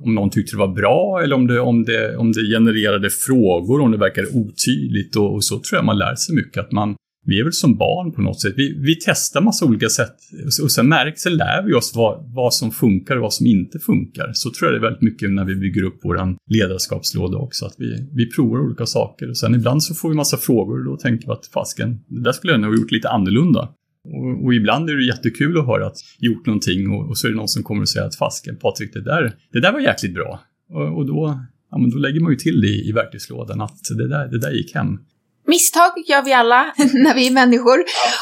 om 0.04 0.16
någon 0.16 0.30
tyckte 0.30 0.56
det 0.56 0.60
var 0.60 0.76
bra 0.76 1.22
eller 1.24 1.36
om 1.36 1.48
det, 1.48 1.60
om 1.60 1.84
det, 1.84 2.16
om 2.16 2.32
det 2.32 2.42
genererade 2.42 3.10
frågor, 3.10 3.82
om 3.82 3.92
det 3.92 3.98
verkade 3.98 4.28
otydligt 4.28 5.16
och, 5.16 5.34
och 5.34 5.44
så 5.44 5.60
tror 5.60 5.78
jag 5.78 5.86
man 5.86 5.98
lär 5.98 6.16
sig 6.16 6.36
mycket. 6.36 6.58
Att 6.58 6.72
man, 6.72 6.96
vi 7.26 7.40
är 7.40 7.44
väl 7.44 7.54
som 7.54 7.78
barn 7.78 8.12
på 8.12 8.22
något 8.22 8.42
sätt. 8.42 8.54
Vi, 8.58 8.80
vi 8.80 8.96
testar 9.06 9.42
massa 9.42 9.66
olika 9.66 9.90
sätt 9.90 10.16
och 10.64 10.72
sen 10.72 10.88
märker, 10.90 11.18
sen 11.18 11.36
lär 11.36 11.64
vi 11.64 11.74
oss 11.74 11.92
vad, 11.96 12.34
vad 12.34 12.54
som 12.54 12.72
funkar 12.72 13.16
och 13.16 13.22
vad 13.22 13.34
som 13.34 13.46
inte 13.46 13.80
funkar. 13.80 14.32
Så 14.34 14.50
tror 14.52 14.72
jag 14.72 14.74
det 14.74 14.86
är 14.86 14.90
väldigt 14.90 15.02
mycket 15.02 15.32
när 15.32 15.46
vi 15.46 15.56
bygger 15.56 15.84
upp 15.84 16.00
vår 16.04 16.36
ledarskapslåda 16.50 17.38
också, 17.38 17.66
att 17.66 17.76
vi, 17.78 18.10
vi 18.14 18.32
provar 18.32 18.60
olika 18.60 18.86
saker 18.86 19.30
och 19.30 19.38
sen 19.38 19.56
ibland 19.56 19.84
så 19.84 19.94
får 19.94 20.10
vi 20.10 20.16
massa 20.16 20.38
frågor 20.38 20.80
och 20.80 20.86
då 20.86 20.98
tänker 20.98 21.28
vi 21.28 21.34
att 21.34 21.48
fasken, 21.54 22.00
det 22.08 22.24
där 22.24 22.32
skulle 22.32 22.54
jag 22.54 22.62
nog 22.62 22.74
ha 22.74 22.82
gjort 22.82 22.92
lite 22.92 23.10
annorlunda. 23.10 23.70
Och, 24.04 24.46
och, 24.46 24.54
ibland 24.54 24.90
är 24.90 24.96
det 24.96 25.06
jättekul 25.06 25.60
att 25.60 25.66
höra 25.66 25.88
att 25.88 25.98
gjort 26.20 26.46
någonting 26.46 26.90
och, 26.90 27.10
och, 27.10 27.18
så 27.18 27.28
är 27.28 27.32
det 27.32 27.38
någon 27.38 27.48
som 27.48 27.64
kommer 27.64 27.82
och 27.82 27.90
säger 27.90 28.08
att 28.08 28.16
fasken, 28.16 28.58
Patrik, 28.58 28.94
det 28.94 29.02
där, 29.02 29.34
det 29.52 29.60
där 29.60 29.72
var 29.72 29.80
jäkligt 29.80 30.14
bra. 30.14 30.40
Och, 30.70 30.98
och 30.98 31.06
då, 31.06 31.40
ja, 31.72 31.78
men 31.78 31.90
då 31.90 31.98
lägger 31.98 32.20
man 32.20 32.32
ju 32.32 32.38
till 32.38 32.62
det 32.62 32.68
i, 32.68 32.90
i 32.90 32.92
verktygslådan 32.92 33.62
att 33.62 33.80
det 33.98 34.08
där, 34.08 34.28
det 34.28 34.40
där 34.40 34.52
gick 34.52 34.76
hem. 34.76 35.00
Misstag 35.48 35.92
gör 36.08 36.24
vi 36.24 36.34
alla 36.34 36.74
när 36.94 37.16
vi 37.16 37.28
är 37.28 37.32
människor. 37.32 37.80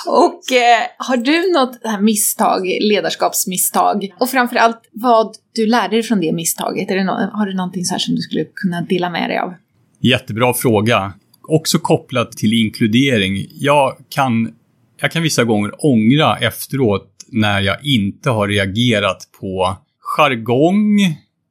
Och 0.08 0.52
eh, 0.52 0.82
har 0.98 1.18
du 1.18 1.54
något 1.54 1.80
här 1.84 2.02
misstag, 2.02 2.78
ledarskapsmisstag? 2.82 4.14
Och 4.20 4.30
framförallt 4.30 4.82
vad 4.92 5.36
du 5.56 5.66
lärde 5.66 5.96
dig 5.96 6.04
från 6.04 6.22
det 6.22 6.34
misstaget? 6.34 6.92
Är 6.92 6.96
det 6.96 7.04
no 7.04 7.12
har 7.12 7.46
du 7.46 7.56
någonting 7.56 7.86
så 7.86 7.94
här 7.94 8.00
som 8.00 8.16
du 8.16 8.22
skulle 8.22 8.46
kunna 8.56 8.82
dela 8.82 9.10
med 9.10 9.30
dig 9.30 9.38
av? 9.38 9.54
Jättebra 10.02 10.54
fråga. 10.54 11.14
Också 11.48 11.80
kopplat 11.80 12.32
till 12.32 12.54
inkludering. 12.54 13.46
Jag 13.50 13.98
kan, 14.10 14.54
jag 15.02 15.12
kan 15.12 15.24
vissa 15.24 15.44
gånger 15.44 15.72
ångra 15.86 16.38
efteråt 16.38 17.10
när 17.32 17.62
jag 17.62 17.86
inte 17.86 18.30
har 18.30 18.48
reagerat 18.48 19.30
på 19.40 19.78
jargong, 20.18 21.00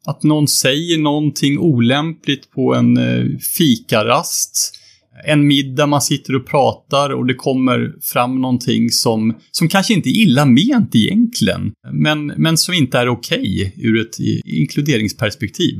att 0.06 0.22
någon 0.22 0.48
säger 0.48 0.98
någonting 0.98 1.58
olämpligt 1.58 2.50
på 2.50 2.74
en 2.74 2.96
eh, 2.96 3.38
fikarast 3.56 4.78
en 5.24 5.46
middag, 5.46 5.86
man 5.86 6.00
sitter 6.00 6.36
och 6.36 6.46
pratar 6.46 7.10
och 7.10 7.26
det 7.26 7.34
kommer 7.34 7.92
fram 8.12 8.40
någonting 8.40 8.90
som, 8.90 9.34
som 9.50 9.68
kanske 9.68 9.94
inte 9.94 10.08
är 10.08 10.22
illa 10.22 10.44
ment 10.44 10.94
egentligen, 10.94 11.72
men, 11.92 12.26
men 12.26 12.58
som 12.58 12.74
inte 12.74 12.98
är 12.98 13.08
okej 13.08 13.38
okay 13.38 13.88
ur 13.88 14.00
ett 14.00 14.18
inkluderingsperspektiv. 14.44 15.74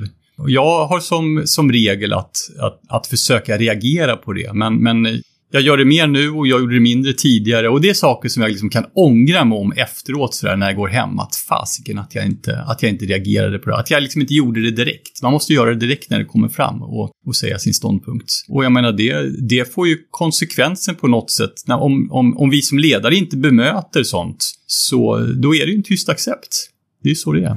Jag 0.47 0.87
har 0.87 1.01
som, 1.01 1.43
som 1.45 1.73
regel 1.73 2.13
att, 2.13 2.37
att, 2.61 2.81
att 2.89 3.07
försöka 3.07 3.59
reagera 3.59 4.17
på 4.17 4.33
det, 4.33 4.53
men, 4.53 4.75
men 4.75 5.23
jag 5.51 5.63
gör 5.63 5.77
det 5.77 5.85
mer 5.85 6.07
nu 6.07 6.31
och 6.31 6.47
jag 6.47 6.61
gjorde 6.61 6.75
det 6.75 6.81
mindre 6.81 7.13
tidigare. 7.13 7.69
Och 7.69 7.81
det 7.81 7.91
är 7.91 7.95
saker 7.95 8.29
som 8.29 8.43
jag 8.43 8.51
liksom 8.51 8.71
kan 8.71 8.85
ångra 8.95 9.45
mig 9.45 9.59
om 9.59 9.73
efteråt 9.73 10.35
sådär 10.35 10.57
när 10.57 10.67
jag 10.67 10.77
går 10.77 10.89
hem. 10.89 11.19
Att 11.19 11.37
fasiken 11.37 11.99
att 11.99 12.15
jag 12.15 12.27
inte, 12.27 12.61
att 12.61 12.83
jag 12.83 12.93
inte 12.93 13.05
reagerade 13.05 13.59
på 13.59 13.71
det. 13.71 13.77
Att 13.77 13.91
jag 13.91 14.03
liksom 14.03 14.21
inte 14.21 14.35
gjorde 14.35 14.63
det 14.63 14.71
direkt. 14.71 15.23
Man 15.23 15.33
måste 15.33 15.53
göra 15.53 15.71
det 15.71 15.77
direkt 15.77 16.11
när 16.11 16.19
det 16.19 16.25
kommer 16.25 16.49
fram 16.49 16.83
och, 16.83 17.11
och 17.27 17.37
säga 17.37 17.59
sin 17.59 17.75
ståndpunkt. 17.75 18.31
Och 18.49 18.65
jag 18.65 18.73
menar, 18.73 18.93
det, 18.93 19.49
det 19.49 19.75
får 19.75 19.89
ju 19.89 19.99
konsekvensen 20.11 20.95
på 20.95 21.09
något 21.09 21.31
sätt. 21.31 21.53
När, 21.67 21.81
om, 21.81 22.09
om, 22.13 22.39
om 22.39 22.51
vi 22.51 22.63
som 22.63 22.79
ledare 22.79 23.17
inte 23.17 23.37
bemöter 23.37 24.03
sånt, 24.03 24.55
så 24.67 25.19
då 25.19 25.55
är 25.55 25.67
det 25.67 25.73
ju 25.73 25.77
en 25.77 25.83
tyst 25.83 26.09
accept. 26.09 26.71
Det 27.03 27.09
är 27.09 27.11
ju 27.11 27.17
så 27.17 27.33
det 27.33 27.45
är. 27.45 27.57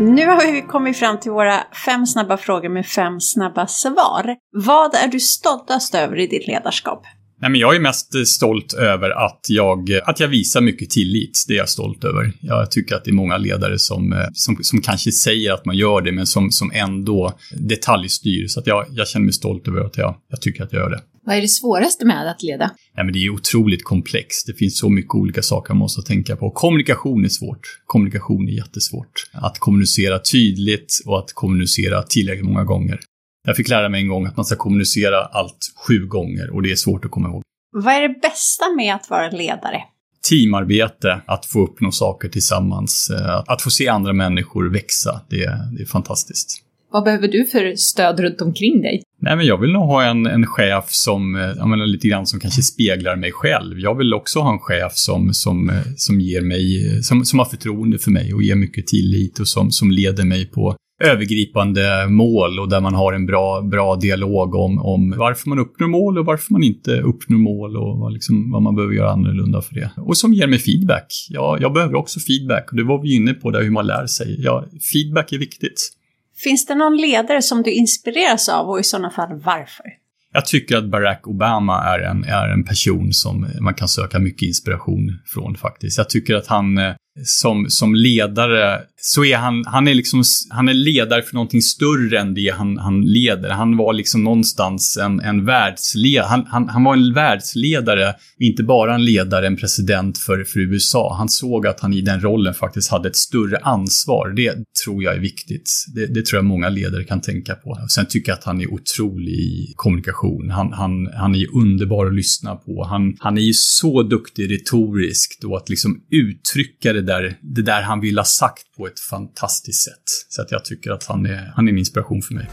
Nu 0.00 0.26
har 0.26 0.52
vi 0.52 0.62
kommit 0.62 0.96
fram 0.96 1.20
till 1.20 1.30
våra 1.30 1.60
fem 1.84 2.06
snabba 2.06 2.36
frågor 2.36 2.68
med 2.68 2.86
fem 2.86 3.20
snabba 3.20 3.66
svar. 3.66 4.36
Vad 4.52 4.94
är 4.94 5.08
du 5.08 5.20
stoltast 5.20 5.94
över 5.94 6.18
i 6.18 6.26
ditt 6.26 6.46
ledarskap? 6.46 7.02
Nej, 7.40 7.50
men 7.50 7.60
jag 7.60 7.76
är 7.76 7.80
mest 7.80 8.26
stolt 8.26 8.72
över 8.72 9.10
att 9.10 9.40
jag, 9.48 9.92
att 10.04 10.20
jag 10.20 10.28
visar 10.28 10.60
mycket 10.60 10.90
tillit. 10.90 11.44
Det 11.48 11.54
är 11.54 11.56
jag 11.56 11.68
stolt 11.68 12.04
över. 12.04 12.32
Jag 12.40 12.70
tycker 12.70 12.94
att 12.94 13.04
det 13.04 13.10
är 13.10 13.14
många 13.14 13.36
ledare 13.36 13.78
som, 13.78 14.12
eh, 14.12 14.18
som, 14.32 14.58
som 14.62 14.80
kanske 14.80 15.12
säger 15.12 15.52
att 15.52 15.64
man 15.64 15.76
gör 15.76 16.00
det, 16.00 16.12
men 16.12 16.26
som, 16.26 16.50
som 16.50 16.70
ändå 16.74 17.32
detaljstyr. 17.56 18.46
Så 18.46 18.60
att 18.60 18.66
jag, 18.66 18.86
jag 18.90 19.08
känner 19.08 19.24
mig 19.24 19.32
stolt 19.32 19.68
över 19.68 19.80
att 19.80 19.98
jag, 19.98 20.16
jag 20.30 20.40
tycker 20.40 20.64
att 20.64 20.72
jag 20.72 20.82
gör 20.82 20.90
det. 20.90 21.00
Vad 21.24 21.36
är 21.36 21.40
det 21.40 21.48
svåraste 21.48 22.04
med 22.06 22.30
att 22.30 22.42
leda? 22.42 22.70
Ja, 22.96 23.04
men 23.04 23.12
det 23.12 23.24
är 23.24 23.30
otroligt 23.30 23.84
komplext. 23.84 24.46
Det 24.46 24.54
finns 24.54 24.78
så 24.78 24.90
mycket 24.90 25.14
olika 25.14 25.42
saker 25.42 25.74
man 25.74 25.78
måste 25.78 26.02
tänka 26.02 26.36
på. 26.36 26.50
Kommunikation 26.50 27.24
är 27.24 27.28
svårt. 27.28 27.80
Kommunikation 27.86 28.48
är 28.48 28.52
jättesvårt. 28.52 29.30
Att 29.32 29.58
kommunicera 29.58 30.18
tydligt 30.32 30.92
och 31.06 31.18
att 31.18 31.32
kommunicera 31.32 32.02
tillräckligt 32.02 32.46
många 32.46 32.64
gånger. 32.64 33.00
Jag 33.46 33.56
fick 33.56 33.68
lära 33.68 33.88
mig 33.88 34.00
en 34.00 34.08
gång 34.08 34.26
att 34.26 34.36
man 34.36 34.44
ska 34.44 34.56
kommunicera 34.56 35.24
allt 35.24 35.72
sju 35.86 36.06
gånger 36.06 36.50
och 36.54 36.62
det 36.62 36.70
är 36.70 36.76
svårt 36.76 37.04
att 37.04 37.10
komma 37.10 37.28
ihåg. 37.28 37.42
Vad 37.72 37.94
är 37.94 38.02
det 38.08 38.20
bästa 38.22 38.64
med 38.76 38.94
att 38.94 39.10
vara 39.10 39.30
ledare? 39.30 39.82
Teamarbete, 40.28 41.20
att 41.26 41.46
få 41.46 41.64
uppnå 41.64 41.92
saker 41.92 42.28
tillsammans, 42.28 43.10
eh, 43.10 43.44
att 43.46 43.62
få 43.62 43.70
se 43.70 43.88
andra 43.88 44.12
människor 44.12 44.72
växa, 44.72 45.20
det, 45.30 45.36
det 45.76 45.82
är 45.82 45.86
fantastiskt. 45.86 46.62
Vad 46.92 47.04
behöver 47.04 47.28
du 47.28 47.46
för 47.46 47.74
stöd 47.76 48.20
runt 48.20 48.40
omkring 48.40 48.82
dig? 48.82 49.02
Nej, 49.22 49.36
men 49.36 49.46
jag 49.46 49.58
vill 49.58 49.72
nog 49.72 49.82
ha 49.82 50.04
en, 50.04 50.26
en 50.26 50.46
chef 50.46 50.84
som, 50.88 51.36
eh, 51.36 51.42
jag 51.42 51.68
menar, 51.68 51.86
lite 51.86 52.08
grann 52.08 52.26
som 52.26 52.40
kanske 52.40 52.62
speglar 52.62 53.16
mig 53.16 53.32
själv. 53.32 53.78
Jag 53.78 53.94
vill 53.94 54.14
också 54.14 54.40
ha 54.40 54.52
en 54.52 54.58
chef 54.58 54.92
som, 54.94 55.34
som, 55.34 55.70
eh, 55.70 55.76
som 55.96 56.20
ger 56.20 56.40
mig, 56.40 56.86
eh, 56.86 57.00
som, 57.00 57.24
som 57.24 57.38
har 57.38 57.46
förtroende 57.46 57.98
för 57.98 58.10
mig 58.10 58.34
och 58.34 58.42
ger 58.42 58.54
mycket 58.54 58.86
tillit 58.86 59.38
och 59.38 59.48
som, 59.48 59.70
som 59.70 59.90
leder 59.90 60.24
mig 60.24 60.46
på 60.46 60.76
övergripande 61.04 62.06
mål 62.08 62.58
och 62.58 62.68
där 62.68 62.80
man 62.80 62.94
har 62.94 63.12
en 63.12 63.26
bra, 63.26 63.62
bra 63.62 63.96
dialog 63.96 64.54
om, 64.54 64.78
om 64.78 65.14
varför 65.18 65.48
man 65.48 65.58
uppnår 65.58 65.88
mål 65.88 66.18
och 66.18 66.24
varför 66.26 66.52
man 66.52 66.62
inte 66.62 67.00
uppnår 67.00 67.38
mål 67.38 67.76
och 67.76 67.98
vad, 67.98 68.12
liksom, 68.12 68.50
vad 68.50 68.62
man 68.62 68.76
behöver 68.76 68.94
göra 68.94 69.12
annorlunda 69.12 69.62
för 69.62 69.74
det. 69.74 69.90
Och 69.96 70.16
som 70.16 70.34
ger 70.34 70.46
mig 70.46 70.58
feedback. 70.58 71.06
Ja, 71.28 71.58
jag 71.60 71.72
behöver 71.72 71.94
också 71.94 72.20
feedback 72.20 72.70
och 72.70 72.76
det 72.76 72.84
var 72.84 73.02
vi 73.02 73.16
inne 73.16 73.34
på 73.34 73.50
där 73.50 73.62
hur 73.62 73.70
man 73.70 73.86
lär 73.86 74.06
sig. 74.06 74.36
Ja, 74.38 74.64
feedback 74.92 75.32
är 75.32 75.38
viktigt. 75.38 75.99
Finns 76.42 76.66
det 76.66 76.74
någon 76.74 76.96
ledare 76.96 77.42
som 77.42 77.62
du 77.62 77.70
inspireras 77.70 78.48
av 78.48 78.68
och 78.68 78.80
i 78.80 78.82
sådana 78.82 79.10
fall 79.10 79.40
varför? 79.44 79.84
Jag 80.32 80.46
tycker 80.46 80.76
att 80.76 80.90
Barack 80.90 81.26
Obama 81.26 81.84
är 81.84 81.98
en, 81.98 82.24
är 82.24 82.48
en 82.48 82.64
person 82.64 83.12
som 83.12 83.46
man 83.60 83.74
kan 83.74 83.88
söka 83.88 84.18
mycket 84.18 84.42
inspiration 84.42 85.18
från 85.26 85.56
faktiskt. 85.56 85.98
Jag 85.98 86.10
tycker 86.10 86.34
att 86.34 86.46
han 86.46 86.78
eh, 86.78 86.94
som, 87.24 87.66
som 87.70 87.94
ledare 87.94 88.80
så 89.02 89.24
är 89.24 89.36
han, 89.36 89.64
han 89.66 89.88
är 89.88 89.94
liksom, 89.94 90.22
han 90.50 90.68
är 90.68 90.74
ledare 90.74 91.22
för 91.22 91.34
någonting 91.34 91.62
större 91.62 92.20
än 92.20 92.34
det 92.34 92.48
han, 92.48 92.78
han 92.78 93.00
leder. 93.00 93.50
Han 93.50 93.76
var 93.76 93.92
liksom 93.92 94.24
någonstans 94.24 94.96
en, 94.96 95.20
en 95.20 95.44
världsledare, 95.44 96.26
han, 96.26 96.46
han, 96.46 96.68
han 96.68 96.84
var 96.84 96.94
en 96.94 97.14
världsledare, 97.14 98.14
inte 98.38 98.62
bara 98.62 98.94
en 98.94 99.04
ledare, 99.04 99.46
en 99.46 99.56
president 99.56 100.18
för, 100.18 100.44
för 100.44 100.60
USA. 100.60 101.14
Han 101.18 101.28
såg 101.28 101.66
att 101.66 101.80
han 101.80 101.92
i 101.92 102.00
den 102.00 102.20
rollen 102.20 102.54
faktiskt 102.54 102.90
hade 102.90 103.08
ett 103.08 103.16
större 103.16 103.58
ansvar. 103.58 104.32
Det 104.36 104.54
tror 104.84 105.02
jag 105.02 105.14
är 105.14 105.20
viktigt. 105.20 105.70
Det, 105.94 106.06
det 106.06 106.26
tror 106.26 106.38
jag 106.38 106.44
många 106.44 106.68
ledare 106.68 107.04
kan 107.04 107.20
tänka 107.20 107.54
på. 107.54 107.78
Sen 107.88 108.06
tycker 108.06 108.32
jag 108.32 108.38
att 108.38 108.44
han 108.44 108.60
är 108.60 108.72
otrolig 108.72 109.32
i 109.32 109.72
kommunikation. 109.76 110.50
Han, 110.50 110.72
han, 110.72 111.06
han 111.06 111.34
är 111.34 111.56
underbar 111.56 112.06
att 112.06 112.14
lyssna 112.14 112.56
på. 112.56 112.84
Han, 112.84 113.16
han 113.18 113.38
är 113.38 113.42
ju 113.42 113.52
så 113.54 114.02
duktig 114.02 114.52
retoriskt 114.52 115.44
och 115.44 115.56
att 115.56 115.68
liksom 115.68 116.00
uttrycka 116.10 116.92
det 116.92 117.02
där, 117.10 117.38
det 117.40 117.62
där 117.62 117.82
han 117.82 118.00
vill 118.00 118.18
ha 118.18 118.24
sagt 118.24 118.76
på 118.76 118.86
ett 118.86 119.00
fantastiskt 119.00 119.84
sätt. 119.84 120.04
Så 120.28 120.42
att 120.42 120.52
jag 120.52 120.64
tycker 120.64 120.90
att 120.90 121.04
han 121.04 121.26
är, 121.26 121.52
han 121.56 121.68
är 121.68 121.72
en 121.72 121.78
inspiration 121.78 122.22
för 122.22 122.34
mig. 122.34 122.48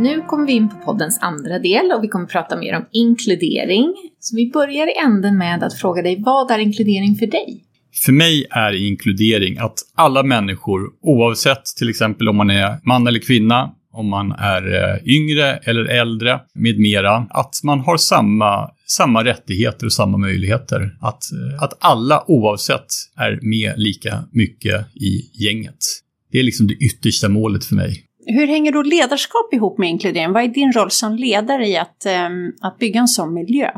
Nu 0.00 0.22
kommer 0.22 0.46
vi 0.46 0.52
in 0.52 0.68
på 0.68 0.76
poddens 0.84 1.18
andra 1.22 1.58
del 1.58 1.92
och 1.92 2.04
vi 2.04 2.08
kommer 2.08 2.26
prata 2.26 2.56
mer 2.56 2.76
om 2.76 2.86
inkludering. 2.92 3.94
Så 4.20 4.36
vi 4.36 4.50
börjar 4.50 4.86
i 4.86 5.04
änden 5.04 5.38
med 5.38 5.62
att 5.62 5.74
fråga 5.74 6.02
dig, 6.02 6.22
vad 6.22 6.50
är 6.50 6.58
inkludering 6.58 7.14
för 7.14 7.26
dig? 7.26 7.64
För 8.04 8.12
mig 8.12 8.46
är 8.50 8.72
inkludering 8.72 9.58
att 9.58 9.74
alla 9.94 10.22
människor, 10.22 10.80
oavsett 11.02 11.64
till 11.78 11.90
exempel 11.90 12.28
om 12.28 12.36
man 12.36 12.50
är 12.50 12.80
man 12.84 13.06
eller 13.06 13.20
kvinna, 13.20 13.74
om 13.92 14.08
man 14.08 14.32
är 14.32 14.74
eh, 14.74 15.14
yngre 15.14 15.56
eller 15.56 15.84
äldre 15.84 16.40
med 16.54 16.78
mera, 16.78 17.26
att 17.30 17.60
man 17.64 17.80
har 17.80 17.96
samma, 17.96 18.70
samma 18.86 19.24
rättigheter 19.24 19.86
och 19.86 19.92
samma 19.92 20.18
möjligheter. 20.18 20.96
Att, 21.00 21.22
eh, 21.32 21.62
att 21.62 21.72
alla 21.80 22.24
oavsett 22.26 22.86
är 23.16 23.38
med 23.42 23.74
lika 23.76 24.24
mycket 24.32 24.96
i 24.96 25.44
gänget. 25.44 25.78
Det 26.32 26.38
är 26.38 26.42
liksom 26.42 26.66
det 26.66 26.74
yttersta 26.74 27.28
målet 27.28 27.64
för 27.64 27.74
mig. 27.74 28.04
Hur 28.26 28.46
hänger 28.46 28.72
då 28.72 28.82
ledarskap 28.82 29.54
ihop 29.54 29.78
med 29.78 29.88
inkludering? 29.88 30.32
Vad 30.32 30.42
är 30.42 30.48
din 30.48 30.72
roll 30.72 30.90
som 30.90 31.16
ledare 31.16 31.66
i 31.66 31.76
att, 31.76 32.06
um, 32.06 32.52
att 32.60 32.78
bygga 32.78 33.00
en 33.00 33.08
sån 33.08 33.34
miljö? 33.34 33.70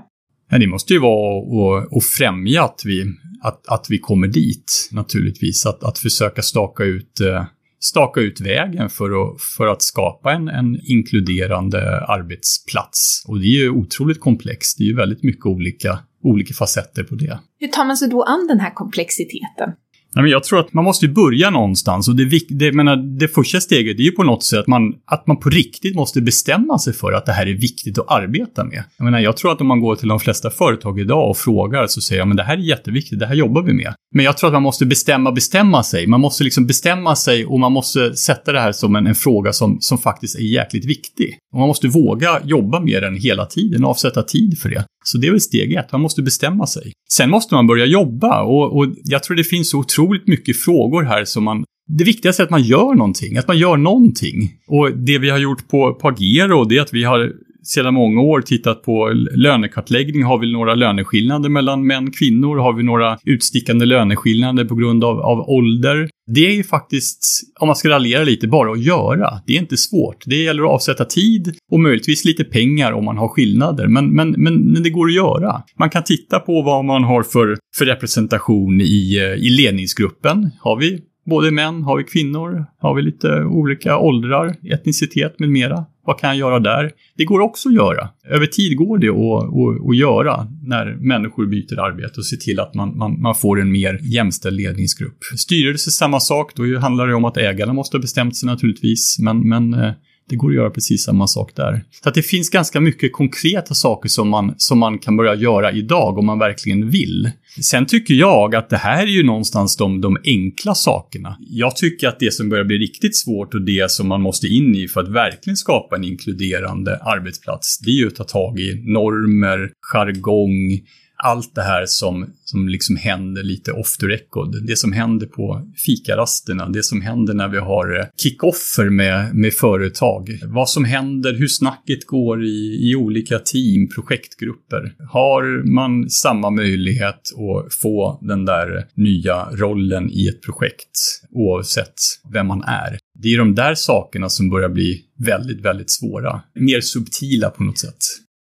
Ja, 0.50 0.58
det 0.58 0.66
måste 0.66 0.92
ju 0.92 1.00
vara 1.00 1.82
att, 1.82 2.04
främja 2.04 2.64
att 2.64 2.82
vi, 2.84 3.04
att, 3.42 3.68
att 3.68 3.86
vi 3.88 3.98
kommer 3.98 4.28
dit, 4.28 4.88
naturligtvis. 4.92 5.66
Att, 5.66 5.84
att 5.84 5.98
försöka 5.98 6.42
staka 6.42 6.84
ut 6.84 7.20
uh, 7.20 7.44
staka 7.84 8.20
ut 8.20 8.40
vägen 8.40 8.88
för 8.90 9.04
att, 9.04 9.40
för 9.56 9.66
att 9.66 9.82
skapa 9.82 10.32
en, 10.32 10.48
en 10.48 10.80
inkluderande 10.84 12.06
arbetsplats. 12.06 13.24
Och 13.26 13.40
det 13.40 13.46
är 13.46 13.62
ju 13.62 13.70
otroligt 13.70 14.20
komplext. 14.20 14.78
Det 14.78 14.84
är 14.84 14.88
ju 14.88 14.96
väldigt 14.96 15.22
mycket 15.22 15.46
olika, 15.46 15.98
olika 16.22 16.54
facetter 16.54 17.04
på 17.04 17.14
det. 17.14 17.38
Hur 17.58 17.68
tar 17.68 17.84
man 17.84 17.96
sig 17.96 18.08
då 18.08 18.22
an 18.22 18.46
den 18.46 18.60
här 18.60 18.74
komplexiteten? 18.74 19.72
Nej, 20.14 20.22
men 20.22 20.30
jag 20.30 20.44
tror 20.44 20.60
att 20.60 20.72
man 20.72 20.84
måste 20.84 21.08
börja 21.08 21.50
någonstans 21.50 22.08
och 22.08 22.16
det, 22.16 22.40
det, 22.48 22.72
menar, 22.72 22.96
det 22.96 23.28
första 23.28 23.60
steget 23.60 23.98
är 23.98 24.02
ju 24.02 24.10
på 24.10 24.22
något 24.22 24.44
sätt 24.44 24.58
att 24.58 24.66
man, 24.66 24.94
att 25.06 25.26
man 25.26 25.36
på 25.36 25.48
riktigt 25.48 25.94
måste 25.94 26.20
bestämma 26.20 26.78
sig 26.78 26.92
för 26.92 27.12
att 27.12 27.26
det 27.26 27.32
här 27.32 27.46
är 27.46 27.54
viktigt 27.54 27.98
att 27.98 28.10
arbeta 28.10 28.64
med. 28.64 28.84
Jag, 28.96 29.04
menar, 29.04 29.18
jag 29.18 29.36
tror 29.36 29.52
att 29.52 29.60
om 29.60 29.66
man 29.66 29.80
går 29.80 29.96
till 29.96 30.08
de 30.08 30.20
flesta 30.20 30.50
företag 30.50 31.00
idag 31.00 31.30
och 31.30 31.36
frågar 31.36 31.86
så 31.86 32.00
säger 32.00 32.20
jag 32.20 32.28
men 32.28 32.36
det 32.36 32.42
här 32.42 32.56
är 32.56 32.60
jätteviktigt, 32.60 33.18
det 33.18 33.26
här 33.26 33.34
jobbar 33.34 33.62
vi 33.62 33.72
med. 33.72 33.94
Men 34.14 34.24
jag 34.24 34.38
tror 34.38 34.48
att 34.48 34.54
man 34.54 34.62
måste 34.62 34.86
bestämma, 34.86 35.32
bestämma 35.32 35.82
sig. 35.82 36.06
Man 36.06 36.20
måste 36.20 36.44
liksom 36.44 36.66
bestämma 36.66 37.16
sig 37.16 37.46
och 37.46 37.60
man 37.60 37.72
måste 37.72 38.16
sätta 38.16 38.52
det 38.52 38.60
här 38.60 38.72
som 38.72 38.96
en, 38.96 39.06
en 39.06 39.14
fråga 39.14 39.52
som, 39.52 39.76
som 39.80 39.98
faktiskt 39.98 40.38
är 40.38 40.42
jäkligt 40.42 40.84
viktig. 40.84 41.38
Och 41.52 41.58
man 41.58 41.68
måste 41.68 41.88
våga 41.88 42.40
jobba 42.44 42.80
med 42.80 43.02
den 43.02 43.16
hela 43.16 43.46
tiden, 43.46 43.84
avsätta 43.84 44.22
tid 44.22 44.58
för 44.58 44.68
det. 44.68 44.84
Så 45.04 45.18
det 45.18 45.26
är 45.26 45.30
väl 45.30 45.40
steg 45.40 45.72
ett, 45.72 45.92
man 45.92 46.00
måste 46.00 46.22
bestämma 46.22 46.66
sig. 46.66 46.92
Sen 47.12 47.30
måste 47.30 47.54
man 47.54 47.66
börja 47.66 47.86
jobba 47.86 48.42
och, 48.42 48.76
och 48.76 48.86
jag 49.04 49.22
tror 49.22 49.36
det 49.36 49.44
finns 49.44 49.70
så 49.70 49.78
otroligt 49.78 50.26
mycket 50.28 50.56
frågor 50.56 51.02
här 51.02 51.24
som 51.24 51.44
man 51.44 51.64
det 51.88 52.04
viktigaste 52.04 52.42
är 52.42 52.44
att 52.44 52.50
man 52.50 52.62
gör 52.62 52.94
någonting, 52.94 53.36
att 53.36 53.48
man 53.48 53.58
gör 53.58 53.76
någonting. 53.76 54.50
Och 54.66 54.96
det 54.96 55.18
vi 55.18 55.30
har 55.30 55.38
gjort 55.38 55.68
på, 55.68 55.94
Pagero, 55.94 56.64
det 56.64 56.76
är 56.76 56.80
att 56.80 56.94
vi 56.94 57.04
har 57.04 57.32
sedan 57.62 57.94
många 57.94 58.20
år 58.20 58.40
tittat 58.40 58.82
på 58.82 59.12
lönekartläggning. 59.34 60.22
Har 60.22 60.38
vi 60.38 60.52
några 60.52 60.74
löneskillnader 60.74 61.48
mellan 61.48 61.86
män 61.86 62.08
och 62.08 62.14
kvinnor? 62.14 62.56
Har 62.56 62.72
vi 62.72 62.82
några 62.82 63.18
utstickande 63.24 63.86
löneskillnader 63.86 64.64
på 64.64 64.74
grund 64.74 65.04
av, 65.04 65.20
av 65.20 65.38
ålder? 65.50 66.08
Det 66.26 66.46
är 66.46 66.54
ju 66.54 66.64
faktiskt, 66.64 67.24
om 67.60 67.66
man 67.66 67.76
ska 67.76 67.88
raljera 67.88 68.24
lite, 68.24 68.48
bara 68.48 68.72
att 68.72 68.82
göra. 68.82 69.40
Det 69.46 69.56
är 69.56 69.58
inte 69.58 69.76
svårt. 69.76 70.24
Det 70.26 70.36
gäller 70.36 70.62
att 70.62 70.70
avsätta 70.70 71.04
tid 71.04 71.54
och 71.72 71.80
möjligtvis 71.80 72.24
lite 72.24 72.44
pengar 72.44 72.92
om 72.92 73.04
man 73.04 73.18
har 73.18 73.28
skillnader. 73.28 73.88
Men, 73.88 74.14
men, 74.14 74.30
men, 74.30 74.54
men 74.72 74.82
det 74.82 74.90
går 74.90 75.06
att 75.06 75.14
göra. 75.14 75.62
Man 75.78 75.90
kan 75.90 76.04
titta 76.04 76.38
på 76.38 76.62
vad 76.62 76.84
man 76.84 77.04
har 77.04 77.22
för, 77.22 77.58
för 77.76 77.84
representation 77.84 78.80
i, 78.80 79.18
eh, 79.18 79.44
i 79.46 79.50
ledningsgruppen. 79.50 80.50
Har 80.60 80.76
vi 80.76 81.00
både 81.26 81.50
män, 81.50 81.82
har 81.82 81.96
vi 81.96 82.04
kvinnor, 82.04 82.66
har 82.78 82.94
vi 82.94 83.02
lite 83.02 83.44
olika 83.44 83.98
åldrar, 83.98 84.56
etnicitet 84.72 85.38
med 85.38 85.48
mera. 85.48 85.84
Vad 86.04 86.18
kan 86.18 86.28
jag 86.28 86.36
göra 86.36 86.58
där? 86.58 86.90
Det 87.16 87.24
går 87.24 87.40
också 87.40 87.68
att 87.68 87.74
göra. 87.74 88.08
Över 88.30 88.46
tid 88.46 88.76
går 88.76 88.98
det 88.98 89.08
att, 89.08 89.44
att, 89.44 89.90
att 89.90 89.96
göra 89.96 90.46
när 90.62 90.96
människor 91.00 91.46
byter 91.46 91.80
arbete 91.80 92.20
och 92.20 92.26
se 92.26 92.36
till 92.36 92.60
att 92.60 92.74
man, 92.74 92.96
man, 92.98 93.20
man 93.20 93.34
får 93.34 93.60
en 93.60 93.72
mer 93.72 93.98
jämställd 94.02 94.56
ledningsgrupp. 94.56 95.18
Styrelse 95.36 95.90
samma 95.90 96.20
sak, 96.20 96.54
då 96.54 96.78
handlar 96.78 97.06
det 97.06 97.14
om 97.14 97.24
att 97.24 97.36
ägarna 97.36 97.72
måste 97.72 97.96
ha 97.96 98.02
bestämt 98.02 98.36
sig 98.36 98.46
naturligtvis, 98.46 99.18
men, 99.18 99.48
men 99.48 99.74
eh, 99.74 99.92
det 100.32 100.36
går 100.36 100.48
att 100.48 100.54
göra 100.54 100.70
precis 100.70 101.04
samma 101.04 101.26
sak 101.26 101.56
där. 101.56 101.84
Så 102.02 102.08
att 102.08 102.14
det 102.14 102.22
finns 102.22 102.50
ganska 102.50 102.80
mycket 102.80 103.12
konkreta 103.12 103.74
saker 103.74 104.08
som 104.08 104.28
man, 104.28 104.54
som 104.56 104.78
man 104.78 104.98
kan 104.98 105.16
börja 105.16 105.34
göra 105.34 105.72
idag 105.72 106.18
om 106.18 106.26
man 106.26 106.38
verkligen 106.38 106.90
vill. 106.90 107.30
Sen 107.60 107.86
tycker 107.86 108.14
jag 108.14 108.54
att 108.54 108.70
det 108.70 108.76
här 108.76 109.02
är 109.02 109.10
ju 109.10 109.22
någonstans 109.22 109.76
de, 109.76 110.00
de 110.00 110.16
enkla 110.24 110.74
sakerna. 110.74 111.36
Jag 111.40 111.76
tycker 111.76 112.08
att 112.08 112.20
det 112.20 112.32
som 112.32 112.48
börjar 112.48 112.64
bli 112.64 112.78
riktigt 112.78 113.16
svårt 113.16 113.54
och 113.54 113.62
det 113.62 113.90
som 113.90 114.08
man 114.08 114.22
måste 114.22 114.46
in 114.46 114.74
i 114.74 114.88
för 114.88 115.00
att 115.00 115.08
verkligen 115.08 115.56
skapa 115.56 115.96
en 115.96 116.04
inkluderande 116.04 116.96
arbetsplats, 116.96 117.78
det 117.78 117.90
är 117.90 117.94
ju 117.94 118.06
att 118.06 118.14
ta 118.14 118.24
tag 118.24 118.60
i 118.60 118.74
normer, 118.74 119.70
jargong, 119.92 120.80
allt 121.22 121.54
det 121.54 121.62
här 121.62 121.86
som, 121.86 122.26
som 122.44 122.68
liksom 122.68 122.96
händer 122.96 123.42
lite 123.42 123.72
off 123.72 123.96
the 123.96 124.06
record. 124.06 124.66
Det 124.66 124.76
som 124.76 124.92
händer 124.92 125.26
på 125.26 125.70
fikarasterna, 125.86 126.68
det 126.68 126.82
som 126.82 127.00
händer 127.00 127.34
när 127.34 127.48
vi 127.48 127.58
har 127.58 128.00
eh, 128.00 128.06
kickoffer 128.22 128.90
med, 128.90 129.34
med 129.34 129.54
företag. 129.54 130.38
Vad 130.44 130.68
som 130.68 130.84
händer, 130.84 131.34
hur 131.34 131.48
snacket 131.48 132.06
går 132.06 132.44
i, 132.44 132.90
i 132.90 132.96
olika 132.96 133.38
team, 133.38 133.88
projektgrupper. 133.94 134.94
Har 135.10 135.72
man 135.74 136.10
samma 136.10 136.50
möjlighet 136.50 137.14
att 137.14 137.74
få 137.74 138.18
den 138.22 138.44
där 138.44 138.86
nya 138.94 139.44
rollen 139.52 140.10
i 140.10 140.28
ett 140.28 140.42
projekt 140.42 141.22
oavsett 141.30 141.94
vem 142.32 142.46
man 142.46 142.62
är? 142.62 142.98
Det 143.22 143.28
är 143.28 143.38
de 143.38 143.54
där 143.54 143.74
sakerna 143.74 144.28
som 144.28 144.50
börjar 144.50 144.68
bli 144.68 145.02
väldigt, 145.18 145.60
väldigt 145.60 145.90
svåra. 145.90 146.42
Mer 146.54 146.80
subtila 146.80 147.50
på 147.50 147.62
något 147.62 147.78
sätt. 147.78 147.98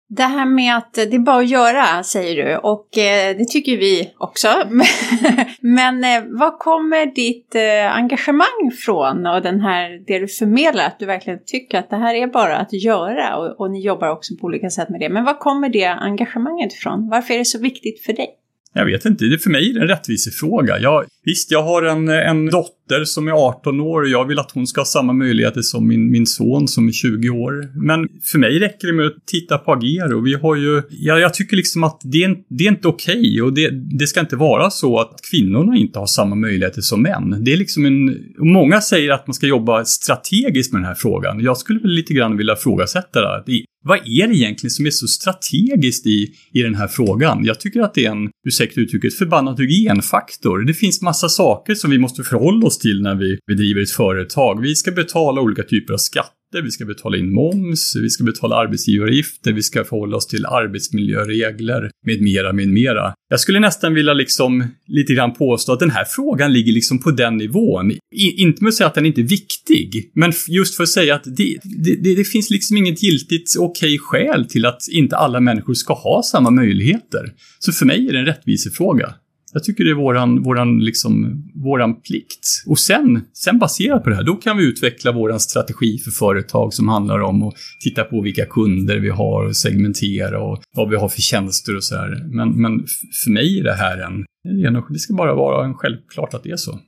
Det 0.09 0.23
här 0.23 0.45
med 0.45 0.77
att 0.77 0.93
det 0.93 1.13
är 1.13 1.19
bara 1.19 1.37
att 1.37 1.49
göra, 1.49 2.03
säger 2.03 2.45
du, 2.45 2.57
och 2.57 2.97
eh, 2.97 3.37
det 3.37 3.45
tycker 3.45 3.77
vi 3.77 4.13
också. 4.17 4.47
Men 5.59 6.03
eh, 6.03 6.23
var 6.39 6.57
kommer 6.57 7.05
ditt 7.05 7.55
eh, 7.55 7.95
engagemang 7.95 8.71
från 8.85 9.27
och 9.27 9.41
den 9.41 9.61
här, 9.61 10.03
det 10.07 10.19
du 10.19 10.27
förmedlar, 10.27 10.85
att 10.85 10.99
du 10.99 11.05
verkligen 11.05 11.39
tycker 11.45 11.79
att 11.79 11.89
det 11.89 11.95
här 11.95 12.15
är 12.15 12.27
bara 12.27 12.57
att 12.57 12.73
göra 12.73 13.37
och, 13.37 13.59
och 13.59 13.71
ni 13.71 13.81
jobbar 13.81 14.09
också 14.09 14.35
på 14.41 14.45
olika 14.45 14.69
sätt 14.69 14.89
med 14.89 14.99
det. 14.99 15.09
Men 15.09 15.23
var 15.23 15.39
kommer 15.39 15.69
det 15.69 15.85
engagemanget 15.85 16.73
ifrån? 16.73 17.09
Varför 17.09 17.33
är 17.33 17.37
det 17.37 17.45
så 17.45 17.59
viktigt 17.59 18.05
för 18.05 18.13
dig? 18.13 18.29
Jag 18.77 18.85
vet 18.85 19.05
inte, 19.05 19.25
det 19.25 19.37
för 19.37 19.49
mig 19.49 19.69
är 19.69 19.73
det 19.73 19.81
en 19.81 19.87
rättvisefråga. 19.87 20.79
Jag, 20.79 21.05
visst, 21.23 21.51
jag 21.51 21.63
har 21.63 21.83
en, 21.83 22.09
en 22.09 22.45
dotter 22.45 23.03
som 23.05 23.27
är 23.27 23.31
18 23.31 23.79
år 23.79 24.01
och 24.01 24.09
jag 24.09 24.25
vill 24.25 24.39
att 24.39 24.51
hon 24.51 24.67
ska 24.67 24.81
ha 24.81 24.85
samma 24.85 25.13
möjligheter 25.13 25.61
som 25.61 25.87
min, 25.87 26.11
min 26.11 26.25
son 26.25 26.67
som 26.67 26.87
är 26.87 26.91
20 26.91 27.29
år. 27.29 27.71
Men 27.85 28.07
för 28.31 28.39
mig 28.39 28.59
räcker 28.59 28.87
det 28.87 28.93
med 28.93 29.05
att 29.05 29.25
titta 29.25 29.57
på 29.57 29.71
Agero. 29.71 30.21
Vi 30.21 30.33
har 30.33 30.55
ju, 30.55 30.81
ja, 30.89 31.19
jag 31.19 31.33
tycker 31.33 31.55
liksom 31.55 31.83
att 31.83 32.01
det 32.03 32.23
är, 32.23 32.35
det 32.49 32.63
är 32.63 32.67
inte 32.67 32.87
okej 32.87 33.19
okay 33.19 33.41
och 33.41 33.53
det, 33.53 33.69
det 33.99 34.07
ska 34.07 34.19
inte 34.19 34.35
vara 34.35 34.69
så 34.69 34.99
att 34.99 35.19
kvinnorna 35.31 35.77
inte 35.77 35.99
har 35.99 36.05
samma 36.05 36.35
möjligheter 36.35 36.81
som 36.81 37.01
män. 37.01 37.43
Det 37.43 37.53
är 37.53 37.57
liksom 37.57 37.85
en, 37.85 38.17
många 38.37 38.81
säger 38.81 39.11
att 39.11 39.27
man 39.27 39.33
ska 39.33 39.47
jobba 39.47 39.85
strategiskt 39.85 40.73
med 40.73 40.81
den 40.81 40.87
här 40.87 40.95
frågan. 40.95 41.39
Jag 41.39 41.57
skulle 41.57 41.79
väl 41.79 41.91
lite 41.91 42.13
grann 42.13 42.37
vilja 42.37 42.53
ifrågasätta 42.53 43.21
det. 43.21 43.43
Vad 43.87 43.97
är 43.97 44.27
det 44.27 44.35
egentligen 44.35 44.71
som 44.71 44.85
är 44.85 44.89
så 44.89 45.07
strategiskt 45.07 46.07
i, 46.07 46.33
i 46.53 46.61
den 46.61 46.75
här 46.75 46.87
frågan? 46.87 47.45
Jag 47.45 47.59
tycker 47.59 47.81
att 47.81 47.93
det 47.93 48.05
är 48.05 48.11
en, 48.11 48.29
ursäkta 48.47 48.81
uttrycket, 48.81 49.13
förbannad 49.13 49.59
hygienfaktor. 49.59 50.59
Det 50.59 50.73
finns 50.73 51.01
massa 51.01 51.29
saker 51.29 51.75
som 51.75 51.91
vi 51.91 51.97
måste 51.97 52.23
förhålla 52.23 52.67
oss 52.67 52.77
till 52.77 53.01
när 53.01 53.15
vi, 53.15 53.37
vi 53.45 53.53
driver 53.53 53.81
ett 53.81 53.91
företag. 53.91 54.61
Vi 54.61 54.75
ska 54.75 54.91
betala 54.91 55.41
olika 55.41 55.63
typer 55.63 55.93
av 55.93 55.97
skatt 55.97 56.36
skatter 56.47 56.61
vi 56.61 56.71
ska 56.71 56.85
betala 56.85 57.17
in 57.17 57.33
moms, 57.33 57.95
vi 57.95 58.09
ska 58.09 58.23
betala 58.23 58.55
arbetsgivaravgifter, 58.55 59.53
vi 59.53 59.63
ska 59.63 59.83
förhålla 59.83 60.17
oss 60.17 60.27
till 60.27 60.45
arbetsmiljöregler 60.45 61.91
med 62.05 62.21
mera, 62.21 62.53
med 62.53 62.67
mera. 62.67 63.13
Jag 63.29 63.39
skulle 63.39 63.59
nästan 63.59 63.93
vilja 63.93 64.13
liksom 64.13 64.67
lite 64.87 65.13
grann 65.13 65.33
påstå 65.33 65.73
att 65.73 65.79
den 65.79 65.91
här 65.91 66.05
frågan 66.05 66.53
ligger 66.53 66.73
liksom 66.73 66.99
på 66.99 67.11
den 67.11 67.37
nivån. 67.37 67.91
I, 67.91 67.97
inte 68.37 68.63
med 68.63 68.69
att 68.69 68.75
säga 68.75 68.87
att 68.87 68.95
den 68.95 69.05
inte 69.05 69.21
är 69.21 69.27
viktig, 69.27 70.11
men 70.15 70.33
just 70.47 70.75
för 70.75 70.83
att 70.83 70.89
säga 70.89 71.15
att 71.15 71.23
det, 71.23 71.57
det, 72.03 72.15
det 72.15 72.23
finns 72.23 72.49
liksom 72.49 72.77
inget 72.77 73.03
giltigt 73.03 73.55
okej 73.59 73.95
okay 73.95 73.97
skäl 73.97 74.45
till 74.45 74.65
att 74.65 74.81
inte 74.91 75.15
alla 75.15 75.39
människor 75.39 75.73
ska 75.73 75.93
ha 75.93 76.23
samma 76.23 76.49
möjligheter. 76.49 77.33
Så 77.59 77.71
för 77.71 77.85
mig 77.85 78.07
är 78.07 78.13
det 78.13 78.19
en 78.19 78.25
rättvisefråga. 78.25 79.13
Jag 79.57 79.63
tycker 79.63 79.83
det 79.83 79.89
är 79.89 79.95
våran, 79.95 80.43
våran, 80.43 80.79
liksom, 80.79 81.43
våran 81.55 82.01
plikt. 82.01 82.47
Och 82.67 82.79
sen, 82.79 83.21
sen 83.33 83.59
baserat 83.59 84.03
på 84.03 84.09
det 84.09 84.15
här, 84.15 84.23
då 84.23 84.35
kan 84.35 84.57
vi 84.57 84.63
utveckla 84.63 85.11
våran 85.11 85.39
strategi 85.39 85.97
för 85.97 86.11
företag 86.11 86.73
som 86.73 86.87
handlar 86.87 87.19
om 87.19 87.43
att 87.43 87.53
titta 87.83 88.03
på 88.03 88.21
vilka 88.21 88.45
kunder 88.45 88.97
vi 88.99 89.09
har 89.09 89.45
och 89.45 89.55
segmentera 89.55 90.43
och 90.43 90.61
vad 90.75 90.89
vi 90.89 90.95
har 90.95 91.09
för 91.09 91.21
tjänster 91.21 91.75
och 91.75 91.83
sådär. 91.83 92.23
Men, 92.31 92.61
men 92.61 92.85
för 93.23 93.31
mig 93.31 93.59
är 93.59 93.63
det 93.63 93.73
här 93.73 93.97
en, 93.97 94.25
det 94.89 94.99
ska 94.99 95.13
bara 95.13 95.35
vara 95.35 95.65
en 95.65 95.73
självklart 95.73 96.33
att 96.33 96.43
det 96.43 96.51
är 96.51 96.57
så. 96.57 96.79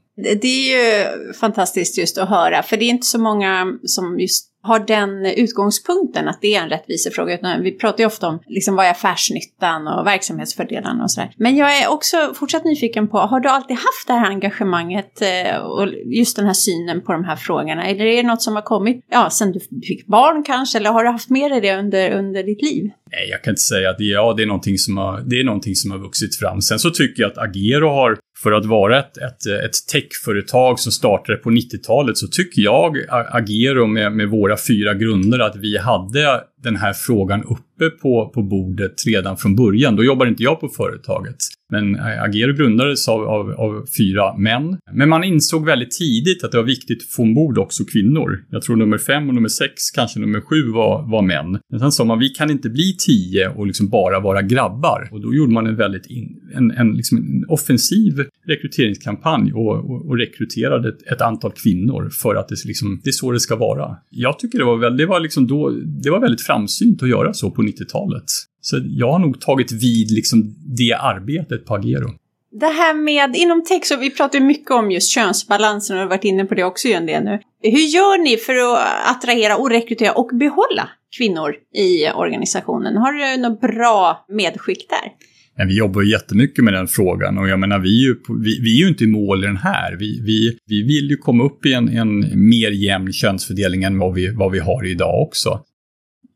Det 0.42 0.48
är 0.48 0.70
ju 0.70 1.34
fantastiskt 1.34 1.98
just 1.98 2.18
att 2.18 2.30
höra, 2.30 2.64
för 2.64 2.78
det 2.78 2.86
är 2.86 2.90
inte 2.90 3.08
så 3.08 3.20
många 3.20 3.74
som 3.84 4.20
just 4.20 4.50
har 4.62 4.80
den 4.80 5.26
utgångspunkten 5.26 6.28
att 6.28 6.42
det 6.42 6.56
är 6.56 6.62
en 6.62 6.70
rättvisefråga. 6.70 7.34
Utan 7.34 7.64
vi 7.64 7.72
pratar 7.72 8.00
ju 8.00 8.06
ofta 8.06 8.28
om 8.28 8.40
liksom, 8.48 8.76
vad 8.76 8.86
är 8.86 8.92
affärsnyttan 8.92 9.88
och 9.88 10.06
verksamhetsfördelarna 10.06 11.04
och 11.04 11.12
sådär. 11.12 11.32
Men 11.38 11.58
jag 11.58 11.78
är 11.78 11.88
också 11.90 12.34
fortsatt 12.36 12.66
nyfiken 12.66 13.08
på, 13.08 13.18
har 13.18 13.40
du 13.40 13.50
alltid 13.50 13.76
haft 13.76 14.08
det 14.08 14.14
här 14.14 14.30
engagemanget 14.30 15.22
eh, 15.22 15.58
och 15.58 15.88
just 16.06 16.36
den 16.36 16.46
här 16.46 16.54
synen 16.54 17.02
på 17.02 17.12
de 17.12 17.24
här 17.24 17.36
frågorna? 17.36 17.86
Eller 17.86 18.06
är 18.06 18.16
det 18.16 18.28
något 18.28 18.42
som 18.42 18.56
har 18.56 18.62
kommit, 18.62 19.06
ja, 19.12 19.30
sen 19.30 19.52
du 19.52 19.60
fick 19.60 20.08
barn 20.08 20.44
kanske, 20.44 20.78
eller 20.78 20.90
har 20.90 21.04
du 21.04 21.10
haft 21.10 21.30
med 21.30 21.52
dig 21.52 21.62
det 21.62 21.78
under, 21.78 22.12
under 22.12 22.44
ditt 22.44 22.62
liv? 22.62 22.92
Nej, 23.12 23.30
jag 23.30 23.44
kan 23.44 23.52
inte 23.52 23.62
säga 23.62 23.90
att 23.90 23.96
ja, 24.00 24.34
det, 24.38 24.44
är 24.44 24.48
någonting 24.48 24.78
som 24.78 24.98
har, 24.98 25.22
det 25.22 25.40
är 25.40 25.44
någonting 25.44 25.76
som 25.76 25.92
har 25.92 25.98
vuxit 25.98 26.36
fram. 26.36 26.62
Sen 26.62 26.80
så 26.80 26.90
tycker 26.90 27.24
jag 27.24 27.32
att 27.32 27.38
Agero 27.38 27.90
har, 27.90 28.18
för 28.44 28.52
att 28.52 28.66
vara 28.66 29.00
ett, 29.00 29.18
ett, 29.18 29.46
ett 29.66 29.88
techföretag 29.92 30.80
som 30.80 30.92
startade 30.92 31.38
på 31.38 31.50
90-talet, 31.50 32.18
så 32.18 32.28
tycker 32.28 32.62
jag 32.62 32.98
Agero 33.10 33.86
med, 33.86 34.12
med 34.12 34.30
våra 34.30 34.58
fyra 34.68 34.94
grunder 34.94 35.40
att 35.40 35.56
vi 35.56 35.78
hade 35.78 36.44
den 36.64 36.76
här 36.76 36.94
frågan 36.94 37.44
uppe 37.44 37.90
på, 38.02 38.32
på 38.34 38.44
bordet 38.44 38.94
redan 39.08 39.38
från 39.38 39.56
början. 39.56 39.96
Då 39.96 40.04
jobbade 40.04 40.30
inte 40.30 40.44
jag 40.44 40.60
på 40.60 40.70
företaget. 40.70 41.36
Men 41.72 42.00
Agero 42.00 42.54
grundades 42.54 43.08
av, 43.08 43.22
av, 43.22 43.52
av, 43.52 43.86
fyra 43.98 44.38
män. 44.38 44.78
Men 44.92 45.10
man 45.10 45.24
insåg 45.24 45.66
väldigt 45.66 45.92
tidigt 45.92 46.44
att 46.44 46.52
det 46.52 46.58
var 46.58 46.66
viktigt 46.66 47.04
att 47.04 47.10
få 47.10 47.24
ombord 47.24 47.58
också 47.58 47.84
kvinnor. 47.86 48.46
Jag 48.50 48.62
tror 48.62 48.76
nummer 48.76 48.98
fem 48.98 49.30
och 49.30 49.36
nummer 49.36 49.50
sex, 49.50 49.92
kanske 49.96 50.20
nummer 50.20 50.42
sju 50.42 50.72
var, 50.72 51.12
var 51.12 51.22
män. 51.22 51.60
Men 51.70 51.80
sen 51.80 51.92
sa 51.92 52.04
man, 52.04 52.20
vi 52.20 52.30
kan 52.30 52.52
inte 52.52 52.70
bli 52.70 52.96
tio 52.98 53.50
och 53.50 53.68
liksom 53.68 53.90
bara 53.90 54.20
vara 54.20 54.42
grabbar. 54.42 55.10
Och 55.12 55.22
då 55.22 55.34
gjorde 55.34 55.54
man 55.54 55.68
en 55.68 55.76
väldigt 55.76 56.06
in, 56.06 56.40
en, 56.56 56.72
en, 56.72 56.92
liksom 56.92 57.18
en 57.18 57.46
offensiv 57.48 58.26
rekryteringskampanj 58.48 59.54
och, 59.54 59.76
och, 59.76 60.10
och 60.10 60.18
rekryterade 60.18 60.90
ett, 60.90 61.12
ett, 61.12 61.22
antal 61.22 61.52
kvinnor 61.52 62.10
för 62.22 62.36
att 62.36 62.48
det, 62.48 62.66
liksom, 62.66 63.02
det 63.04 63.10
är 63.10 63.12
så 63.12 63.32
det 63.32 63.40
ska 63.40 63.56
vara. 63.56 63.98
Jag 64.10 64.40
tycker 64.40 64.58
det 64.58 64.66
var, 64.66 64.78
väldigt, 64.78 64.98
det 64.98 65.06
var, 65.06 65.20
liksom 65.20 65.48
då, 65.48 65.70
det 66.04 66.10
var 66.10 66.20
väldigt 66.20 66.42
framsynt 66.50 67.04
att 67.04 67.10
göra 67.10 67.34
så 67.34 67.52
på 67.52 67.62
90-talet. 67.62 68.24
Så 68.62 68.80
jag 68.84 69.12
har 69.12 69.20
nog 69.20 69.42
tagit 69.42 69.72
vid 69.72 70.12
liksom 70.12 70.56
det 70.78 70.94
arbetet 70.94 71.66
på 71.66 71.76
Agero. 71.76 72.10
Det 72.52 72.66
här 72.66 72.94
med, 72.94 73.36
inom 73.36 73.64
tech 73.64 73.86
så 73.86 73.98
vi 73.98 74.10
pratar 74.12 74.40
ju 74.40 74.46
mycket 74.46 74.72
om 74.72 74.92
just 74.92 75.10
könsbalansen 75.10 75.96
och 75.96 76.00
vi 76.00 76.02
har 76.02 76.10
varit 76.10 76.24
inne 76.24 76.46
på 76.46 76.56
det 76.56 76.64
också 76.64 76.88
en 76.88 77.06
del 77.06 77.24
nu. 77.24 77.40
Hur 77.62 77.86
gör 77.96 78.24
ni 78.24 78.38
för 78.38 78.54
att 78.54 79.16
attrahera 79.16 79.58
och 79.58 79.70
rekrytera 79.70 80.12
och 80.12 80.30
behålla 80.40 80.90
kvinnor 81.18 81.56
i 81.76 82.10
organisationen? 82.10 82.98
Har 82.98 83.14
du 83.14 83.42
något 83.42 83.62
bra 83.62 84.26
medskick 84.30 84.90
där? 84.90 85.12
Men 85.58 85.68
vi 85.68 85.78
jobbar 85.78 86.02
ju 86.02 86.12
jättemycket 86.12 86.64
med 86.64 86.74
den 86.74 86.88
frågan 86.88 87.38
och 87.38 87.50
jag 87.50 87.60
menar, 87.60 87.80
vi 87.80 88.04
är 88.04 88.08
ju, 88.08 88.16
vi, 88.44 88.60
vi 88.62 88.78
är 88.78 88.84
ju 88.84 88.88
inte 88.88 89.04
i 89.04 89.08
mål 89.08 89.44
i 89.44 89.48
den 89.48 89.58
här. 89.58 89.96
Vi, 90.00 90.22
vi, 90.26 90.58
vi 90.66 90.84
vill 90.84 91.10
ju 91.10 91.18
komma 91.18 91.44
upp 91.44 91.66
i 91.66 91.74
en, 91.74 91.90
en 91.90 92.20
mer 92.50 92.72
jämn 92.72 93.14
könsfördelning 93.14 93.84
än 93.84 94.00
vad 94.00 94.14
vi, 94.14 94.36
vad 94.36 94.52
vi 94.52 94.60
har 94.60 94.86
idag 94.86 95.22
också. 95.28 95.60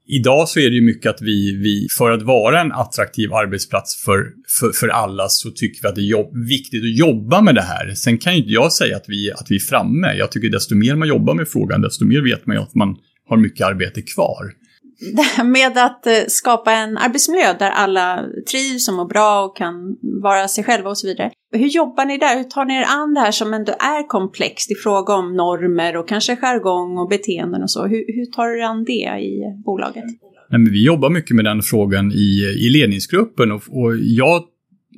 Idag 0.08 0.50
så 0.50 0.60
är 0.60 0.70
det 0.70 0.76
ju 0.76 0.82
mycket 0.82 1.10
att 1.10 1.22
vi, 1.22 1.56
vi 1.56 1.88
för 1.98 2.12
att 2.12 2.22
vara 2.22 2.62
en 2.62 2.72
attraktiv 2.72 3.34
arbetsplats 3.34 4.04
för, 4.06 4.26
för, 4.60 4.72
för 4.72 4.88
alla 4.88 5.30
så 5.30 5.52
tycker 5.52 5.82
vi 5.82 5.88
att 5.88 5.96
det 5.96 6.02
är 6.02 6.06
jobb, 6.06 6.48
viktigt 6.48 6.84
att 6.84 6.98
jobba 6.98 7.42
med 7.42 7.56
det 7.56 7.62
här. 7.62 7.94
Sen 7.96 8.18
kan 8.18 8.34
ju 8.34 8.40
inte 8.40 8.52
jag 8.52 8.74
säga 8.74 8.98
att 8.98 9.06
vi, 9.08 9.32
att 9.32 9.48
vi 9.50 9.56
är 9.56 9.60
framme. 9.60 10.14
Jag 10.14 10.32
tycker 10.32 10.50
desto 10.50 10.76
mer 10.76 10.96
man 10.96 11.08
jobbar 11.08 11.34
med 11.34 11.48
frågan, 11.48 11.82
desto 11.82 12.06
mer 12.06 12.22
vet 12.22 12.46
man 12.46 12.56
ju 12.56 12.62
att 12.62 12.76
man 12.76 12.96
har 13.30 13.38
mycket 13.38 13.68
arbete 13.68 14.02
kvar 14.02 14.52
det 15.16 15.22
här 15.38 15.44
med 15.44 15.78
att 15.78 16.08
eh, 16.08 16.14
skapa 16.28 16.72
en 16.72 16.98
arbetsmiljö 16.98 17.54
där 17.60 17.70
alla 17.72 18.26
trivs 18.52 18.90
och 18.90 18.96
mår 18.96 19.06
bra 19.06 19.46
och 19.46 19.58
kan 19.58 19.74
vara 20.24 20.48
sig 20.48 20.64
själva 20.64 20.90
och 20.90 20.98
så 20.98 21.08
vidare. 21.08 21.32
Hur 21.52 21.68
jobbar 21.68 22.06
ni 22.06 22.18
där? 22.18 22.38
Hur 22.38 22.44
tar 22.44 22.66
ni 22.66 22.76
er 22.76 22.86
an 22.88 23.14
det 23.14 23.20
här 23.20 23.32
som 23.32 23.54
ändå 23.54 23.72
är 23.72 24.08
komplext 24.08 24.72
i 24.72 24.76
fråga 24.76 25.14
om 25.14 25.36
normer 25.36 25.98
och 25.98 26.08
kanske 26.08 26.36
jargong 26.36 26.98
och 26.98 27.10
beteenden 27.10 27.64
och 27.64 27.72
så? 27.72 27.84
Hur, 27.84 28.06
hur 28.16 28.26
tar 28.26 28.48
du 28.48 28.60
er 28.60 28.64
an 28.64 28.84
det 28.84 29.24
i 29.24 29.62
bolaget? 29.66 30.04
Nej, 30.50 30.60
men 30.60 30.72
vi 30.72 30.86
jobbar 30.86 31.10
mycket 31.10 31.36
med 31.36 31.46
den 31.46 31.62
frågan 31.62 32.12
i, 32.12 32.56
i 32.66 32.70
ledningsgruppen 32.70 33.52
och, 33.52 33.62
och 33.70 33.98
jag 33.98 34.44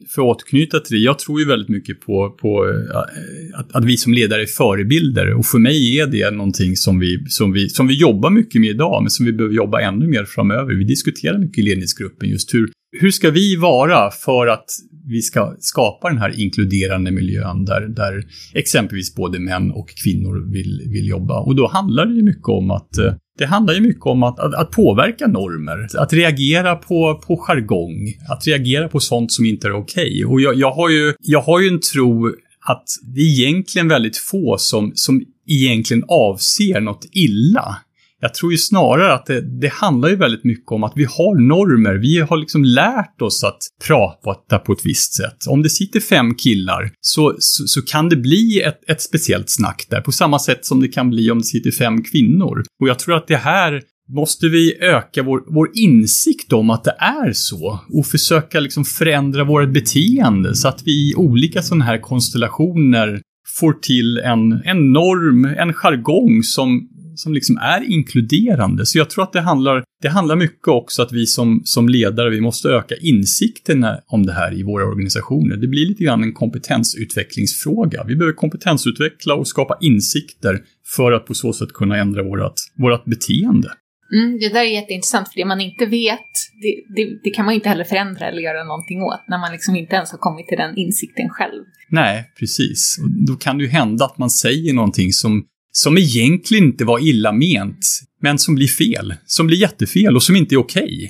för 0.08 0.22
att 0.22 0.38
återknyta 0.38 0.80
till 0.80 0.98
det, 0.98 1.04
jag 1.04 1.20
tror 1.20 1.40
ju 1.40 1.46
väldigt 1.46 1.70
mycket 1.70 2.02
på, 2.02 2.30
på 2.30 2.68
eh, 2.70 3.60
att, 3.60 3.76
att, 3.76 3.86
vi 3.86 3.98
som 3.98 4.14
ledare 4.14 4.42
är 4.42 4.46
förebilder. 4.46 5.34
Och 5.34 5.46
för 5.46 5.60
mig 5.60 6.00
är 6.00 6.08
det 6.08 6.32
någonting 6.32 6.76
som 6.76 7.00
vi, 7.00 7.26
som, 7.28 7.52
vi, 7.52 7.70
som 7.70 7.88
vi 7.88 7.94
jobbar 7.94 8.30
mycket 8.30 8.62
med 8.62 8.70
idag, 8.70 9.04
men 9.04 9.10
som 9.10 9.26
vi 9.26 9.34
behöver 9.34 9.56
jobba 9.56 9.82
ännu 9.82 10.08
mer 10.08 10.26
framöver. 10.26 10.74
Vi 10.74 10.84
diskuterar 10.84 11.38
mycket 11.38 11.58
i 11.58 11.62
ledningsgruppen 11.62 12.30
just 12.30 12.54
hur, 12.54 12.70
hur 13.02 13.12
ska 13.12 13.32
vi 13.32 13.56
vara 13.56 14.12
för 14.12 14.48
att 14.48 14.66
vi 15.08 15.22
ska 15.22 15.56
skapa 15.60 16.10
den 16.10 16.18
här 16.18 16.40
inkluderande 16.40 17.12
miljön 17.12 17.66
där, 17.66 17.82
där 17.82 18.24
exempelvis 18.54 19.16
både 19.16 19.40
män 19.40 19.72
och 19.72 19.90
kvinnor 20.04 20.52
vill, 20.52 20.82
vill 20.92 21.08
jobba. 21.08 21.40
Och 21.40 21.56
då 21.56 21.68
handlar 21.68 22.06
det 22.06 22.14
ju 22.14 22.24
mycket 22.24 22.48
om 22.48 22.72
att 22.72 22.98
eh, 22.98 23.14
det 23.38 23.46
handlar 23.46 23.74
ju 23.74 23.82
mycket 23.82 24.06
om 24.06 24.24
att, 24.24 24.40
att, 24.40 24.54
att, 24.54 24.72
påverka 24.72 25.28
normer, 25.28 25.88
att 25.98 26.14
reagera 26.14 26.76
på, 26.76 27.22
på 27.28 27.38
jargong, 27.38 28.14
att 28.30 28.48
reagera 28.48 28.88
på 28.88 29.00
sånt 29.00 29.32
som 29.32 29.46
inte 29.46 29.68
är 29.68 29.72
okej. 29.72 30.04
Okay. 30.04 30.26
Och 30.26 30.42
jag, 30.42 30.56
jag, 30.56 30.72
har 30.72 30.90
ju, 30.90 31.14
jag 31.20 31.42
har 31.42 31.60
ju 31.60 31.68
en 31.68 31.80
tro 31.80 32.28
att 32.66 32.86
det 33.16 33.20
är 33.22 33.42
egentligen 33.42 33.88
väldigt 33.88 34.18
få 34.18 34.56
som, 34.60 34.92
som 34.96 35.22
egentligen 35.48 36.04
avser 36.08 36.82
något 36.82 37.06
illa. 37.12 37.78
Jag 38.22 38.34
tror 38.34 38.52
ju 38.52 38.58
snarare 38.58 39.14
att 39.14 39.26
det, 39.26 39.60
det, 39.62 39.74
handlar 39.74 40.10
ju 40.10 40.16
väldigt 40.16 40.44
mycket 40.44 40.72
om 40.72 40.84
att 40.84 40.94
vi 40.96 41.04
har 41.04 41.48
normer. 41.48 41.96
Vi 41.96 42.20
har 42.20 42.38
liksom 42.38 42.64
lärt 42.64 43.22
oss 43.22 43.44
att 43.44 43.58
prata 43.88 44.60
på 44.60 44.74
ett 44.74 44.86
visst 44.86 45.14
sätt. 45.14 45.38
Om 45.48 45.62
det 45.62 45.70
sitter 45.70 46.00
fem 46.00 46.36
killar 46.36 46.92
så, 47.02 47.36
så, 47.40 47.68
så, 47.68 47.82
kan 47.82 48.10
det 48.10 48.16
bli 48.16 48.62
ett, 48.62 48.90
ett 48.90 49.02
speciellt 49.02 49.50
snack 49.50 49.86
där, 49.90 50.02
på 50.02 50.12
samma 50.12 50.40
sätt 50.40 50.66
som 50.66 50.82
det 50.82 50.88
kan 50.88 51.10
bli 51.10 51.32
om 51.32 51.38
det 51.38 51.46
sitter 51.46 51.72
fem 51.72 52.04
kvinnor. 52.04 52.64
Och 52.82 52.88
jag 52.88 53.00
tror 53.00 53.16
att 53.16 53.28
det 53.28 53.38
här 53.38 53.82
måste 54.10 54.48
vi 54.48 54.78
öka 54.82 55.24
vår, 55.24 55.44
vår 55.48 55.70
insikt 55.74 56.54
om 56.54 56.70
att 56.70 56.84
det 56.84 56.96
är 57.00 57.34
så 57.34 57.80
och 57.94 58.06
försöka 58.06 58.60
liksom 58.60 58.86
förändra 58.86 59.44
vårt 59.44 59.74
beteende 59.74 60.56
så 60.56 60.68
att 60.68 60.82
vi 60.86 60.92
i 60.92 61.16
olika 61.16 61.62
sådana 61.62 61.86
här 61.86 62.02
konstellationer 62.02 63.22
får 63.60 63.74
till 63.74 64.18
en, 64.18 64.52
en 64.52 64.94
norm, 64.94 65.46
en 65.46 65.74
jargong 65.74 66.44
som 66.44 66.90
som 67.16 67.34
liksom 67.34 67.58
är 67.58 67.92
inkluderande. 67.92 68.86
Så 68.86 68.98
jag 68.98 69.10
tror 69.10 69.24
att 69.24 69.34
det 69.34 69.42
handlar, 69.42 69.84
det 70.02 70.10
handlar 70.10 70.36
mycket 70.36 70.68
också 70.68 71.02
att 71.02 71.12
vi 71.12 71.26
som, 71.26 71.62
som 71.64 71.90
ledare, 71.90 72.30
vi 72.30 72.42
måste 72.42 72.70
öka 72.70 72.96
insikten 72.96 73.86
om 74.08 74.26
det 74.26 74.34
här 74.34 74.60
i 74.60 74.64
våra 74.64 74.86
organisationer. 74.86 75.56
Det 75.58 75.68
blir 75.68 75.88
lite 75.88 76.04
grann 76.04 76.24
en 76.24 76.34
kompetensutvecklingsfråga. 76.34 78.04
Vi 78.04 78.16
behöver 78.16 78.36
kompetensutveckla 78.36 79.34
och 79.36 79.48
skapa 79.48 79.78
insikter 79.82 80.62
för 80.96 81.12
att 81.12 81.26
på 81.26 81.34
så 81.34 81.54
sätt 81.54 81.74
kunna 81.74 81.98
ändra 81.98 82.24
vårt, 82.24 82.54
vårt 82.78 83.06
beteende. 83.06 83.70
Mm, 84.14 84.40
det 84.40 84.50
där 84.50 84.60
är 84.60 84.64
jätteintressant, 84.64 85.28
för 85.28 85.36
det 85.36 85.46
man 85.46 85.62
inte 85.62 85.86
vet, 85.86 86.20
det, 86.62 86.96
det, 86.96 87.20
det, 87.24 87.30
kan 87.30 87.46
man 87.46 87.54
inte 87.54 87.70
heller 87.70 87.84
förändra 87.84 88.28
eller 88.28 88.42
göra 88.42 88.64
någonting 88.64 89.02
åt, 89.02 89.24
när 89.28 89.38
man 89.38 89.52
liksom 89.52 89.76
inte 89.76 89.96
ens 89.96 90.12
har 90.12 90.18
kommit 90.18 90.48
till 90.48 90.58
den 90.58 90.78
insikten 90.78 91.30
själv. 91.30 91.64
Nej, 91.90 92.32
precis. 92.40 92.98
Då 93.28 93.36
kan 93.36 93.58
det 93.58 93.64
ju 93.64 93.70
hända 93.70 94.06
att 94.06 94.18
man 94.18 94.30
säger 94.30 94.74
någonting 94.74 95.12
som 95.12 95.46
som 95.78 95.98
egentligen 95.98 96.64
inte 96.64 96.86
var 96.86 97.08
illa 97.10 97.32
ment, 97.32 97.86
men 98.22 98.38
som 98.40 98.56
blir 98.56 98.68
fel. 98.68 99.14
Som 99.26 99.48
blir 99.48 99.58
jättefel 99.58 100.16
och 100.16 100.24
som 100.24 100.36
inte 100.36 100.56
är 100.56 100.60
okej. 100.60 100.84
Okay. 100.84 101.10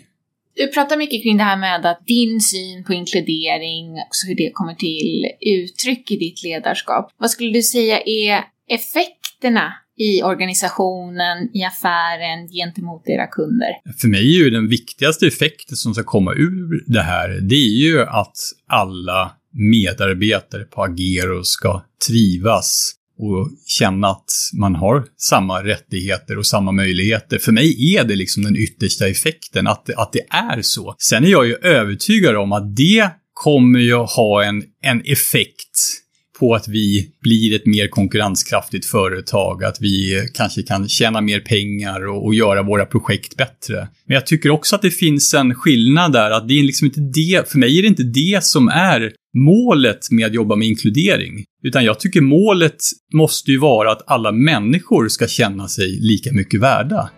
Du 0.55 0.67
pratar 0.67 0.97
mycket 0.97 1.23
kring 1.23 1.37
det 1.37 1.43
här 1.43 1.57
med 1.57 1.85
att 1.85 2.07
din 2.07 2.41
syn 2.41 2.83
på 2.83 2.93
inkludering, 2.93 3.91
också 4.07 4.27
hur 4.27 4.35
det 4.35 4.51
kommer 4.53 4.73
till 4.73 5.25
uttryck 5.41 6.11
i 6.11 6.17
ditt 6.17 6.43
ledarskap. 6.43 7.11
Vad 7.17 7.31
skulle 7.31 7.51
du 7.51 7.63
säga 7.63 7.99
är 8.05 8.43
effekterna 8.69 9.73
i 9.97 10.23
organisationen, 10.23 11.49
i 11.53 11.63
affären, 11.63 12.47
gentemot 12.47 13.03
era 13.05 13.27
kunder? 13.27 13.71
För 14.01 14.07
mig 14.07 14.19
är 14.19 14.43
ju 14.43 14.49
den 14.49 14.69
viktigaste 14.69 15.27
effekten 15.27 15.75
som 15.77 15.93
ska 15.93 16.03
komma 16.03 16.33
ur 16.33 16.83
det 16.93 17.01
här, 17.01 17.29
det 17.29 17.55
är 17.55 17.77
ju 17.85 18.01
att 18.01 18.37
alla 18.67 19.31
medarbetare 19.51 20.63
på 20.63 20.83
Agero 20.83 21.43
ska 21.43 21.85
trivas 22.07 22.95
och 23.17 23.51
känna 23.67 24.07
att 24.07 24.31
man 24.59 24.75
har 24.75 25.05
samma 25.17 25.63
rättigheter 25.63 26.37
och 26.37 26.45
samma 26.45 26.71
möjligheter. 26.71 27.37
För 27.37 27.51
mig 27.51 27.95
är 27.95 28.03
det 28.03 28.15
liksom 28.15 28.43
den 28.43 28.55
yttersta 28.55 29.07
effekten, 29.07 29.67
att, 29.67 29.89
att 29.89 30.13
det 30.13 30.25
är 30.29 30.61
så. 30.61 30.95
Sen 30.97 31.23
är 31.23 31.29
jag 31.29 31.47
ju 31.47 31.55
övertygad 31.55 32.35
om 32.35 32.51
att 32.51 32.75
det 32.75 33.09
kommer 33.33 33.79
ju 33.79 33.95
ha 33.95 34.43
en, 34.43 34.63
en 34.83 35.01
effekt 35.05 36.01
på 36.39 36.55
att 36.55 36.67
vi 36.67 37.09
blir 37.21 37.55
ett 37.55 37.65
mer 37.65 37.87
konkurrenskraftigt 37.87 38.85
företag, 38.85 39.63
att 39.63 39.77
vi 39.79 40.27
kanske 40.33 40.63
kan 40.63 40.87
tjäna 40.87 41.21
mer 41.21 41.39
pengar 41.39 42.07
och, 42.07 42.25
och, 42.25 42.35
göra 42.35 42.63
våra 42.63 42.85
projekt 42.85 43.37
bättre. 43.37 43.87
Men 44.07 44.15
jag 44.15 44.27
tycker 44.27 44.49
också 44.49 44.75
att 44.75 44.81
det 44.81 44.91
finns 44.91 45.33
en 45.33 45.55
skillnad 45.55 46.13
där, 46.13 46.31
att 46.31 46.47
det 46.47 46.59
är 46.59 46.63
liksom 46.63 46.85
inte 46.85 47.01
det, 47.01 47.51
för 47.51 47.57
mig 47.57 47.77
är 47.77 47.81
det 47.81 47.87
inte 47.87 48.03
det 48.03 48.43
som 48.43 48.67
är 48.67 49.11
målet 49.35 50.11
med 50.11 50.25
att 50.25 50.33
jobba 50.33 50.55
med 50.55 50.67
inkludering. 50.67 51.45
Utan 51.63 51.85
jag 51.85 51.99
tycker 51.99 52.21
målet 52.21 52.77
måste 53.13 53.51
ju 53.51 53.57
vara 53.57 53.91
att 53.91 54.03
alla 54.07 54.31
människor 54.31 55.07
ska 55.07 55.27
känna 55.27 55.67
sig 55.67 55.99
lika 56.01 56.31
mycket 56.33 56.61
värda. 56.61 57.09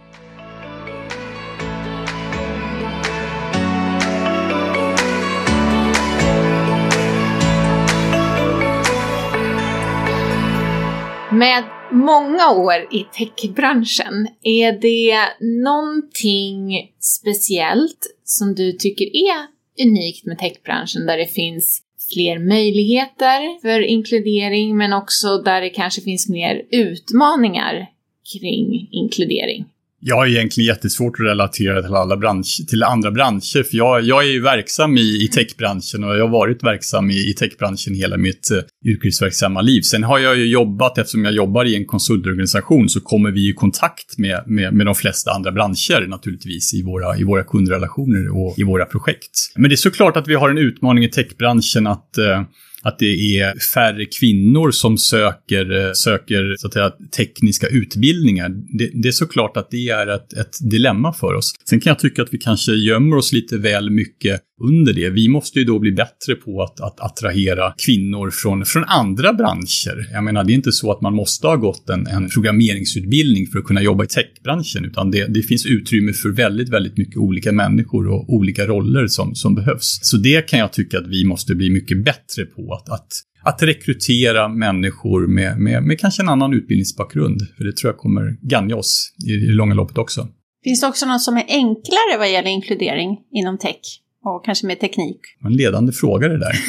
Med 11.31 11.63
många 11.91 12.51
år 12.51 12.87
i 12.91 13.05
techbranschen, 13.17 14.27
är 14.43 14.81
det 14.81 15.17
någonting 15.63 16.91
speciellt 16.99 17.99
som 18.23 18.55
du 18.55 18.71
tycker 18.71 19.05
är 19.05 19.47
unikt 19.85 20.25
med 20.25 20.39
techbranschen 20.39 21.05
där 21.05 21.17
det 21.17 21.27
finns 21.27 21.81
fler 22.13 22.39
möjligheter 22.39 23.61
för 23.61 23.79
inkludering 23.81 24.77
men 24.77 24.93
också 24.93 25.37
där 25.37 25.61
det 25.61 25.69
kanske 25.69 26.01
finns 26.01 26.29
mer 26.29 26.61
utmaningar 26.71 27.87
kring 28.33 28.89
inkludering? 28.91 29.65
Jag 30.09 30.15
har 30.15 30.27
egentligen 30.27 30.67
jättesvårt 30.67 31.19
att 31.19 31.25
relatera 31.25 31.81
till, 31.81 31.93
alla 31.93 32.17
bransch, 32.17 32.61
till 32.67 32.83
andra 32.83 33.11
branscher, 33.11 33.63
för 33.63 33.77
jag, 33.77 34.03
jag 34.03 34.23
är 34.23 34.27
ju 34.27 34.41
verksam 34.41 34.97
i, 34.97 35.23
i 35.23 35.27
techbranschen 35.27 36.03
och 36.03 36.17
jag 36.17 36.23
har 36.23 36.31
varit 36.31 36.63
verksam 36.63 37.09
i, 37.09 37.29
i 37.29 37.33
techbranschen 37.33 37.93
hela 37.93 38.17
mitt 38.17 38.49
uh, 38.51 38.91
yrkesverksamma 38.91 39.61
liv. 39.61 39.81
Sen 39.81 40.03
har 40.03 40.19
jag 40.19 40.37
ju 40.37 40.45
jobbat, 40.45 40.97
eftersom 40.97 41.25
jag 41.25 41.33
jobbar 41.33 41.65
i 41.65 41.75
en 41.75 41.85
konsultorganisation, 41.85 42.89
så 42.89 43.01
kommer 43.01 43.31
vi 43.31 43.49
i 43.49 43.53
kontakt 43.53 44.17
med, 44.17 44.43
med, 44.45 44.73
med 44.73 44.85
de 44.85 44.95
flesta 44.95 45.31
andra 45.31 45.51
branscher 45.51 46.07
naturligtvis 46.07 46.73
i 46.73 46.83
våra, 46.83 47.17
i 47.17 47.23
våra 47.23 47.43
kundrelationer 47.43 48.37
och 48.37 48.59
i 48.59 48.63
våra 48.63 48.85
projekt. 48.85 49.51
Men 49.55 49.69
det 49.69 49.73
är 49.73 49.77
såklart 49.77 50.17
att 50.17 50.27
vi 50.27 50.35
har 50.35 50.49
en 50.49 50.57
utmaning 50.57 51.03
i 51.03 51.09
techbranschen 51.09 51.87
att 51.87 52.15
uh, 52.19 52.41
att 52.83 52.99
det 52.99 53.39
är 53.39 53.59
färre 53.59 54.05
kvinnor 54.05 54.71
som 54.71 54.97
söker, 54.97 55.85
eh, 55.85 55.91
söker 55.93 56.55
så 56.57 56.67
att 56.67 56.73
säga, 56.73 56.91
tekniska 57.17 57.67
utbildningar. 57.67 58.49
Det, 58.77 58.91
det 58.93 59.07
är 59.07 59.11
såklart 59.11 59.57
att 59.57 59.71
det 59.71 59.89
är 59.89 60.07
ett, 60.07 60.33
ett 60.33 60.57
dilemma 60.61 61.13
för 61.13 61.33
oss. 61.33 61.53
Sen 61.69 61.79
kan 61.79 61.91
jag 61.91 61.99
tycka 61.99 62.21
att 62.21 62.33
vi 62.33 62.37
kanske 62.37 62.71
gömmer 62.71 63.17
oss 63.17 63.33
lite 63.33 63.57
väl 63.57 63.89
mycket 63.89 64.41
under 64.63 64.93
det. 64.93 65.09
Vi 65.09 65.29
måste 65.29 65.59
ju 65.59 65.65
då 65.65 65.79
bli 65.79 65.91
bättre 65.91 66.35
på 66.35 66.61
att, 66.61 66.81
att 66.81 66.99
attrahera 66.99 67.73
kvinnor 67.85 68.29
från, 68.29 68.65
från 68.65 68.83
andra 68.83 69.33
branscher. 69.33 70.09
Jag 70.13 70.23
menar, 70.23 70.43
det 70.43 70.53
är 70.53 70.55
inte 70.55 70.71
så 70.71 70.91
att 70.91 71.01
man 71.01 71.13
måste 71.13 71.47
ha 71.47 71.55
gått 71.55 71.89
en, 71.89 72.07
en 72.07 72.29
programmeringsutbildning 72.29 73.47
för 73.47 73.59
att 73.59 73.65
kunna 73.65 73.81
jobba 73.81 74.03
i 74.03 74.07
techbranschen, 74.07 74.85
utan 74.85 75.11
det, 75.11 75.25
det 75.33 75.41
finns 75.41 75.65
utrymme 75.65 76.13
för 76.13 76.29
väldigt, 76.29 76.69
väldigt 76.69 76.97
mycket 76.97 77.17
olika 77.17 77.51
människor 77.51 78.07
och 78.07 78.33
olika 78.33 78.65
roller 78.65 79.07
som, 79.07 79.35
som 79.35 79.55
behövs. 79.55 79.99
Så 80.01 80.17
det 80.17 80.47
kan 80.49 80.59
jag 80.59 80.73
tycka 80.73 80.99
att 80.99 81.07
vi 81.07 81.25
måste 81.25 81.55
bli 81.55 81.69
mycket 81.69 82.05
bättre 82.05 82.45
på, 82.45 82.73
att, 82.73 82.89
att 82.89 83.07
att 83.43 83.63
rekrytera 83.63 84.47
människor 84.47 85.27
med, 85.27 85.59
med, 85.59 85.83
med 85.83 85.99
kanske 85.99 86.21
en 86.21 86.29
annan 86.29 86.53
utbildningsbakgrund. 86.53 87.41
För 87.57 87.63
det 87.63 87.75
tror 87.75 87.91
jag 87.91 87.97
kommer 87.97 88.37
gagna 88.41 88.75
oss 88.75 89.13
i, 89.27 89.31
i 89.31 89.45
det 89.45 89.53
långa 89.53 89.73
loppet 89.73 89.97
också. 89.97 90.27
Finns 90.63 90.81
det 90.81 90.87
också 90.87 91.05
något 91.05 91.21
som 91.21 91.37
är 91.37 91.45
enklare 91.47 92.17
vad 92.17 92.31
gäller 92.31 92.49
inkludering 92.49 93.17
inom 93.31 93.57
tech? 93.57 94.01
Och 94.35 94.45
kanske 94.45 94.67
med 94.67 94.79
teknik? 94.79 95.19
En 95.45 95.53
ledande 95.53 95.91
fråga 95.91 96.27
det 96.27 96.39
där. 96.39 96.55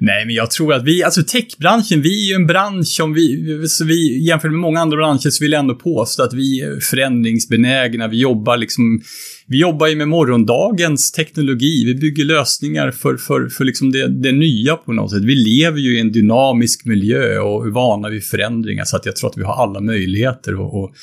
Nej, 0.00 0.26
men 0.26 0.34
jag 0.34 0.50
tror 0.50 0.74
att 0.74 0.84
vi, 0.84 1.02
alltså 1.04 1.22
techbranschen, 1.22 2.02
vi 2.02 2.24
är 2.24 2.28
ju 2.28 2.34
en 2.34 2.46
bransch 2.46 2.86
som 2.86 3.14
vi, 3.14 3.68
så 3.68 3.84
vi 3.84 4.26
jämfört 4.26 4.50
med 4.50 4.60
många 4.60 4.80
andra 4.80 4.96
branscher 4.96 5.30
så 5.30 5.44
vill 5.44 5.52
jag 5.52 5.60
ändå 5.60 5.74
påstå 5.74 6.22
att 6.22 6.34
vi 6.34 6.60
är 6.60 6.80
förändringsbenägna, 6.80 8.08
vi 8.08 8.20
jobbar 8.20 8.56
liksom 8.56 9.02
vi 9.46 9.60
jobbar 9.60 9.86
ju 9.86 9.96
med 9.96 10.08
morgondagens 10.08 11.12
teknologi. 11.12 11.84
Vi 11.84 11.94
bygger 11.94 12.24
lösningar 12.24 12.90
för, 12.90 13.16
för, 13.16 13.48
för 13.48 13.64
liksom 13.64 13.92
det, 13.92 14.08
det 14.08 14.32
nya 14.32 14.76
på 14.76 14.92
något 14.92 15.10
sätt. 15.10 15.24
Vi 15.24 15.34
lever 15.34 15.78
ju 15.78 15.96
i 15.96 16.00
en 16.00 16.12
dynamisk 16.12 16.84
miljö 16.84 17.38
och 17.38 17.66
är 17.66 17.70
vana 17.70 18.08
vid 18.08 18.24
förändringar. 18.24 18.84
Så 18.84 18.96
att 18.96 19.06
jag 19.06 19.16
tror 19.16 19.30
att 19.30 19.36
vi 19.36 19.42
har 19.42 19.54
alla 19.54 19.80
möjligheter 19.80 20.52
att 20.52 20.94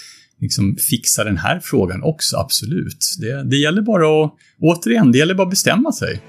liksom 0.42 0.76
fixa 0.90 1.24
den 1.24 1.38
här 1.38 1.60
frågan 1.60 2.04
också, 2.04 2.38
absolut. 2.38 3.16
Det, 3.20 3.44
det 3.44 3.58
gäller 3.58 3.82
bara 3.82 4.26
att, 4.26 4.34
återigen, 4.62 5.12
det 5.12 5.18
gäller 5.18 5.36
bara 5.36 5.44
att 5.44 5.50
bestämma 5.50 5.92
sig. 5.92 6.22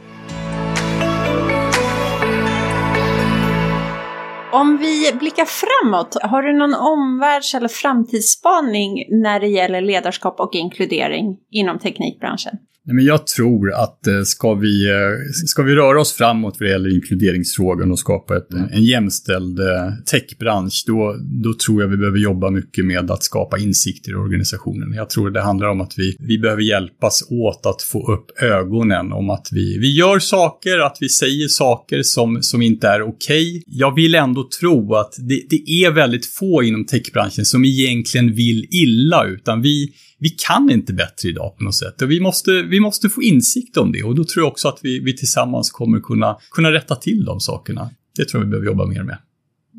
Om 4.52 4.78
vi 4.78 5.12
blickar 5.18 5.44
framåt, 5.44 6.16
har 6.22 6.42
du 6.42 6.58
någon 6.58 6.74
omvärlds 6.74 7.54
eller 7.54 7.68
framtidsspaning 7.68 9.04
när 9.22 9.40
det 9.40 9.46
gäller 9.46 9.80
ledarskap 9.80 10.40
och 10.40 10.54
inkludering 10.54 11.36
inom 11.50 11.78
teknikbranschen? 11.78 12.52
Nej, 12.90 12.94
men 12.94 13.04
jag 13.04 13.26
tror 13.26 13.72
att 13.72 14.06
eh, 14.06 14.22
ska 14.22 14.54
vi, 14.54 14.88
eh, 14.88 15.32
ska 15.46 15.62
vi 15.62 15.74
röra 15.74 16.00
oss 16.00 16.12
framåt 16.12 16.56
vad 16.60 16.68
gäller 16.68 16.94
inkluderingsfrågan 16.94 17.90
och 17.90 17.98
skapa 17.98 18.36
ett, 18.36 18.52
mm. 18.52 18.68
en 18.72 18.84
jämställd 18.84 19.60
eh, 19.60 19.66
techbransch, 20.10 20.84
då, 20.86 21.16
då 21.42 21.54
tror 21.54 21.82
jag 21.82 21.88
vi 21.88 21.96
behöver 21.96 22.18
jobba 22.18 22.50
mycket 22.50 22.84
med 22.84 23.10
att 23.10 23.22
skapa 23.22 23.58
insikter 23.58 24.12
i 24.12 24.14
organisationen. 24.14 24.92
Jag 24.92 25.10
tror 25.10 25.30
det 25.30 25.40
handlar 25.40 25.68
om 25.68 25.80
att 25.80 25.92
vi, 25.96 26.16
vi 26.18 26.38
behöver 26.38 26.62
hjälpas 26.62 27.22
åt 27.30 27.66
att 27.66 27.82
få 27.82 28.12
upp 28.12 28.42
ögonen 28.42 29.12
om 29.12 29.30
att 29.30 29.48
vi, 29.52 29.78
vi 29.78 29.96
gör 29.96 30.18
saker, 30.18 30.78
att 30.78 30.96
vi 31.00 31.08
säger 31.08 31.48
saker 31.48 32.02
som, 32.02 32.42
som 32.42 32.62
inte 32.62 32.88
är 32.88 33.02
okej. 33.02 33.50
Okay. 33.50 33.62
Jag 33.66 33.94
vill 33.94 34.14
ändå 34.14 34.48
tro 34.60 34.94
att 34.94 35.14
det, 35.18 35.42
det 35.50 35.84
är 35.84 35.90
väldigt 35.90 36.26
få 36.26 36.62
inom 36.62 36.84
techbranschen 36.86 37.44
som 37.44 37.64
egentligen 37.64 38.34
vill 38.34 38.66
illa, 38.70 39.24
utan 39.26 39.62
vi 39.62 39.92
vi 40.20 40.28
kan 40.30 40.70
inte 40.70 40.92
bättre 40.92 41.28
idag 41.28 41.56
på 41.58 41.64
något 41.64 41.74
sätt. 41.74 42.02
Och 42.02 42.10
vi 42.10 42.20
måste, 42.20 42.62
vi 42.62 42.80
måste 42.80 43.08
få 43.08 43.22
insikt 43.22 43.76
om 43.76 43.92
det 43.92 44.02
och 44.02 44.14
då 44.14 44.24
tror 44.24 44.44
jag 44.44 44.52
också 44.52 44.68
att 44.68 44.78
vi, 44.82 45.00
vi 45.00 45.16
tillsammans 45.16 45.70
kommer 45.70 46.00
kunna, 46.00 46.36
kunna 46.50 46.72
rätta 46.72 46.96
till 46.96 47.24
de 47.24 47.40
sakerna. 47.40 47.90
Det 48.16 48.24
tror 48.24 48.42
jag 48.42 48.46
vi 48.46 48.50
behöver 48.50 48.66
jobba 48.66 48.86
mer 48.86 49.02
med. 49.02 49.18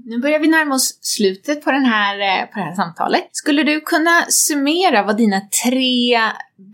Nu 0.06 0.20
börjar 0.20 0.40
vi 0.40 0.48
närma 0.48 0.76
oss 0.76 1.00
slutet 1.02 1.64
på, 1.64 1.72
den 1.72 1.86
här, 1.86 2.20
eh, 2.20 2.46
på 2.46 2.60
det 2.60 2.66
här 2.66 2.76
samtalet. 2.76 3.30
Skulle 3.32 3.64
du 3.64 3.82
kunna 3.82 4.26
summera 4.30 5.04
vad 5.04 5.18
dina 5.18 5.42
tre 5.64 6.20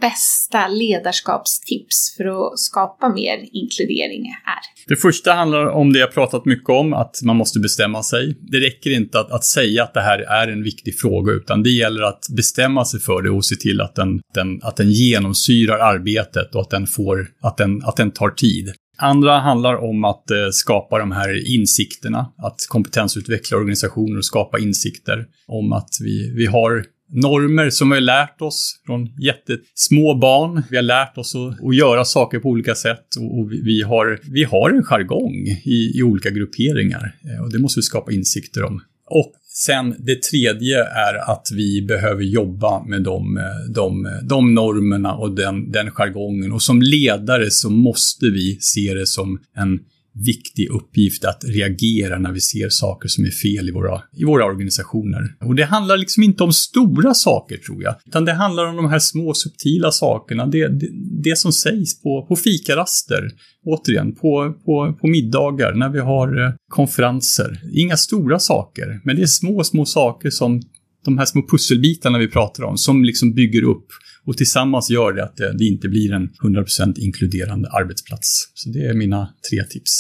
bästa 0.02 0.68
ledarskapstips 0.68 2.16
för 2.18 2.26
att 2.26 2.60
skapa 2.60 3.10
mer 3.10 3.38
inkludering 3.52 4.28
är? 4.28 4.88
Det 4.88 4.96
första 4.96 5.34
handlar 5.34 5.66
om 5.66 5.94
det 5.94 6.00
jag 6.00 6.14
pratat 6.14 6.46
mycket 6.46 6.70
om, 6.70 6.94
att 6.94 7.22
man 7.24 7.36
måste 7.36 7.60
bestämma 7.60 8.04
sig. 8.04 8.38
Det 8.52 8.58
räcker 8.58 8.90
inte 8.90 9.20
att, 9.20 9.32
att 9.32 9.46
säga 9.46 9.84
att 9.84 9.94
det 9.94 10.02
här 10.02 10.20
är 10.20 10.48
en 10.48 10.64
viktig 10.64 11.00
fråga, 11.00 11.34
utan 11.34 11.64
det 11.64 11.70
gäller 11.70 12.02
att 12.02 12.26
bestämma 12.38 12.86
sig 12.86 13.00
för 13.00 13.22
det 13.22 13.30
och 13.30 13.46
se 13.46 13.56
till 13.56 13.82
att 13.82 13.96
den, 13.96 14.20
den, 14.34 14.60
att 14.64 14.76
den 14.76 14.92
genomsyrar 14.92 15.80
arbetet 15.80 16.56
och 16.56 16.62
att 16.62 16.70
den, 16.70 16.88
får, 16.88 17.28
att 17.42 17.58
den, 17.58 17.84
att 17.84 17.96
den 17.96 18.12
tar 18.12 18.30
tid. 18.30 18.74
Andra 18.98 19.40
handlar 19.40 19.76
om 19.76 20.06
att 20.06 20.32
eh, 20.32 20.38
skapa 20.52 21.00
de 21.00 21.12
här 21.12 21.56
insikterna, 21.56 22.32
att 22.38 22.66
kompetensutveckla 22.68 23.58
organisationer 23.58 24.18
och 24.18 24.26
skapa 24.26 24.60
insikter 24.60 25.26
om 25.48 25.74
att 25.74 25.90
vi, 26.02 26.34
vi 26.36 26.46
har 26.46 26.86
normer 27.10 27.70
som 27.70 27.90
vi 27.90 27.96
har 27.96 28.02
lärt 28.02 28.42
oss 28.42 28.82
från 28.86 29.10
jättesmå 29.20 30.16
barn. 30.16 30.64
Vi 30.70 30.76
har 30.76 30.84
lärt 30.84 31.18
oss 31.18 31.36
att, 31.36 31.66
att 31.66 31.76
göra 31.76 32.06
saker 32.06 32.40
på 32.40 32.50
olika 32.50 32.76
sätt 32.76 33.16
och, 33.20 33.40
och 33.40 33.52
vi, 33.52 33.82
har, 33.82 34.20
vi 34.24 34.44
har 34.44 34.70
en 34.70 34.84
jargong 34.84 35.48
i, 35.66 35.92
i 35.96 36.04
olika 36.04 36.30
grupperingar 36.30 37.16
eh, 37.24 37.44
och 37.44 37.52
det 37.52 37.60
måste 37.60 37.80
vi 37.80 37.84
skapa 37.84 38.12
insikter 38.12 38.64
om. 38.64 38.82
Och 39.10 39.34
Sen 39.66 39.96
det 40.00 40.24
tredje 40.24 40.84
är 40.84 41.32
att 41.32 41.48
vi 41.54 41.82
behöver 41.82 42.24
jobba 42.24 42.84
med 42.84 43.04
de, 43.04 43.40
de, 43.70 44.20
de 44.24 44.54
normerna 44.54 45.14
och 45.14 45.36
den, 45.36 45.72
den 45.72 45.92
jargongen. 45.92 46.52
Och 46.52 46.62
som 46.62 46.82
ledare 46.82 47.52
så 47.52 47.70
måste 47.70 48.26
vi 48.26 48.58
se 48.62 48.94
det 48.94 49.08
som 49.08 49.40
en 49.56 49.80
viktig 50.26 50.70
uppgift 50.70 51.26
att 51.26 51.44
reagera 51.46 52.20
när 52.20 52.32
vi 52.32 52.42
ser 52.42 52.70
saker 52.70 53.10
som 53.10 53.26
är 53.26 53.30
fel 53.30 53.70
i 53.70 53.72
våra, 53.72 54.02
i 54.18 54.24
våra 54.24 54.46
organisationer. 54.46 55.36
Och 55.40 55.56
det 55.56 55.66
handlar 55.66 55.98
liksom 55.98 56.24
inte 56.24 56.44
om 56.44 56.54
stora 56.54 57.14
saker 57.14 57.58
tror 57.58 57.84
jag, 57.84 57.96
utan 58.06 58.26
det 58.26 58.34
handlar 58.34 58.66
om 58.66 58.76
de 58.76 58.90
här 58.90 59.00
små 59.00 59.34
subtila 59.34 59.92
sakerna, 59.92 60.46
det, 60.46 60.68
det, 60.68 60.90
det 61.24 61.38
som 61.38 61.54
sägs 61.54 62.02
på, 62.02 62.26
på 62.28 62.36
fikaraster, 62.36 63.32
återigen, 63.66 64.16
på, 64.16 64.54
på, 64.66 64.98
på 65.02 65.08
middagar, 65.08 65.74
när 65.74 65.90
vi 65.90 66.00
har 66.00 66.46
eh, 66.46 66.54
konferenser. 66.70 67.62
Inga 67.74 67.98
stora 67.98 68.40
saker, 68.40 69.02
men 69.04 69.16
det 69.16 69.22
är 69.22 69.28
små, 69.28 69.64
små 69.64 69.86
saker 69.86 70.30
som 70.30 70.62
de 71.06 71.18
här 71.18 71.26
små 71.26 71.48
pusselbitarna 71.52 72.18
vi 72.18 72.28
pratar 72.28 72.64
om, 72.64 72.78
som 72.78 73.04
liksom 73.04 73.34
bygger 73.34 73.64
upp 73.64 73.88
och 74.28 74.38
tillsammans 74.38 74.90
gör 74.90 75.14
det 75.14 75.24
att 75.24 75.40
eh, 75.40 75.48
det, 75.48 75.66
inte 75.66 75.88
blir 75.88 76.14
en 76.14 76.30
100% 76.44 77.00
inkluderande 77.00 77.70
arbetsplats. 77.70 78.52
Så 78.54 78.70
det 78.70 78.80
är 78.80 78.94
mina 78.94 79.34
tre 79.50 79.64
tips. 79.64 79.92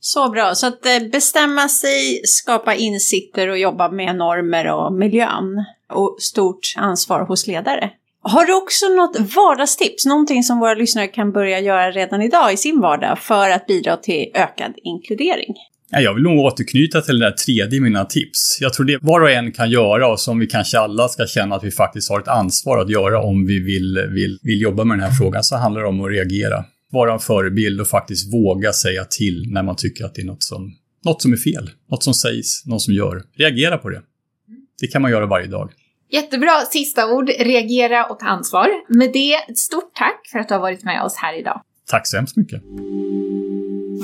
Så 0.00 0.30
bra, 0.30 0.54
så 0.54 0.66
att 0.66 0.86
eh, 0.86 1.10
bestämma 1.12 1.68
sig, 1.68 2.20
skapa 2.24 2.74
insikter 2.74 3.48
och 3.48 3.58
jobba 3.58 3.90
med 3.90 4.16
normer 4.16 4.72
och 4.72 4.92
miljön. 4.92 5.64
Och 5.92 6.16
stort 6.20 6.74
ansvar 6.76 7.26
hos 7.26 7.46
ledare. 7.46 7.90
Har 8.22 8.44
du 8.44 8.54
också 8.54 8.86
något 8.88 9.34
vardagstips, 9.36 10.06
någonting 10.06 10.42
som 10.42 10.58
våra 10.58 10.74
lyssnare 10.74 11.06
kan 11.06 11.32
börja 11.32 11.60
göra 11.60 11.90
redan 11.90 12.22
idag 12.22 12.52
i 12.52 12.56
sin 12.56 12.80
vardag 12.80 13.18
för 13.18 13.50
att 13.50 13.66
bidra 13.66 13.96
till 13.96 14.30
ökad 14.34 14.72
inkludering? 14.76 15.54
Jag 15.90 16.14
vill 16.14 16.22
nog 16.22 16.38
återknyta 16.38 17.00
till 17.00 17.18
det 17.18 17.26
där 17.26 17.32
tredje 17.32 17.78
i 17.78 17.80
mina 17.80 18.04
tips. 18.04 18.58
Jag 18.60 18.72
tror 18.72 18.86
det 18.86 18.98
var 19.02 19.20
och 19.20 19.30
en 19.30 19.52
kan 19.52 19.70
göra 19.70 20.08
och 20.08 20.20
som 20.20 20.38
vi 20.38 20.46
kanske 20.46 20.78
alla 20.78 21.08
ska 21.08 21.26
känna 21.26 21.56
att 21.56 21.64
vi 21.64 21.70
faktiskt 21.70 22.10
har 22.10 22.20
ett 22.20 22.28
ansvar 22.28 22.78
att 22.78 22.90
göra 22.90 23.22
om 23.22 23.46
vi 23.46 23.58
vill, 23.58 24.08
vill, 24.10 24.38
vill 24.42 24.60
jobba 24.60 24.84
med 24.84 24.98
den 24.98 25.08
här 25.08 25.16
frågan, 25.18 25.44
så 25.44 25.56
handlar 25.56 25.82
det 25.82 25.88
om 25.88 26.00
att 26.00 26.10
reagera. 26.10 26.64
Vara 26.90 27.12
en 27.12 27.18
förebild 27.18 27.80
och 27.80 27.88
faktiskt 27.88 28.34
våga 28.34 28.72
säga 28.72 29.04
till 29.04 29.46
när 29.50 29.62
man 29.62 29.76
tycker 29.76 30.04
att 30.04 30.14
det 30.14 30.22
är 30.22 30.26
något 30.26 30.42
som, 30.42 30.74
något 31.04 31.22
som 31.22 31.32
är 31.32 31.36
fel. 31.36 31.70
Något 31.90 32.02
som 32.02 32.14
sägs, 32.14 32.66
något 32.66 32.82
som 32.82 32.94
gör. 32.94 33.22
Reagera 33.36 33.78
på 33.78 33.88
det. 33.88 34.02
Det 34.80 34.86
kan 34.86 35.02
man 35.02 35.10
göra 35.10 35.26
varje 35.26 35.46
dag. 35.46 35.72
Jättebra 36.10 36.60
sista 36.72 37.12
ord, 37.12 37.28
reagera 37.28 38.04
och 38.04 38.18
ta 38.18 38.26
ansvar. 38.26 38.68
Med 38.88 39.12
det, 39.12 39.56
stort 39.56 39.94
tack 39.94 40.28
för 40.32 40.38
att 40.38 40.48
du 40.48 40.54
har 40.54 40.60
varit 40.60 40.84
med 40.84 41.02
oss 41.02 41.16
här 41.16 41.38
idag. 41.40 41.62
Tack 41.90 42.06
så 42.06 42.16
hemskt 42.16 42.36
mycket. 42.36 42.62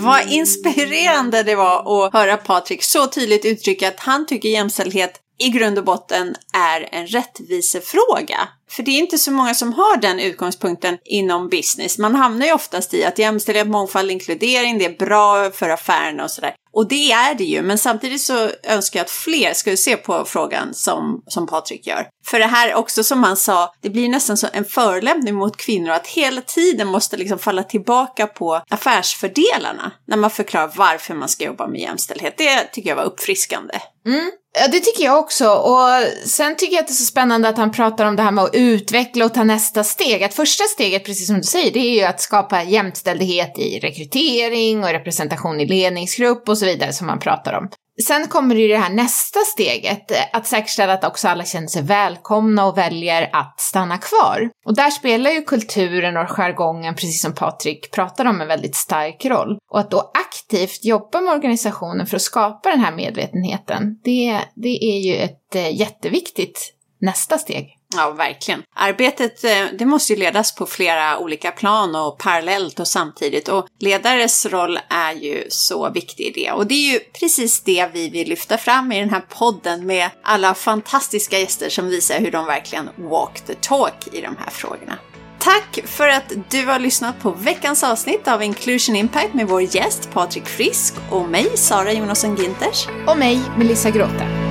Vad 0.02 0.32
inspirerande 0.32 1.42
det 1.42 1.54
var 1.54 2.06
att 2.06 2.12
höra 2.12 2.36
Patrik 2.36 2.82
så 2.82 3.06
tydligt 3.06 3.44
uttrycka 3.44 3.88
att 3.88 4.00
han 4.00 4.26
tycker 4.26 4.48
jämställdhet 4.48 5.20
i 5.38 5.48
grund 5.48 5.78
och 5.78 5.84
botten 5.84 6.34
är 6.52 6.88
en 6.92 7.06
rättvisefråga. 7.06 8.48
För 8.70 8.82
det 8.82 8.90
är 8.90 8.98
inte 8.98 9.18
så 9.18 9.30
många 9.32 9.54
som 9.54 9.72
har 9.72 9.96
den 9.96 10.20
utgångspunkten 10.20 10.98
inom 11.04 11.48
business. 11.48 11.98
Man 11.98 12.14
hamnar 12.14 12.46
ju 12.46 12.52
oftast 12.52 12.94
i 12.94 13.04
att 13.04 13.18
jämställdhet, 13.18 13.68
mångfald, 13.68 14.10
inkludering, 14.10 14.78
det 14.78 14.84
är 14.84 14.98
bra 14.98 15.50
för 15.50 15.68
affärerna 15.68 16.24
och 16.24 16.30
sådär. 16.30 16.54
Och 16.72 16.88
det 16.88 17.12
är 17.12 17.34
det 17.34 17.44
ju, 17.44 17.62
men 17.62 17.78
samtidigt 17.78 18.22
så 18.22 18.50
önskar 18.62 19.00
jag 19.00 19.04
att 19.04 19.10
fler 19.10 19.54
skulle 19.54 19.76
se 19.76 19.96
på 19.96 20.24
frågan 20.24 20.74
som, 20.74 21.22
som 21.26 21.46
Patrik 21.46 21.86
gör. 21.86 22.06
För 22.26 22.38
det 22.38 22.46
här 22.46 22.74
också 22.74 23.04
som 23.04 23.22
han 23.24 23.36
sa, 23.36 23.74
det 23.80 23.90
blir 23.90 24.08
nästan 24.08 24.36
som 24.36 24.48
en 24.52 24.64
förolämpning 24.64 25.34
mot 25.34 25.56
kvinnor 25.56 25.90
att 25.90 26.06
hela 26.06 26.40
tiden 26.40 26.88
måste 26.88 27.16
liksom 27.16 27.38
falla 27.38 27.62
tillbaka 27.62 28.26
på 28.26 28.62
affärsfördelarna 28.70 29.92
när 30.06 30.16
man 30.16 30.30
förklarar 30.30 30.72
varför 30.76 31.14
man 31.14 31.28
ska 31.28 31.44
jobba 31.44 31.66
med 31.66 31.80
jämställdhet. 31.80 32.34
Det 32.38 32.64
tycker 32.72 32.88
jag 32.88 32.96
var 32.96 33.04
uppfriskande. 33.04 33.74
Mm. 34.06 34.30
Ja, 34.54 34.68
det 34.68 34.80
tycker 34.80 35.04
jag 35.04 35.18
också. 35.18 35.48
Och 35.50 35.88
sen 36.26 36.56
tycker 36.56 36.74
jag 36.74 36.80
att 36.80 36.88
det 36.88 36.92
är 36.92 36.94
så 36.94 37.04
spännande 37.04 37.48
att 37.48 37.56
han 37.56 37.72
pratar 37.72 38.04
om 38.04 38.16
det 38.16 38.22
här 38.22 38.30
med 38.30 38.44
att 38.44 38.54
utveckla 38.54 39.24
och 39.24 39.34
ta 39.34 39.44
nästa 39.44 39.84
steg. 39.84 40.24
Att 40.24 40.34
första 40.34 40.64
steget, 40.64 41.04
precis 41.04 41.26
som 41.26 41.36
du 41.36 41.42
säger, 41.42 41.72
det 41.72 41.78
är 41.78 41.94
ju 41.94 42.02
att 42.02 42.20
skapa 42.20 42.62
jämställdhet 42.62 43.58
i 43.58 43.78
rekrytering 43.78 44.84
och 44.84 44.90
representation 44.90 45.60
i 45.60 45.66
ledningsgrupp 45.66 46.48
och 46.48 46.58
så 46.58 46.66
vidare 46.66 46.92
som 46.92 47.06
man 47.06 47.18
pratar 47.18 47.52
om. 47.52 47.68
Sen 48.06 48.28
kommer 48.28 48.54
det 48.54 48.60
ju 48.60 48.68
det 48.68 48.78
här 48.78 48.94
nästa 48.94 49.38
steget, 49.40 50.10
eh, 50.10 50.16
att 50.32 50.46
säkerställa 50.46 50.92
att 50.92 51.04
också 51.04 51.28
alla 51.28 51.44
känner 51.44 51.66
sig 51.66 51.82
välkomna 51.82 52.66
och 52.66 52.78
väljer 52.78 53.30
att 53.32 53.60
stanna 53.60 53.98
kvar. 53.98 54.50
Och 54.66 54.76
där 54.76 54.90
spelar 54.90 55.30
ju 55.30 55.42
kulturen 55.42 56.16
och 56.16 56.30
jargongen, 56.30 56.94
precis 56.94 57.22
som 57.22 57.34
Patrik 57.34 57.90
pratade 57.92 58.30
om, 58.30 58.40
en 58.40 58.48
väldigt 58.48 58.76
stark 58.76 59.24
roll. 59.24 59.58
Och 59.70 59.80
att 59.80 59.90
då 59.90 60.10
aktivt 60.14 60.84
jobba 60.84 61.20
med 61.20 61.34
organisationen 61.34 62.06
för 62.06 62.16
att 62.16 62.22
skapa 62.22 62.70
den 62.70 62.80
här 62.80 62.92
medvetenheten, 62.92 64.00
det, 64.04 64.38
det 64.54 64.84
är 64.84 64.98
ju 64.98 65.16
ett 65.16 65.54
eh, 65.54 65.76
jätteviktigt 65.76 66.74
nästa 67.00 67.38
steg. 67.38 67.78
Ja, 67.96 68.10
verkligen. 68.10 68.62
Arbetet 68.74 69.44
eh, 69.44 69.64
det 69.78 69.86
måste 69.86 70.12
ju 70.12 70.18
ledas 70.18 70.54
på 70.54 70.66
flera 70.66 71.18
olika 71.18 71.50
plan 71.50 71.94
och 71.94 72.18
parallellt 72.18 72.80
och 72.80 72.88
samtidigt 72.88 73.48
och 73.48 73.66
ledares 73.78 74.46
roll 74.46 74.78
är 74.88 75.12
ju 75.12 75.44
så 75.48 75.90
viktig 75.90 76.24
i 76.24 76.30
det. 76.30 76.52
Och 76.52 76.66
det 76.66 76.74
är 76.74 76.92
ju 76.92 77.00
precis 77.00 77.60
det 77.60 77.88
vi 77.92 78.08
vill 78.08 78.28
lyfta 78.28 78.58
fram 78.58 78.92
i 78.92 79.00
den 79.00 79.10
här 79.10 79.22
podden 79.28 79.86
med 79.86 80.10
alla 80.22 80.54
fantastiska 80.54 81.38
gäster 81.38 81.68
som 81.68 81.88
visar 81.88 82.18
hur 82.18 82.30
de 82.30 82.46
verkligen 82.46 82.88
walk 82.96 83.40
the 83.40 83.54
talk 83.54 84.08
i 84.12 84.20
de 84.20 84.36
här 84.38 84.50
frågorna. 84.50 84.98
Tack 85.38 85.80
för 85.84 86.08
att 86.08 86.32
du 86.50 86.66
har 86.66 86.78
lyssnat 86.78 87.20
på 87.20 87.30
veckans 87.30 87.82
avsnitt 87.82 88.28
av 88.28 88.42
Inclusion 88.42 88.96
Impact 88.96 89.34
med 89.34 89.48
vår 89.48 89.62
gäst 89.62 90.10
Patrik 90.12 90.46
Frisk 90.46 90.94
och 91.10 91.28
mig, 91.28 91.56
Sara 91.56 91.92
Jonasson 91.92 92.36
Ginters. 92.36 92.86
Och 93.06 93.18
mig, 93.18 93.40
Melissa 93.58 93.90
Gråte. 93.90 94.41